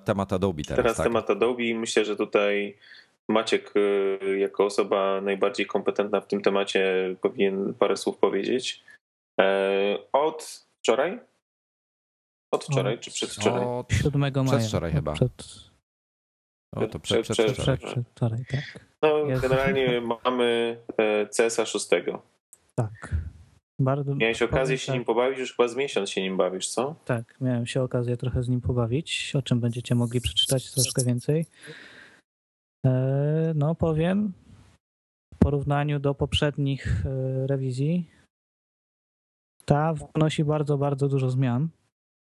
[0.06, 0.78] temat Adobe teraz.
[0.78, 1.06] Teraz tak.
[1.06, 2.78] temat Adobe i myślę, że tutaj
[3.30, 8.84] Maciek y, jako osoba najbardziej kompetentna w tym temacie powinien parę słów powiedzieć.
[9.42, 11.20] E, od wczoraj?
[12.52, 13.66] Od wczoraj, czy przedwczoraj?
[13.66, 14.44] Od 7 maja.
[14.44, 15.14] Przedwczoraj chyba.
[15.14, 15.44] Przed...
[16.76, 18.80] O, to przed, przed, przed, przed, przed wczoraj, tak.
[19.02, 21.90] No, generalnie mamy e, CSA 6.
[22.76, 23.16] Tak.
[23.80, 24.96] Bardzo Miałeś okazję się tak.
[24.96, 26.96] nim pobawić, już chyba z miesiąc się nim bawisz, co?
[27.06, 31.46] Tak, miałem się okazję trochę z nim pobawić, o czym będziecie mogli przeczytać troszkę więcej.
[32.86, 34.34] E, no powiem,
[35.34, 38.10] w porównaniu do poprzednich e, rewizji,
[39.66, 41.70] ta wnosi bardzo, bardzo dużo zmian.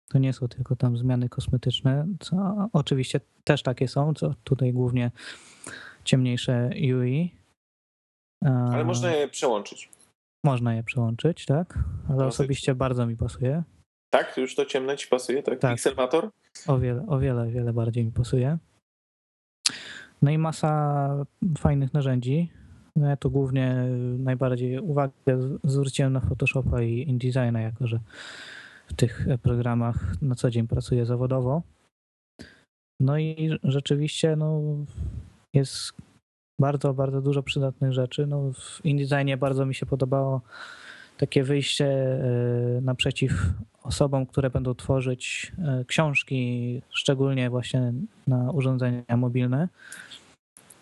[0.09, 5.11] To nie są tylko tam zmiany kosmetyczne, co oczywiście też takie są, co tutaj głównie
[6.03, 7.35] ciemniejsze UI.
[8.45, 9.89] Ale można je przełączyć.
[10.43, 11.79] Można je przełączyć, tak?
[12.09, 13.63] Ale osobiście bardzo mi pasuje.
[14.09, 14.37] Tak?
[14.37, 15.59] Już to ciemne ci pasuje, tak?
[15.59, 15.71] tak.
[15.71, 16.29] Pixelmator?
[16.67, 18.57] O wiele, o wiele, wiele bardziej mi pasuje.
[20.21, 21.25] No i masa
[21.57, 22.51] fajnych narzędzi.
[22.95, 23.75] No ja tu głównie
[24.17, 25.13] najbardziej uwagę
[25.63, 27.99] zwróciłem na Photoshopa i InDesigna, jako że
[28.87, 31.61] w tych programach na co dzień pracuję zawodowo.
[32.99, 34.61] No i rzeczywiście no,
[35.53, 35.93] jest
[36.59, 38.27] bardzo, bardzo dużo przydatnych rzeczy.
[38.27, 40.41] No, w InDesignie bardzo mi się podobało
[41.17, 43.31] takie wyjście e, naprzeciw
[43.83, 47.93] osobom, które będą tworzyć e, książki, szczególnie właśnie
[48.27, 49.69] na urządzenia mobilne,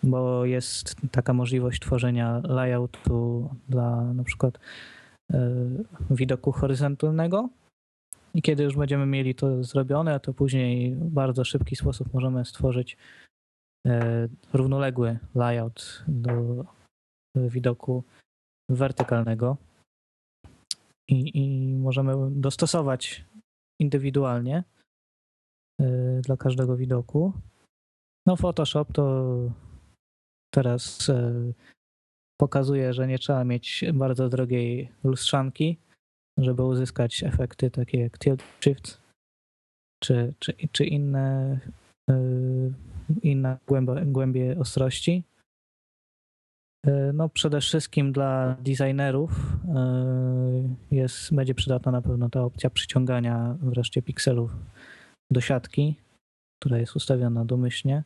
[0.04, 4.60] bo jest taka możliwość tworzenia layoutu dla na przykład
[5.34, 5.40] e,
[6.12, 7.50] widoku horyzontalnego.
[8.34, 12.98] I kiedy już będziemy mieli to zrobione, to później w bardzo szybki sposób możemy stworzyć
[14.54, 16.66] równoległy layout do
[17.36, 18.04] widoku
[18.70, 19.58] wertykalnego
[21.08, 23.26] i, i możemy dostosować
[23.80, 24.64] indywidualnie
[25.82, 27.34] e, dla każdego widoku.
[28.28, 29.36] No Photoshop to
[30.54, 31.34] teraz e,
[32.40, 35.78] pokazuje, że nie trzeba mieć bardzo drogiej lustrzanki,
[36.38, 39.02] żeby uzyskać efekty takie jak tilt shift
[40.04, 41.60] czy, czy, czy inne
[43.24, 45.24] inna głębia, głębie ostrości.
[46.86, 49.32] E, no przede wszystkim dla designerów
[49.76, 54.56] e, jest, będzie przydatna na pewno ta opcja przyciągania wreszcie pikselów
[55.32, 55.96] do siatki,
[56.62, 58.04] która jest ustawiona domyślnie.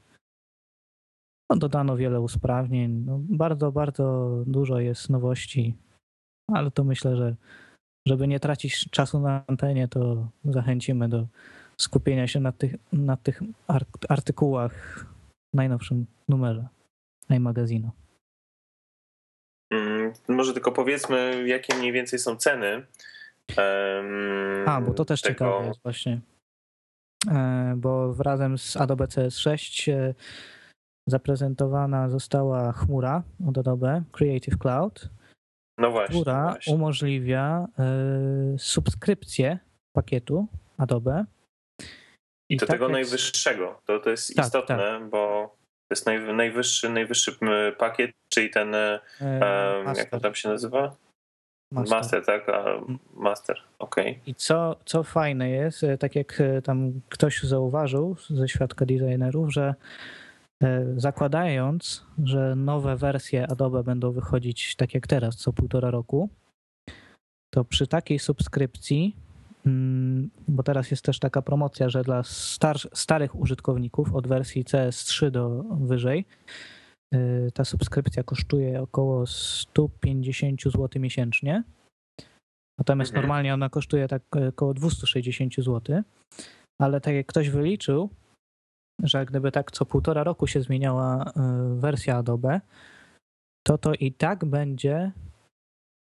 [1.50, 2.92] no, dodano wiele usprawnień.
[2.92, 5.78] No, bardzo, bardzo dużo jest nowości,
[6.48, 7.36] ale to myślę, że
[8.08, 11.28] żeby nie tracić czasu na antenie, to zachęcimy do
[11.78, 13.42] skupienia się na tych, na tych
[14.10, 15.06] artykułach
[15.54, 16.68] w najnowszym numerze
[17.30, 17.92] iMagazino.
[19.74, 22.86] Hmm, może tylko powiedzmy, jakie mniej więcej są ceny.
[23.58, 25.34] Um, A, bo to też tego...
[25.34, 26.22] ciekawe jest właśnie.
[27.32, 30.14] E, bo razem z Adobe CS6 e,
[31.08, 35.10] zaprezentowana została chmura od Adobe, Creative Cloud,
[35.78, 36.74] no właśnie, która właśnie.
[36.74, 37.68] umożliwia
[38.56, 39.60] y, subskrypcję
[39.96, 40.48] pakietu
[40.78, 41.26] Adobe.
[42.54, 42.94] I to tak tego jak...
[42.94, 43.82] najwyższego.
[43.86, 45.10] To, to jest tak, istotne, tak.
[45.10, 45.56] bo
[45.90, 47.38] to jest naj, najwyższy, najwyższy
[47.78, 49.00] pakiet, czyli ten, e,
[49.98, 50.96] jak to tam się nazywa?
[51.72, 52.50] Master, master tak?
[52.50, 52.82] A,
[53.14, 54.12] master, okej.
[54.12, 54.22] Okay.
[54.26, 59.54] I co, co fajne jest, e, tak jak e, tam ktoś zauważył ze świadka designerów,
[59.54, 59.74] że
[60.64, 66.30] E, zakładając, że nowe wersje Adobe będą wychodzić tak jak teraz, co półtora roku,
[67.54, 69.16] to przy takiej subskrypcji,
[70.48, 75.64] bo teraz jest też taka promocja, że dla star starych użytkowników od wersji CS3 do
[75.64, 76.26] wyżej,
[77.14, 81.64] e, ta subskrypcja kosztuje około 150 zł miesięcznie.
[82.80, 83.22] Natomiast mhm.
[83.22, 86.04] normalnie ona kosztuje tak e, około 260 zł.
[86.82, 88.10] Ale tak jak ktoś wyliczył,
[89.04, 91.32] że gdyby tak co półtora roku się zmieniała y,
[91.76, 92.62] wersja Adobe,
[93.68, 95.12] to to i tak będzie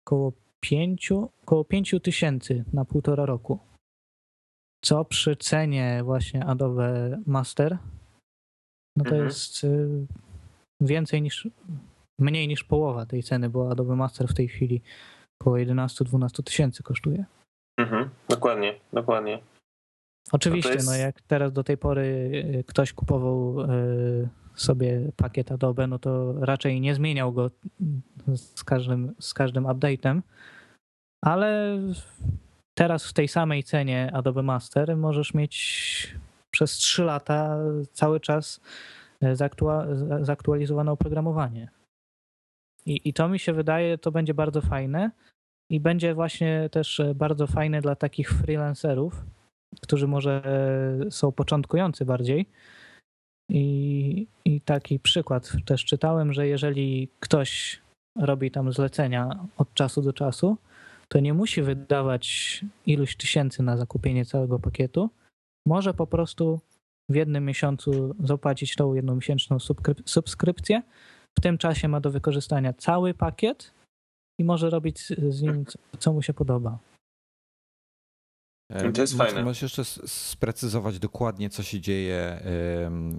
[0.06, 3.58] około 5, około 5 tysięcy na półtora roku.
[4.84, 7.78] Co przy cenie właśnie Adobe Master,
[8.96, 9.24] no to mhm.
[9.24, 10.06] jest y,
[10.80, 11.48] więcej niż,
[12.18, 14.82] mniej niż połowa tej ceny, bo Adobe Master w tej chwili
[15.40, 17.24] około 11-12 tysięcy kosztuje.
[17.78, 19.42] Mhm, dokładnie, dokładnie.
[20.32, 20.86] Oczywiście, no, jest...
[20.86, 22.02] no jak teraz do tej pory
[22.58, 27.50] y, ktoś kupował y, sobie pakiet Adobe, no to raczej nie zmieniał go
[28.34, 30.20] z każdym, z każdym update'em,
[31.24, 31.78] ale
[32.78, 36.16] teraz w tej samej cenie Adobe Master możesz mieć
[36.50, 37.58] przez 3 lata
[37.92, 38.60] cały czas
[39.24, 39.36] y,
[40.20, 41.68] zaktualizowane oprogramowanie.
[42.86, 45.10] I, I to mi się wydaje, to będzie bardzo fajne
[45.70, 49.24] i będzie właśnie też bardzo fajne dla takich freelancerów,
[49.82, 50.42] którzy może
[51.10, 52.46] są początkujący bardziej.
[53.48, 57.80] I, I taki przykład też czytałem, że jeżeli ktoś
[58.16, 60.56] robi tam zlecenia od czasu do czasu,
[61.08, 65.10] to nie musi wydawać iluś tysięcy na zakupienie całego pakietu.
[65.66, 66.60] Może po prostu
[67.10, 69.58] w jednym miesiącu zapłacić tą jednomiesięczną
[70.04, 70.82] subskrypcję.
[71.38, 73.72] W tym czasie ma do wykorzystania cały pakiet
[74.40, 74.98] i może robić
[75.28, 75.64] z nim
[75.98, 76.78] co mu się podoba.
[78.70, 79.42] I to jest fajne.
[79.42, 82.40] Możesz jeszcze sprecyzować dokładnie, co się dzieje,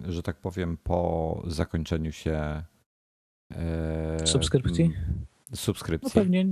[0.07, 2.63] że tak powiem, po zakończeniu się
[4.25, 4.93] subskrypcji?
[5.53, 6.11] Subskrypcji.
[6.15, 6.45] No pewnie.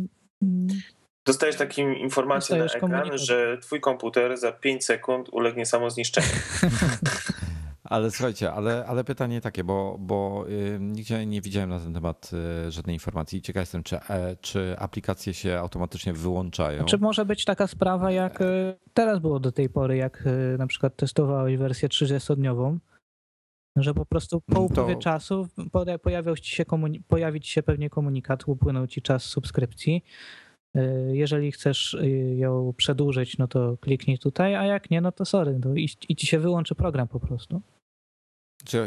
[1.25, 6.27] Dostajesz taką informację Dostajesz na ekran, że twój komputer za 5 sekund ulegnie samozniszczeniu.
[7.85, 12.31] Ale słuchajcie, ale, ale pytanie takie, bo, bo y, nigdzie nie widziałem na ten temat
[12.67, 13.41] y, żadnej informacji.
[13.41, 16.85] Ciekaw jestem, czy, e, czy aplikacje się automatycznie wyłączają.
[16.85, 20.23] Czy może być taka sprawa, jak y, teraz było do tej pory, jak
[20.57, 22.77] na przykład testowałeś wersję 30-dniową,
[23.75, 25.01] że po prostu po mm, upływie to...
[25.01, 25.47] czasu
[26.01, 26.65] pojawił ci się
[27.07, 30.03] pojawi ci się pewnie komunikat, upłynął ci czas subskrypcji.
[31.11, 31.97] Jeżeli chcesz
[32.35, 36.15] ją przedłużyć, no to kliknij tutaj, a jak nie, no to sorry, to i, i
[36.15, 37.61] ci się wyłączy program po prostu.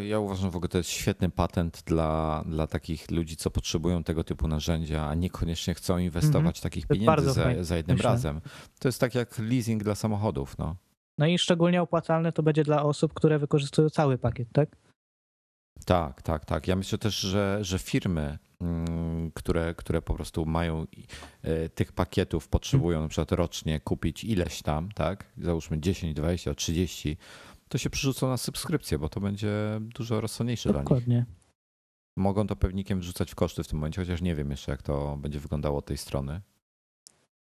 [0.08, 4.24] Ja uważam w ogóle, to jest świetny patent dla, dla takich ludzi, co potrzebują tego
[4.24, 6.62] typu narzędzia, a niekoniecznie chcą inwestować mm-hmm.
[6.62, 8.10] takich pieniędzy za, za, jednym myślę.
[8.10, 8.40] razem.
[8.78, 10.58] To jest tak jak leasing dla samochodów.
[10.58, 10.76] No.
[11.18, 14.76] no i szczególnie opłacalne to będzie dla osób, które wykorzystują cały pakiet, tak?
[15.84, 16.68] Tak, tak, tak.
[16.68, 20.86] Ja myślę też, że, że firmy, mm, które, które po prostu mają
[21.42, 25.24] e, tych pakietów, potrzebują na przykład rocznie kupić ileś tam, tak?
[25.38, 27.16] Załóżmy 10, 20, 30
[27.68, 31.06] to się przerzucą na subskrypcję, bo to będzie dużo rozsądniejsze Dokładnie.
[31.06, 31.38] dla nich.
[32.16, 35.16] Mogą to pewnikiem wrzucać w koszty w tym momencie, chociaż nie wiem jeszcze, jak to
[35.16, 36.40] będzie wyglądało od tej strony.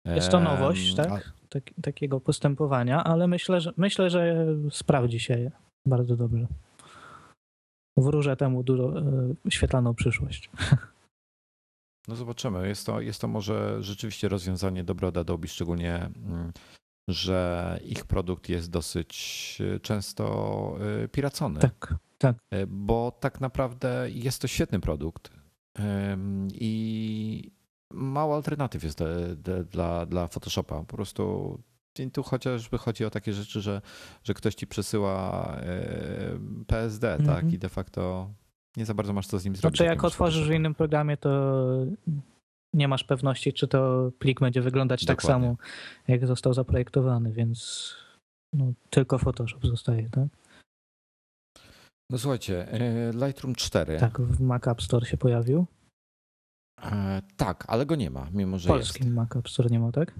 [0.04, 1.12] Jest to nowość, tak?
[1.12, 1.20] A...
[1.48, 1.70] tak?
[1.82, 5.50] Takiego postępowania, ale myślę, że myślę, że sprawdzi się
[5.86, 6.46] bardzo dobrze.
[7.96, 10.50] Wróżę temu dużo e, świetlaną przyszłość.
[12.08, 12.68] No zobaczymy.
[12.68, 16.52] Jest to, jest to może rzeczywiście rozwiązanie dobre od Adobe, szczególnie mm,
[17.08, 21.60] że ich produkt jest dosyć e, często e, piracony.
[21.60, 22.36] Tak, tak.
[22.50, 25.30] E, bo tak naprawdę jest to świetny produkt
[26.52, 27.52] i
[27.90, 28.98] mało alternatyw jest
[29.70, 30.76] dla, dla, Photoshopa.
[30.80, 31.58] Po prostu
[32.12, 33.82] tu chociażby chodzi o takie rzeczy, że,
[34.22, 35.56] że ktoś ci przesyła
[36.66, 37.26] PSD, mm -hmm.
[37.26, 37.36] tak?
[37.36, 37.54] Mhm.
[37.54, 38.30] I de facto
[38.76, 39.78] nie za bardzo masz co z nim zrobić.
[39.78, 41.60] Znaczy jak otworzysz w innym programie, to
[42.74, 45.48] nie masz pewności, czy to plik będzie wyglądać tak Dokładnie.
[45.48, 45.68] tak samo,
[46.08, 47.90] jak został zaprojektowany, więc
[48.52, 50.28] no, tylko Photoshop zostaje, tak?
[52.10, 53.98] No słuchajcie, e, Lightroom 4.
[53.98, 55.66] Tak, w Mac App Store się pojawił.
[56.82, 59.16] E, tak, ale go nie ma, mimo że w polskim jest.
[59.16, 60.14] Mac App Store nie ma, tak?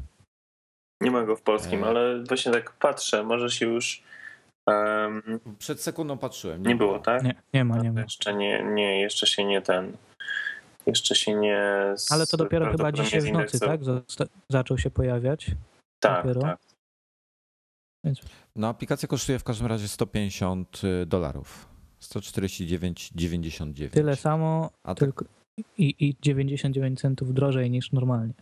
[1.02, 1.86] Nie ma go w polskim, e...
[1.86, 4.02] ale właśnie tak patrzę, może się już
[4.66, 5.40] um...
[5.58, 6.62] Przed sekundą patrzyłem.
[6.62, 7.22] Nie, nie było, tak?
[7.22, 8.00] Nie, nie ma, nie ma.
[8.00, 9.96] Jeszcze nie, nie, jeszcze się nie ten
[10.86, 11.94] jeszcze się nie.
[12.10, 13.80] Ale to dopiero chyba dzisiaj w nocy, tak?
[14.50, 15.50] Zaczął się pojawiać.
[16.00, 16.40] Tak, dopiero.
[16.40, 16.58] tak.
[18.04, 18.20] Więc...
[18.56, 21.68] No, aplikacja kosztuje w każdym razie 150 y, dolarów.
[22.02, 23.90] 149,99.
[23.90, 25.24] Tyle samo, A tylko
[25.78, 28.34] i, i 99 centów drożej niż normalnie.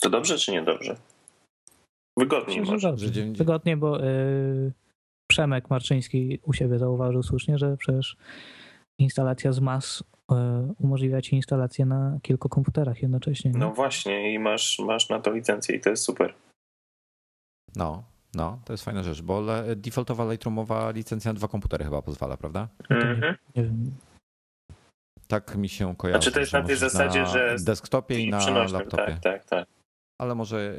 [0.00, 0.96] To dobrze czy niedobrze?
[2.18, 2.90] Wygodniej może.
[2.90, 3.10] Dobrze.
[3.32, 4.72] Wygodnie, bo yy,
[5.30, 8.16] Przemek Marczyński u siebie zauważył słusznie, że przecież
[8.98, 10.34] instalacja z MAS e,
[10.78, 13.50] umożliwia ci instalację na kilku komputerach jednocześnie.
[13.50, 13.58] Nie?
[13.58, 16.34] No właśnie i masz, masz na to licencję i to jest super.
[17.76, 18.02] No,
[18.34, 19.42] no, to jest fajna rzecz, bo
[19.76, 22.68] defaultowa Lightroomowa licencja na dwa komputery chyba pozwala, prawda?
[22.90, 23.36] Mhm.
[25.28, 26.22] Tak mi się kojarzy.
[26.22, 27.56] Znaczy to jest na tej zasadzie, że...
[27.64, 28.96] desktopie i na laptopie.
[28.96, 29.68] Tak, tak, tak.
[30.18, 30.78] Ale może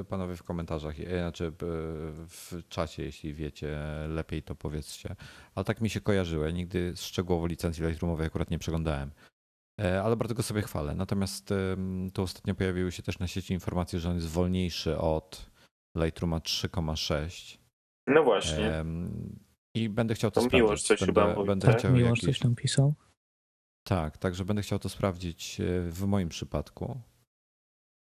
[0.00, 1.52] y, panowie w komentarzach, y, znaczy
[2.28, 3.78] w czacie, jeśli wiecie
[4.08, 5.16] lepiej, to powiedzcie.
[5.54, 6.50] Ale tak mi się kojarzyło.
[6.50, 9.10] Nigdy szczegółowo licencji Lightroomowej akurat nie przeglądałem.
[9.80, 10.94] E, ale bardzo go sobie chwalę.
[10.94, 11.54] Natomiast
[12.12, 15.50] tu ostatnio pojawiły się też na sieci informacje, że on jest wolniejszy od
[15.96, 17.58] Lightrooma 3,6.
[18.06, 18.84] No właśnie.
[19.74, 20.62] I będę chciał to, to sprawdzić.
[20.62, 21.78] Miłość coś będę, chyba będę tak?
[21.78, 22.38] chciał Miłość jakiś...
[22.38, 22.94] coś tam pisał?
[23.84, 27.00] Tak, także będę chciał to sprawdzić w moim przypadku.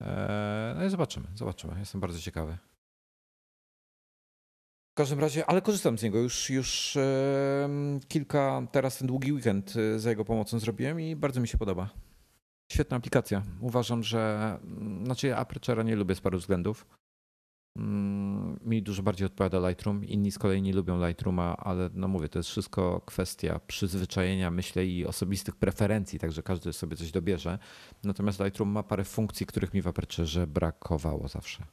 [0.00, 1.78] Eee, no i zobaczymy, zobaczymy.
[1.78, 2.58] Jestem bardzo ciekawy.
[4.92, 6.98] W każdym razie, ale korzystam z niego już, już
[8.08, 11.90] kilka, teraz ten długi weekend e, za jego pomocą zrobiłem i bardzo mi się podoba.
[12.72, 13.42] Świetna aplikacja.
[13.60, 16.86] Uważam, że, mm, znaczy ja Aperture'a nie lubię z paru względów.
[17.78, 20.04] Mm, mi dużo bardziej odpowiada Lightroom.
[20.04, 24.86] Inni z kolei nie lubią Lightrooma, ale no mówię, to jest wszystko kwestia przyzwyczajenia, myślę,
[24.86, 27.58] i osobistych preferencji, także każdy sobie coś dobierze.
[28.04, 31.64] Natomiast Lightroom ma parę funkcji, których mi w Aperture brakowało zawsze.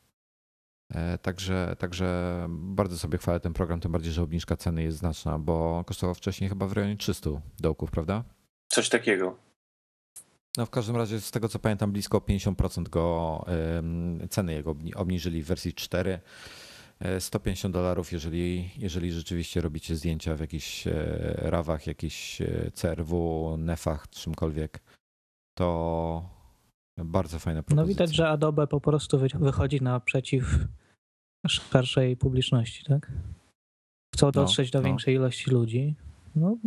[0.93, 5.39] E, także, także bardzo sobie chwalę ten program, tym bardziej, że obniżka ceny jest znaczna,
[5.39, 7.29] bo kosztował wcześniej chyba w rejonie 300
[7.59, 8.23] dołków, prawda?
[8.67, 9.37] Coś takiego.
[10.57, 13.45] No w każdym razie z tego co pamiętam blisko 50% go
[14.29, 16.19] ceny jego obniżyli w wersji 4.
[17.19, 20.93] 150 e, dolarów, jeżeli, jeżeli rzeczywiście robicie zdjęcia w jakichś e,
[21.37, 24.79] rawach, jakichś e, CRW, nefach, czymkolwiek,
[25.57, 26.29] to
[26.97, 27.83] bardzo fajne propozycje.
[27.83, 30.57] No widać, że Adobe po prostu wychodzi naprzeciw
[31.47, 33.11] szerszej publiczności, tak?
[34.15, 34.89] Chcą no, dotrzeć no, do no.
[34.89, 35.95] większej ilości ludzi.
[36.35, 36.57] No,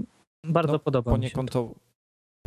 [0.44, 1.46] bardzo no, podoba mi się.
[1.46, 1.74] To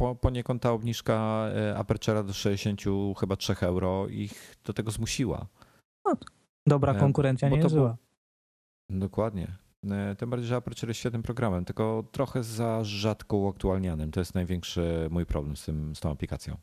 [0.02, 2.82] po, poniekąd ta obniżka e, Aperture'a do 60
[3.20, 5.48] chyba 3 euro ich do tego zmusiła.
[6.06, 6.18] No,
[6.68, 7.98] dobra e, konkurencja nie zła.
[8.90, 9.58] Dokładnie.
[9.92, 14.12] E, tym bardziej, że Aperture jest świetnym programem, tylko trochę za rzadko uaktualnianym.
[14.12, 16.58] To jest największy mój problem z, tym, z tą aplikacją.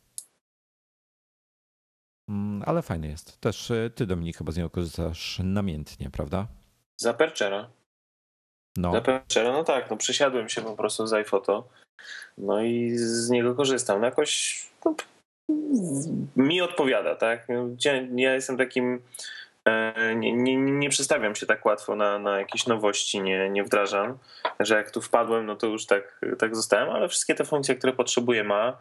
[2.29, 3.41] Mm, ale fajny jest.
[3.41, 6.47] Też ty, Dominik, chyba z niego korzystasz namiętnie, prawda?
[6.97, 7.67] Z Aperture'a.
[8.79, 8.93] No.
[8.93, 9.91] Z Aperture'a, no tak.
[9.91, 11.69] No przesiadłem się po prostu z iPhoto
[12.39, 14.01] no i z niego korzystam.
[14.01, 14.95] No jakoś no,
[16.37, 17.47] mi odpowiada, tak?
[18.17, 19.03] Ja jestem takim.
[19.65, 24.19] E, nie, nie, nie przestawiam się tak łatwo na, na jakieś nowości, nie, nie wdrażam.
[24.61, 27.93] Że jak tu wpadłem, no to już tak, tak zostałem, ale wszystkie te funkcje, które
[27.93, 28.79] potrzebuję ma.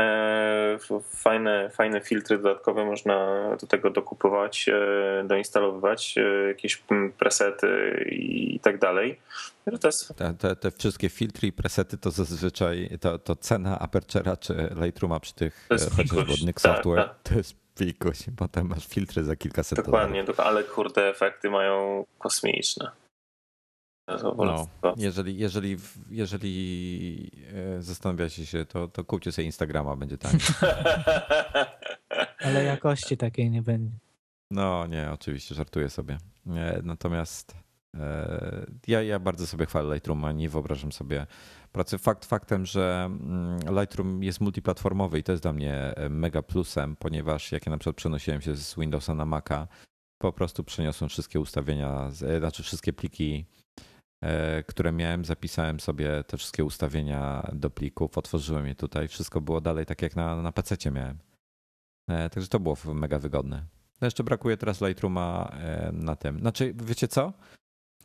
[0.00, 6.82] E, fajne, fajne filtry dodatkowe można do tego dokupować, e, doinstalowywać, e, jakieś
[7.18, 7.68] presety
[8.10, 9.20] i tak dalej.
[10.16, 15.20] Te, te, te, wszystkie filtry i presety to zazwyczaj to, to cena Aperture'a czy Lightrooma
[15.20, 17.22] przy tych chociażby od Software tak, tak.
[17.22, 20.40] to jest pikuś, potem masz filtry za kilkaset Dokładnie, dolarów.
[20.40, 22.90] ale kurde efekty mają kosmiczne.
[24.82, 25.76] No, jeżeli, jeżeli,
[26.10, 30.32] jeżeli e, zastanawiacie się, to, to kupcie sobie Instagrama, będzie tak.
[32.44, 33.96] Ale jakości takiej nie będzie.
[34.50, 36.18] No nie, oczywiście, żartuję sobie.
[36.82, 37.56] Natomiast
[37.94, 41.26] e, ja, ja bardzo sobie chwalę Lightrooma, nie wyobrażam sobie
[41.72, 41.98] pracy.
[41.98, 46.96] Fakt faktem, że mm, Lightroom jest multiplatformowy i to jest dla mnie e, mega plusem,
[46.96, 49.68] ponieważ jak ja na przykład przenosiłem się z Windowsa na Maca,
[50.18, 53.55] po prostu przeniosłem wszystkie ustawienia, znaczy wszystkie pliki E,
[54.66, 59.86] które miałem, zapisałem sobie te wszystkie ustawienia do plików, otworzyłem je tutaj, wszystko było dalej
[59.86, 61.18] tak jak na, na PC miałem.
[62.08, 63.64] E, także to było mega wygodne.
[64.00, 66.40] No jeszcze brakuje teraz Lightrooma e, na tym.
[66.40, 67.32] Znaczy, wiecie co?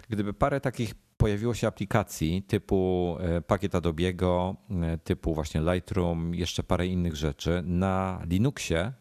[0.09, 6.63] gdyby parę takich pojawiło się aplikacji typu e, pakiet Adobe'ego, e, typu właśnie Lightroom, jeszcze
[6.63, 8.93] parę innych rzeczy na Linuxie, e,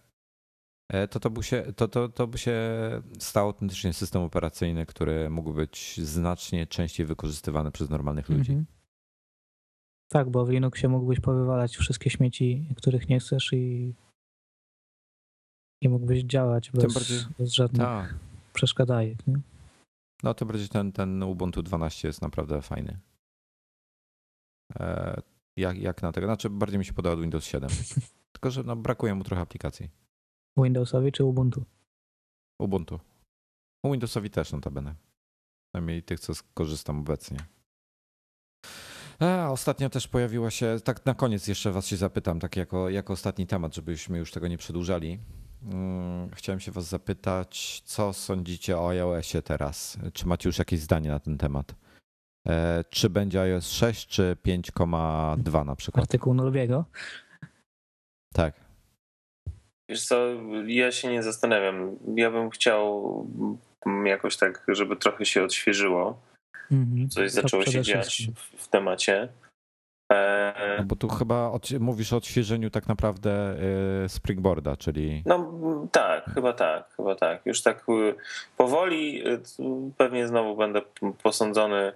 [1.10, 2.60] to to by się, to, to, to by się
[3.18, 8.52] stał autentycznie system operacyjny, który mógł być znacznie częściej wykorzystywany przez normalnych ludzi.
[8.52, 8.66] Mhm.
[10.08, 13.94] Tak, bo w Linuxie mógłbyś powywalać wszystkie śmieci, których nie chcesz i,
[15.82, 18.14] i mógłbyś działać bez, bardziej, bez żadnych tak.
[18.52, 19.26] przeszkadzajek.
[19.26, 19.40] Nie?
[20.22, 22.98] No to bardziej ten, ten Ubuntu 12 jest naprawdę fajny.
[24.74, 25.22] E,
[25.56, 26.26] jak, jak na tego?
[26.26, 27.70] Znaczy bardziej mi się podoba Windows 7.
[28.32, 29.90] Tylko, że no, brakuje mu trochę aplikacji.
[30.62, 31.64] Windowsowi czy Ubuntu?
[32.60, 33.00] Ubuntu.
[33.84, 34.94] Windowsowi też notabene.
[35.68, 37.38] Przynajmniej tych, co korzystam obecnie.
[39.18, 43.12] A, ostatnio też pojawiła się, tak na koniec jeszcze was się zapytam, tak jako, jako
[43.12, 45.18] ostatni temat, żebyśmy już tego nie przedłużali.
[45.62, 49.98] Mm, chciałem się was zapytać, co sądzicie o iOSie teraz?
[50.12, 51.74] Czy macie już jakieś zdanie na ten temat?
[52.48, 56.02] E, czy będzie iOS 6 czy 5,2 na przykład?
[56.02, 56.84] Artykuł Norbiego?
[58.34, 58.59] Tak.
[59.90, 60.26] Wiesz co,
[60.66, 61.96] ja się nie zastanawiam.
[62.14, 63.26] Ja bym chciał
[64.04, 66.20] jakoś tak, żeby trochę się odświeżyło.
[66.72, 67.08] Mhm.
[67.08, 69.28] Coś zaczęło się dziać w, w temacie.
[70.12, 73.56] E, no bo tu chyba od, mówisz o odświeżeniu tak naprawdę
[74.04, 75.22] e, Springboarda, czyli.
[75.26, 75.52] No
[75.92, 77.46] tak, chyba tak, chyba tak.
[77.46, 78.14] Już tak y,
[78.56, 79.40] powoli, y,
[79.96, 80.82] pewnie znowu będę
[81.22, 81.92] posądzony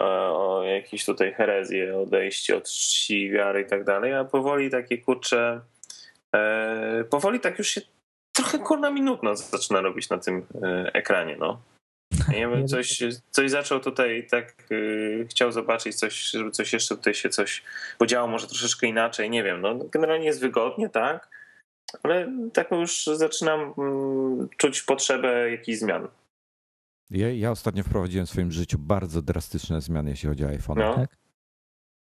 [0.00, 0.02] e,
[0.32, 5.60] o jakieś tutaj herezje, odejście od czci, wiary i tak dalej, a powoli takie kurcze,
[7.10, 7.80] powoli tak już się
[8.32, 10.46] trochę kurna minutno zaczyna robić na tym
[10.92, 11.60] ekranie, no.
[12.28, 17.14] Nie wiem, coś, coś zaczął tutaj tak, yy, chciał zobaczyć coś, żeby coś jeszcze tutaj
[17.14, 17.62] się coś
[17.98, 19.60] podziało, może troszeczkę inaczej, nie wiem.
[19.60, 21.28] No, generalnie jest wygodnie, tak,
[22.02, 26.08] ale tak już zaczynam mm, czuć potrzebę jakichś zmian.
[27.10, 30.78] Ja, ja ostatnio wprowadziłem w swoim życiu bardzo drastyczne zmiany, jeśli chodzi o iPhone.
[30.78, 30.94] No.
[30.94, 31.16] Tak?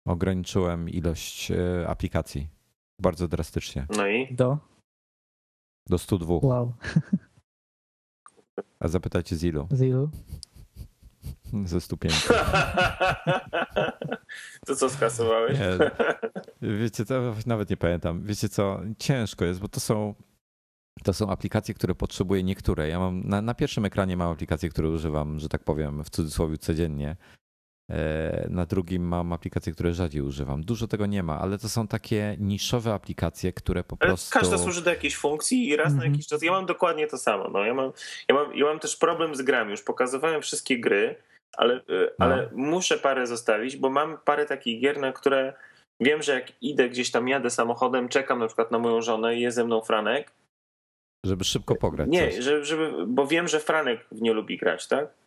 [0.07, 1.51] Ograniczyłem ilość
[1.87, 2.47] aplikacji
[3.01, 3.85] bardzo drastycznie.
[3.97, 4.35] No i?
[4.35, 4.57] Do?
[5.89, 6.33] Do 102.
[6.41, 6.73] Wow.
[8.79, 9.67] A zapytajcie z ilu?
[9.71, 10.09] Z ilu?
[11.65, 12.27] Ze 105.
[14.65, 15.59] to co skasowałeś?
[16.61, 18.23] Nie, wiecie co, nawet nie pamiętam.
[18.23, 20.15] Wiecie co, ciężko jest, bo to są
[21.03, 22.89] to są aplikacje, które potrzebuję niektóre.
[22.89, 26.57] Ja mam na, na pierwszym ekranie mam aplikacje, które używam, że tak powiem, w cudzysłowie
[26.57, 27.15] codziennie.
[27.91, 30.63] E, na drugim mam aplikacje, które rzadziej używam.
[30.63, 34.39] Dużo tego nie ma, ale to są takie niszowe aplikacje, które po prostu.
[34.39, 35.97] Każda służy do jakiejś funkcji i raz mm -hmm.
[35.97, 36.13] na mhm.
[36.13, 36.43] jakiś czas.
[36.43, 37.49] Ja mam dokładnie to samo.
[37.49, 37.91] No, ja, mam,
[38.29, 39.71] ja, mam, ja mam też problem z grami.
[39.71, 41.15] Już pokazywałem wszystkie gry,
[41.57, 41.81] ale, e,
[42.19, 42.25] no.
[42.25, 45.53] ale muszę parę zostawić, bo mam parę takich gier, na które
[45.99, 49.41] wiem, że jak idę gdzieś tam, jadę samochodem, czekam na przykład na moją żonę i
[49.41, 50.31] jest ze mną Franek.
[51.25, 52.09] Żeby szybko pograć.
[52.09, 55.24] Nie, żeby, żeby, bo wiem, że Franek w nie lubi grać, tak?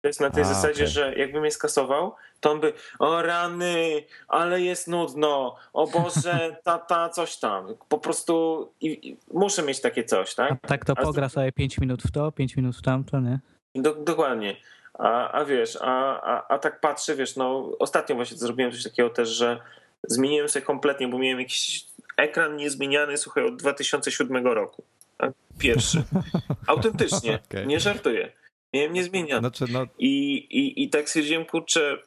[0.00, 0.86] To jest na tej A, zasadzie, okay.
[0.86, 7.08] że jakbym je skasował, to on by, o rany, ale jest nudno, o Boże, tata,
[7.08, 7.74] coś tam.
[7.88, 10.52] Po prostu i, i muszę mieć takie coś, tak?
[10.52, 13.38] A tak to a pogra sobie 5 minut w to, 5 minut w tamto, nie?
[13.74, 14.56] Do, dokładnie.
[14.94, 19.10] A, a wiesz, a, a, a tak patrzę, wiesz, no ostatnio właśnie zrobiłem coś takiego
[19.10, 19.60] też, że
[20.06, 24.82] zmieniłem sobie kompletnie, bo miałem jakiś ekran niezmieniany, słuchaj, od 2007 roku.
[25.16, 25.32] Tak?
[25.58, 26.02] Pierwszy.
[26.66, 27.66] Autentycznie, okay.
[27.66, 28.32] nie żartuję.
[28.74, 29.40] Miałem niezmieniony.
[29.40, 29.86] Znaczy, no...
[29.98, 31.98] I, i, I tak stwierdziłem, kurczę,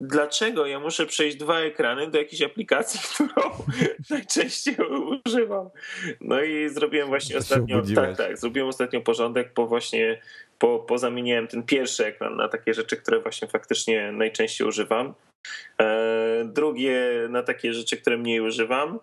[0.00, 3.50] dlaczego ja muszę przejść dwa ekrany do jakiejś aplikacji, którą
[4.10, 4.76] najczęściej
[5.26, 5.70] używam.
[6.20, 10.20] No i zrobiłem właśnie ostatnio, tak, tak, zrobiłem ostatnio porządek, po właśnie,
[10.58, 15.14] po, po zamieniłem ten pierwszy ekran na takie rzeczy, które właśnie faktycznie najczęściej używam.
[15.80, 17.00] E, drugie
[17.30, 18.98] na takie rzeczy, które mniej używam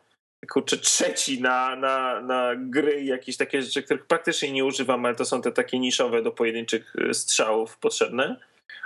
[0.50, 5.16] kurczę, trzeci na, na, na gry i jakieś takie rzeczy, których praktycznie nie używam, ale
[5.16, 8.40] to są te takie niszowe do pojedynczych y, strzałów potrzebne.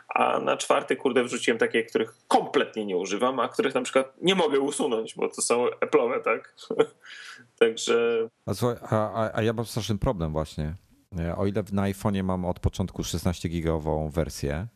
[0.07, 4.35] A na czwarty, kurde, wrzuciłem takie, których kompletnie nie używam, a których na przykład nie
[4.35, 6.55] mogę usunąć, bo to są Apple'owe, tak?
[7.59, 8.27] Także...
[8.45, 10.75] A, słuchaj, a, a ja mam straszny problem właśnie.
[11.19, 14.67] E, o ile na iPhone'ie mam od początku 16 gigową wersję,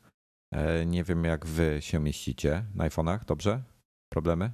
[0.52, 3.62] e, nie wiem jak wy się mieścicie na iPhone'ach, dobrze?
[4.10, 4.52] Problemy?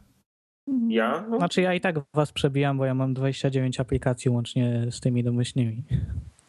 [0.88, 1.26] Ja?
[1.30, 1.38] No.
[1.38, 5.84] Znaczy ja i tak was przebijam, bo ja mam 29 aplikacji łącznie z tymi domyślnymi.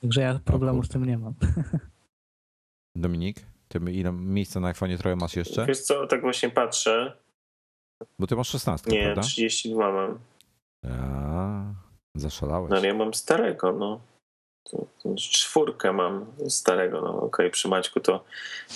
[0.00, 1.34] Także ja problemu z tym nie mam.
[2.96, 3.36] Dominik,
[3.68, 5.66] ty ile miejsca na iPhone'ie trochę masz jeszcze?
[5.66, 7.16] Wiesz co, tak właśnie patrzę.
[8.18, 9.22] Bo ty masz 16, nie, prawda?
[9.22, 10.18] 32 mam.
[10.84, 11.74] A,
[12.14, 12.70] zaszalałeś.
[12.70, 14.00] No ale ja mam starego, no.
[15.16, 18.24] Czwórkę mam starego, no okej, okay, przy Maćku to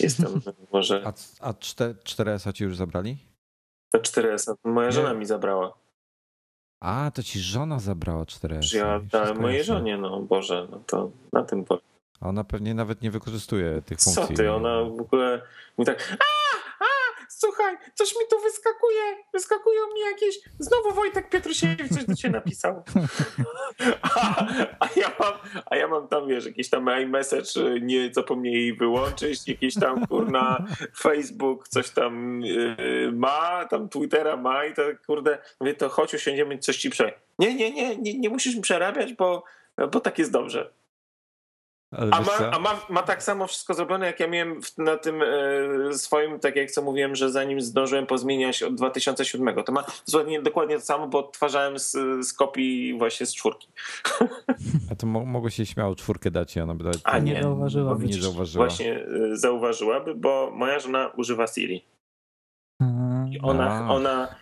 [0.00, 0.40] jestem
[0.72, 1.02] może...
[1.06, 3.29] A, a 4S ci już zabrali?
[3.90, 4.54] To 4S.
[4.64, 5.72] Moja żona mi zabrała.
[6.82, 8.76] A, to ci żona zabrała 4S.
[8.76, 11.78] Ja dałem mojej żonie, no Boże, no to na tym po.
[12.20, 14.26] Ona pewnie nawet nie wykorzystuje tych funkcji.
[14.26, 15.42] Co ty, ona w ogóle
[15.78, 16.49] mówi tak, a,
[17.40, 19.02] słuchaj, coś mi tu wyskakuje,
[19.32, 22.82] wyskakują mi jakieś, znowu Wojtek Pietrusiewicz coś do ciebie napisał.
[24.02, 24.46] A,
[24.80, 25.32] a, ja mam,
[25.66, 30.66] a ja mam tam, wiesz, jakiś tam iMessage, nie zapomnij wyłączyć, jakiś tam, kurna,
[30.98, 36.58] Facebook coś tam yy, ma, tam Twittera ma i to, kurde, mówię, to chodź usiądziemy,
[36.58, 37.20] coś ci przerabiać.
[37.38, 39.44] Nie, nie, nie, nie, nie musisz mi przerabiać, bo,
[39.92, 40.70] bo tak jest dobrze.
[41.92, 45.94] A, ma, a ma, ma, tak samo wszystko zrobione, jak ja miałem na tym e,
[45.94, 50.78] swoim, tak jak co mówiłem, że zanim zdążyłem pozmieniać od 2007, to ma dokładnie, dokładnie
[50.78, 51.92] to samo, bo odtwarzałem z,
[52.26, 53.68] z kopii właśnie z czwórki.
[54.90, 56.98] A to mo mogło się śmiało czwórkę dać i ona by dać.
[57.04, 58.06] A nie, nie zauważyłaby.
[58.06, 58.66] Nie zauważyła.
[58.66, 61.84] Właśnie e, zauważyłaby, bo moja żona używa Siri.
[63.30, 64.34] I ona, ona,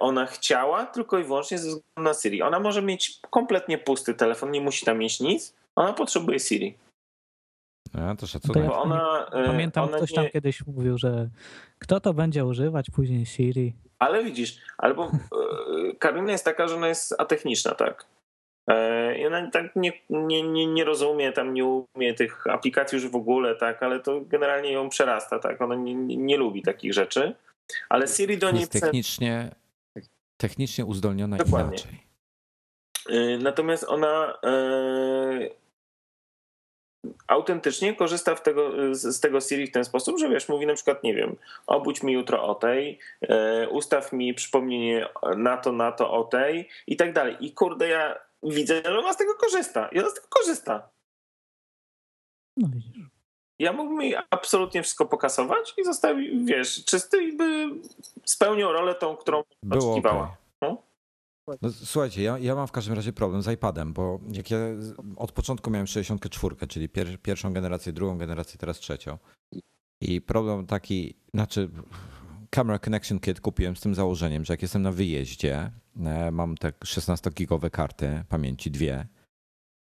[0.00, 2.42] ona chciała tylko i wyłącznie ze względu na Siri.
[2.42, 5.54] Ona może mieć kompletnie pusty telefon, nie musi tam mieć nic.
[5.76, 6.83] Ona potrzebuje Siri.
[7.94, 8.66] Ja to szacunek.
[8.66, 10.16] To ona, e, Pamiętam, ona ktoś nie...
[10.16, 11.28] tam kiedyś mówił, że
[11.78, 13.74] kto to będzie używać później Siri.
[13.98, 15.10] Ale widzisz, albo e,
[15.98, 18.06] Karolina jest taka, że ona jest atechniczna, tak?
[18.70, 23.08] E, I ona tak nie, nie, nie, nie rozumie, tam nie umie tych aplikacji już
[23.08, 25.62] w ogóle, tak, ale to generalnie ją przerasta, tak?
[25.62, 27.34] Ona nie, nie, nie lubi takich rzeczy.
[27.88, 28.60] Ale Siri do niej.
[28.60, 29.50] Jest technicznie,
[30.36, 31.76] technicznie uzdolniona Dokładnie.
[31.76, 32.04] inaczej.
[33.38, 34.34] Natomiast ona
[37.26, 41.14] autentycznie korzysta tego, z tego Siri w ten sposób, że wiesz, mówi na przykład, nie
[41.14, 41.36] wiem,
[41.66, 46.68] obudź mi jutro o tej, e, ustaw mi przypomnienie na to, na to, o tej
[46.86, 47.36] i tak dalej.
[47.40, 49.88] I kurde, ja widzę, że ona z tego korzysta.
[49.88, 50.88] I ona z tego korzysta.
[52.56, 53.14] No widzisz.
[53.58, 57.66] Ja mógłbym jej absolutnie wszystko pokasować i zostawić, wiesz, czysty i by
[58.24, 60.24] spełnił rolę tą, którą Było oczekiwała.
[60.24, 60.36] Okay.
[60.60, 60.82] No?
[61.46, 64.58] No, słuchajcie, ja, ja mam w każdym razie problem z iPadem, bo jak ja
[65.16, 69.18] od początku miałem 64, czyli pier, pierwszą generację, drugą generację, teraz trzecią.
[70.00, 71.70] I problem taki, znaczy
[72.50, 75.70] Camera Connection Kit kupiłem z tym założeniem, że jak jestem na wyjeździe,
[76.04, 79.06] e, mam te 16-gigowe karty pamięci, dwie,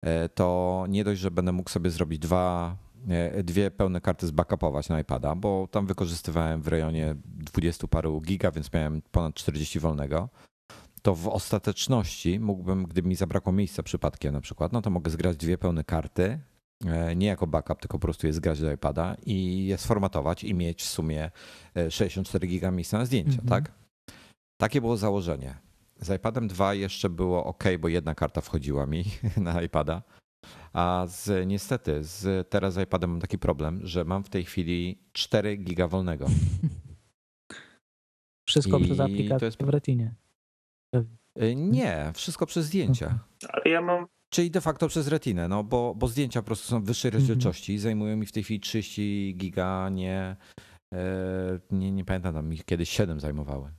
[0.01, 2.77] e, to nie dość, że będę mógł sobie zrobić dwa,
[3.09, 8.51] e, dwie pełne karty zbackupować na iPada, bo tam wykorzystywałem w rejonie 20 paru giga,
[8.51, 10.29] więc miałem ponad 40 wolnego
[11.07, 15.37] to w ostateczności mógłbym, gdyby mi zabrakło miejsca przypadkiem na przykład, no to mogę zgrać
[15.37, 16.39] dwie pełne karty,
[16.85, 20.53] e, nie jako backup, tylko po prostu je zgrać do iPada i je sformatować i
[20.53, 21.31] mieć w sumie
[21.89, 23.47] 64 e, giga miejsca na zdjęcia, mhm.
[23.47, 23.71] tak?
[24.57, 25.55] Takie było założenie.
[25.99, 29.03] Z iPadem 2 jeszcze było ok, bo jedna karta wchodziła mi
[29.37, 30.01] na iPada.
[30.73, 34.99] A z, niestety, z, teraz z iPadem mam taki problem, że mam w tej chwili
[35.13, 36.25] 4 giga wolnego.
[38.47, 39.63] Wszystko I przez aplikację jest...
[39.63, 40.15] w Retinie.
[40.95, 43.19] Y, nie, wszystko przez zdjęcia.
[43.49, 44.07] Ale ja mam.
[44.29, 47.21] Czyli de facto przez retinę, no bo, bo zdjęcia po prostu są wyższej mhm.
[47.21, 50.35] rozdzielczości i zajmują mi w tej chwili 30 giga, nie,
[50.93, 53.71] e, nie, nie pamiętam, tam mi kiedyś 7 zajmowały.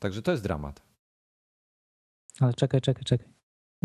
[0.00, 0.82] Także to jest dramat.
[2.40, 3.28] Ale czekaj, czekaj, czekaj.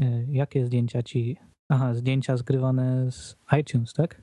[0.02, 1.38] E, jakie zdjęcia ci.
[1.70, 4.22] Aha, zdjęcia zgrywane z iTunes, tak?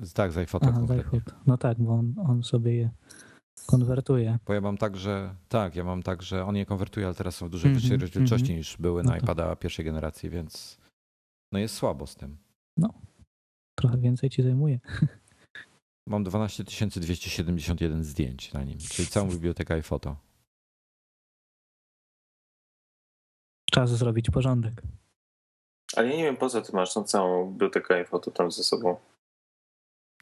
[0.00, 0.66] Z, tak, z iPhoto.
[0.68, 1.20] Aha, z iPhone.
[1.46, 2.90] No tak, bo on, on sobie je
[3.66, 4.38] konwertuje.
[4.46, 7.36] Bo ja mam tak, że tak, ja mam tak, że on je konwertuje, ale teraz
[7.36, 8.58] są w dużo mm -hmm, wyższej rozdzielczości mm -hmm.
[8.58, 10.78] niż były no na iPada pierwszej generacji, więc
[11.52, 12.36] no jest słabo z tym.
[12.76, 12.94] No,
[13.74, 14.80] trochę więcej ci zajmuje.
[16.08, 20.16] Mam 12 271 zdjęć na nim, czyli całą bibliotekę iPhoto.
[23.70, 24.82] Czas zrobić porządek.
[25.96, 28.96] Ale ja nie wiem, po co ty masz tą całą bibliotekę iPhoto tam ze sobą.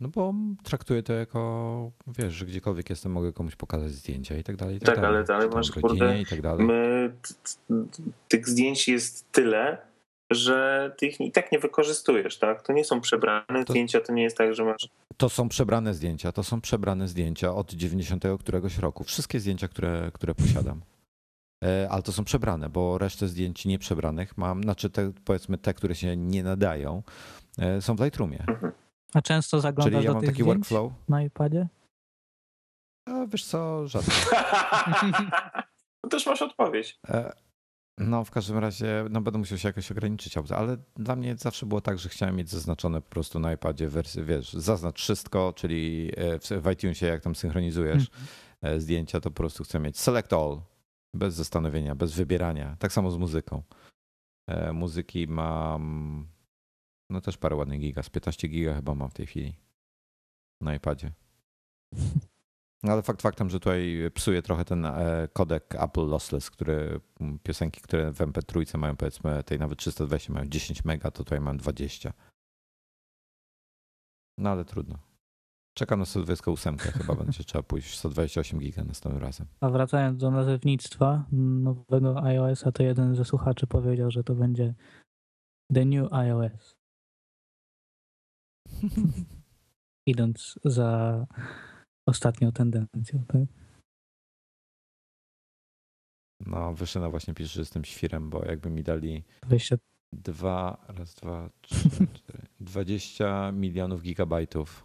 [0.02, 4.56] No bo traktuję to jako, wiesz, że gdziekolwiek jestem, mogę komuś pokazać zdjęcia i tak
[4.56, 4.76] dalej.
[4.76, 5.16] I tak, tak dalej.
[5.16, 6.66] ale dalej masz kurde, i tak dalej.
[6.66, 7.12] My,
[8.28, 9.78] tych zdjęć jest tyle,
[10.30, 12.62] że ty ich i tak nie wykorzystujesz, tak?
[12.62, 14.88] To nie są przebrane to, zdjęcia, to nie jest tak, że masz...
[15.16, 19.04] To są przebrane zdjęcia, to są przebrane zdjęcia od 90 któregoś roku.
[19.04, 20.80] Wszystkie zdjęcia, które, które posiadam.
[21.64, 25.94] E, ale to są przebrane, bo resztę zdjęć nieprzebranych mam, znaczy te, powiedzmy te, które
[25.94, 27.02] się nie nadają,
[27.58, 28.44] e, są w Lightroomie.
[28.48, 28.72] Mhm.
[29.14, 31.68] A często zaglądasz Czyli ja do mam tych taki workflow na iPadzie?
[33.08, 34.12] A wiesz co, rzadko.
[36.04, 36.98] no też masz odpowiedź.
[37.08, 37.32] E,
[37.98, 41.80] no w każdym razie no będę musiał się jakoś ograniczyć, ale dla mnie zawsze było
[41.80, 46.12] tak, że chciałem mieć zaznaczone po prostu na iPadzie wersję, wiesz, zaznacz wszystko, czyli
[46.50, 48.06] e, w iTunesie jak tam synchronizujesz
[48.62, 48.80] mm.
[48.80, 50.60] zdjęcia, to po prostu chcę mieć select all,
[51.14, 52.76] bez zastanowienia, bez wybierania.
[52.78, 53.62] Tak samo z muzyką.
[54.72, 56.26] Muzyki mam
[57.12, 58.02] no też parę ładnych giga.
[58.02, 59.56] Z 15 giga chyba mam w tej chwili
[60.60, 61.12] na iPadzie.
[62.82, 67.00] No ale fakt faktem, że tutaj psuje trochę ten e, kodek Apple Lossless, który
[67.42, 71.56] piosenki, które w MP3 mają powiedzmy tej nawet 320 mają 10 mega, to tutaj mam
[71.56, 72.12] 20.
[74.38, 74.98] No ale trudno.
[75.74, 79.46] Czekam na 128, chyba będzie trzeba pójść 128 giga następnym razem.
[79.60, 84.74] A wracając do nazewnictwa nowego iOS-a, to jeden ze słuchaczy powiedział, że to będzie
[85.74, 86.81] The New iOS.
[90.06, 91.26] Idąc za
[92.06, 93.42] ostatnią tendencją, tak?
[96.46, 99.76] No, Wyszyna właśnie pisze, że jestem świrem, bo jakby mi dali 20...
[100.12, 104.84] dwa, raz, dwa, trzy, cztery, 20 milionów gigabajtów,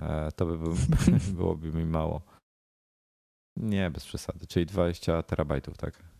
[0.00, 0.58] e, to by
[1.36, 2.22] byłoby mi mało.
[3.56, 6.17] Nie, bez przesady, czyli 20 terabajtów, tak?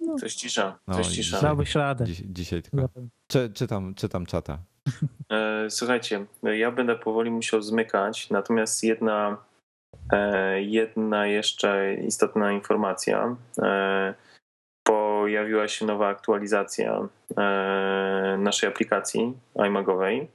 [0.00, 0.14] No.
[0.14, 1.40] Coś cisza, no, coś cisza.
[1.40, 2.04] Dałbyś radę.
[2.04, 2.88] Dziś, dzisiaj tylko.
[3.26, 4.58] Czy, czytam, czytam czata.
[5.32, 9.36] E, słuchajcie, ja będę powoli musiał zmykać, natomiast jedna,
[10.12, 13.36] e, jedna jeszcze istotna informacja.
[13.62, 14.14] E,
[14.82, 17.08] pojawiła się nowa aktualizacja
[18.38, 19.32] naszej aplikacji
[19.66, 20.28] iMagowej.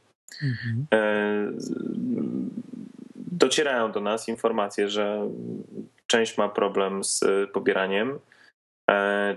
[0.43, 0.87] Mhm.
[3.15, 5.29] Docierają do nas informacje, że
[6.07, 7.23] część ma problem z
[7.53, 8.19] pobieraniem.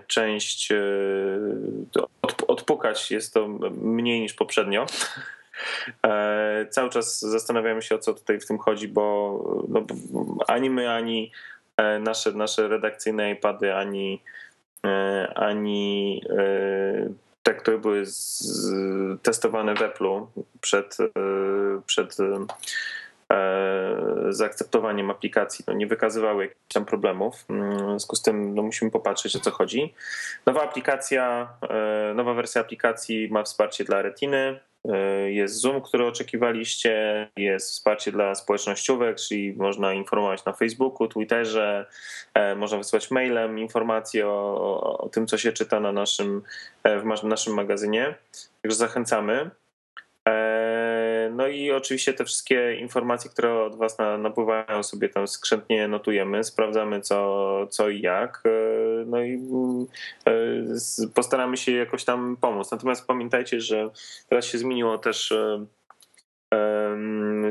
[0.07, 0.73] Część
[2.49, 3.49] odpukać jest to
[3.83, 4.87] mniej niż poprzednio.
[6.07, 9.87] E, cały czas zastanawiamy się, o co tutaj w tym chodzi, bo no,
[10.47, 11.33] ani my, ani
[11.77, 14.23] e, nasze, nasze redakcyjne iPady, ani,
[14.87, 16.23] e, ani
[17.43, 20.27] te, które były z, testowane w Apple'u
[20.61, 20.97] przed,
[21.87, 22.17] przed
[24.29, 27.45] zaakceptowaniem aplikacji, no nie wykazywały jakichś tam problemów.
[27.51, 29.95] Mm, w związku z tym no musimy popatrzeć o co chodzi.
[30.47, 31.49] Nowa aplikacja,
[32.15, 38.35] nowa wersja aplikacji ma wsparcie dla Retiny, E, jest Zoom, który oczekiwaliście, jest wsparcie dla
[38.35, 41.87] społecznościówek, czyli można informować na Facebooku, Twitterze,
[42.35, 46.43] e, można wysłać mailem informacje o, o tym, co się czyta na naszym,
[46.83, 48.15] e, w naszym magazynie.
[48.63, 49.51] Także zachęcamy.
[51.37, 57.01] No i oczywiście te wszystkie informacje, które od Was napływają, sobie tam skrzętnie notujemy, sprawdzamy
[57.01, 58.43] co, co i jak.
[58.47, 58.51] E,
[59.07, 59.47] no i
[60.27, 62.71] e, postaramy się jakoś tam pomóc.
[62.71, 63.91] Natomiast pamiętajcie, że
[64.29, 65.67] teraz się zmieniło też e,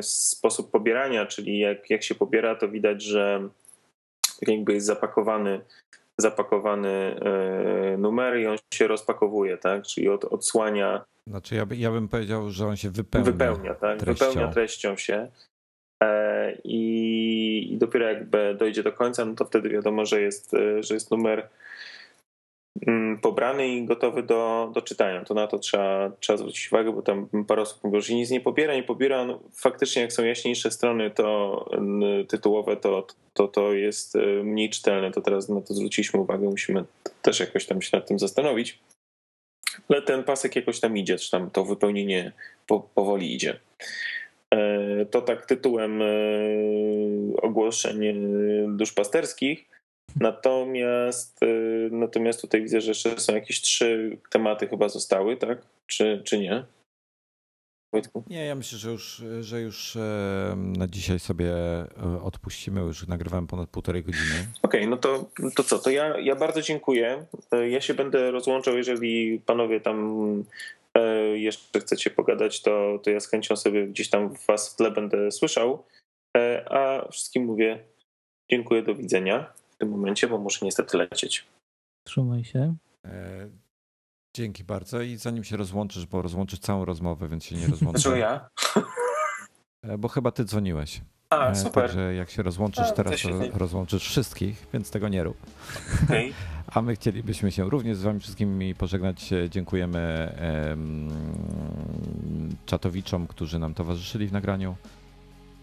[0.02, 3.49] sposób pobierania, czyli jak, jak się pobiera, to widać, że
[4.40, 5.62] tak jakby jest zapakowany
[6.18, 7.20] zapakowany
[7.98, 9.84] numer i on się rozpakowuje, tak?
[9.84, 13.32] Czyli od, odsłania znaczy ja, by, ja bym powiedział, że on się wypełnia.
[13.32, 14.00] Wypełnia, tak?
[14.00, 14.26] Treścią.
[14.26, 15.32] Wypełnia treścią się.
[16.04, 20.84] E, I, I dopiero jakby dojdzie do końca, no to wtedy wiadomo, że jest, e,
[20.84, 21.50] że jest numer
[23.22, 25.26] pobrany i gotowy do, do czytania.
[25.26, 28.42] To na to trzeba, trzeba zwrócić uwagę, bo tam parę osób mówi, że nic nie
[28.42, 29.26] pobiera, nie pobiera.
[29.26, 31.70] No, faktycznie jak są jaśniejsze strony to
[32.28, 35.12] tytułowe, to, to to jest e, mniej czytelne.
[35.12, 36.84] To teraz na to zwróciliśmy uwagę, musimy
[37.22, 38.80] też jakoś tam się nad tym zastanowić
[39.90, 42.32] ale ten pasek jakoś tam idzie, czy tam to wypełnienie
[42.68, 43.60] po, powoli idzie.
[44.54, 46.06] E, to tak tytułem e,
[47.42, 48.00] ogłoszeń
[48.78, 49.66] duszpasterskich.
[50.20, 51.48] Natomiast, e,
[51.92, 55.62] natomiast tutaj widzę, że jeszcze są jakieś trzy tematy chyba zostały, tak?
[55.88, 56.66] Czy, czy nie?
[57.96, 58.24] Wojtku?
[58.28, 59.98] Nie, ja myślę, że już, że już
[60.56, 61.88] na dzisiaj sobie e,
[62.24, 62.82] odpuścimy.
[62.82, 64.48] Już nagrywałem ponad półtorej godziny.
[64.62, 65.80] Okej, okay, no to, to co?
[65.80, 67.26] To ja, ja bardzo dziękuję.
[67.52, 69.98] E, ja się będę rozłączał, jeżeli panowie tam
[70.94, 71.02] e,
[71.38, 75.32] jeszcze chcecie pogadać, to, to ja z chęcią sobie gdzieś tam was w tle będę
[75.32, 75.84] słyszał.
[76.70, 77.80] A wszystkim mówię
[78.52, 81.46] dziękuję, do widzenia w tym momencie, bo muszę niestety lecieć.
[82.04, 82.76] Trzymaj się.
[84.36, 88.04] Dzięki bardzo i zanim się rozłączysz, bo rozłączysz całą rozmowę, więc się nie rozłączysz.
[88.04, 88.50] Dlaczego ja?
[89.84, 91.02] E, bo chyba ty dzwoniłeś.
[91.30, 91.84] A, e, super.
[91.84, 95.38] Także jak się rozłączysz A, teraz, to rozłączysz wszystkich, więc tego nie rób.
[96.04, 96.34] Okay.
[96.76, 99.30] A my chcielibyśmy się również z wami wszystkimi pożegnać.
[99.50, 100.34] Dziękujemy
[100.70, 101.10] um,
[102.66, 104.76] czatowiczom, którzy nam towarzyszyli w nagraniu.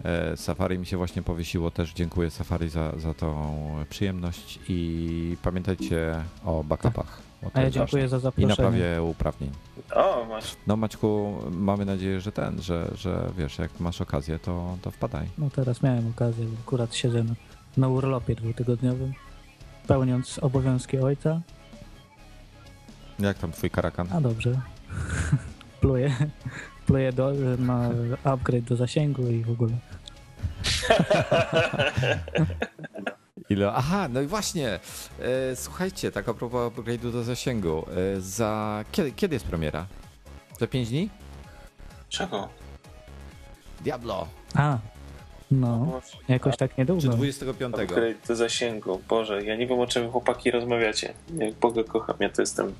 [0.05, 3.55] E, Safari mi się właśnie powiesiło, też dziękuję Safari za, za tą
[3.91, 6.15] przyjemność i pamiętajcie
[6.45, 7.23] o backupach.
[7.55, 8.55] A ja dziękuję za zaproszenie.
[8.55, 9.51] I naprawie uprawnień.
[9.95, 10.57] O, masz.
[10.67, 15.29] No Maćku, mamy nadzieję, że ten, że, że wiesz, jak masz okazję, to, to wpadaj.
[15.39, 17.35] No teraz miałem okazję, bo akurat siedzę na,
[17.77, 19.13] na urlopie dwutygodniowym,
[19.87, 21.41] pełniąc obowiązki ojca.
[23.19, 24.09] Jak tam twój karakan?
[24.13, 24.61] A dobrze.
[25.81, 26.17] pluje,
[26.87, 27.89] pluje do, ma
[28.25, 29.73] upgrade do zasięgu i w ogóle.
[33.51, 33.73] Ile?
[33.73, 34.81] Aha, no i właśnie.
[35.21, 37.87] E, słuchajcie, tak a propos upgrade'u do zasięgu.
[38.17, 39.87] E, za kiedy, kiedy jest premiera?
[40.61, 41.11] Za 5 dni?
[42.09, 42.49] Czego?
[43.81, 44.29] Diablo.
[44.55, 44.79] A,
[45.51, 47.03] no, jakoś tak niedługo.
[47.03, 47.75] Czy 25.
[47.75, 49.01] Upgrade do zasięgu.
[49.09, 51.15] Boże, ja nie wiem o czym chłopaki rozmawiacie.
[51.39, 52.75] Jak Boga kocham, ja to jestem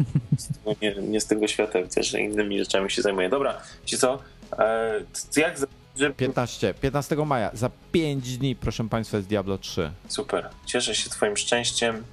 [0.82, 3.28] nie, nie, z tego świata, widzę, że innymi rzeczami się zajmuję.
[3.28, 4.18] Dobra, ci co?
[4.58, 5.00] E,
[5.36, 5.56] jak...
[6.00, 6.10] Że...
[6.10, 9.90] 15, 15 maja, za 5 dni, proszę Państwa, jest Diablo 3.
[10.08, 12.04] Super, cieszę się Twoim szczęściem.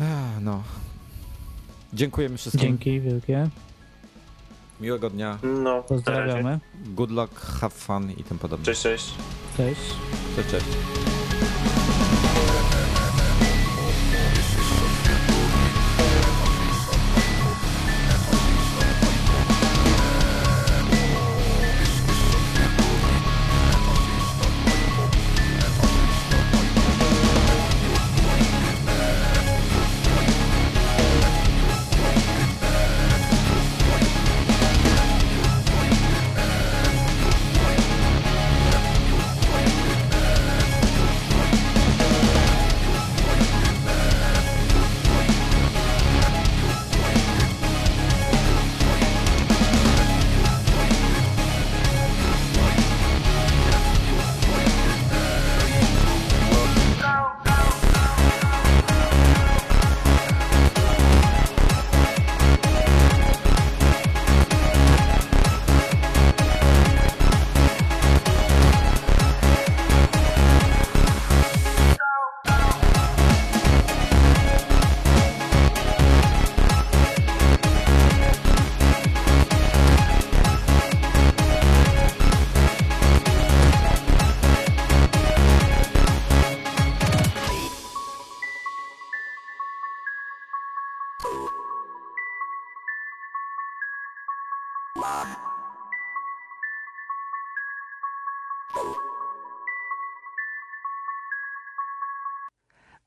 [0.00, 0.62] A, no.
[1.92, 2.60] Dziękujemy wszystkim.
[2.60, 3.48] Dzięki wielkie.
[4.80, 5.38] Miłego dnia.
[5.42, 6.58] No, Pozdrawiamy.
[6.86, 8.66] Good luck, have fun i tym podobne.
[8.66, 9.14] Cześć, cześć.
[9.56, 9.80] Cześć.
[10.36, 10.66] Cześć, cześć.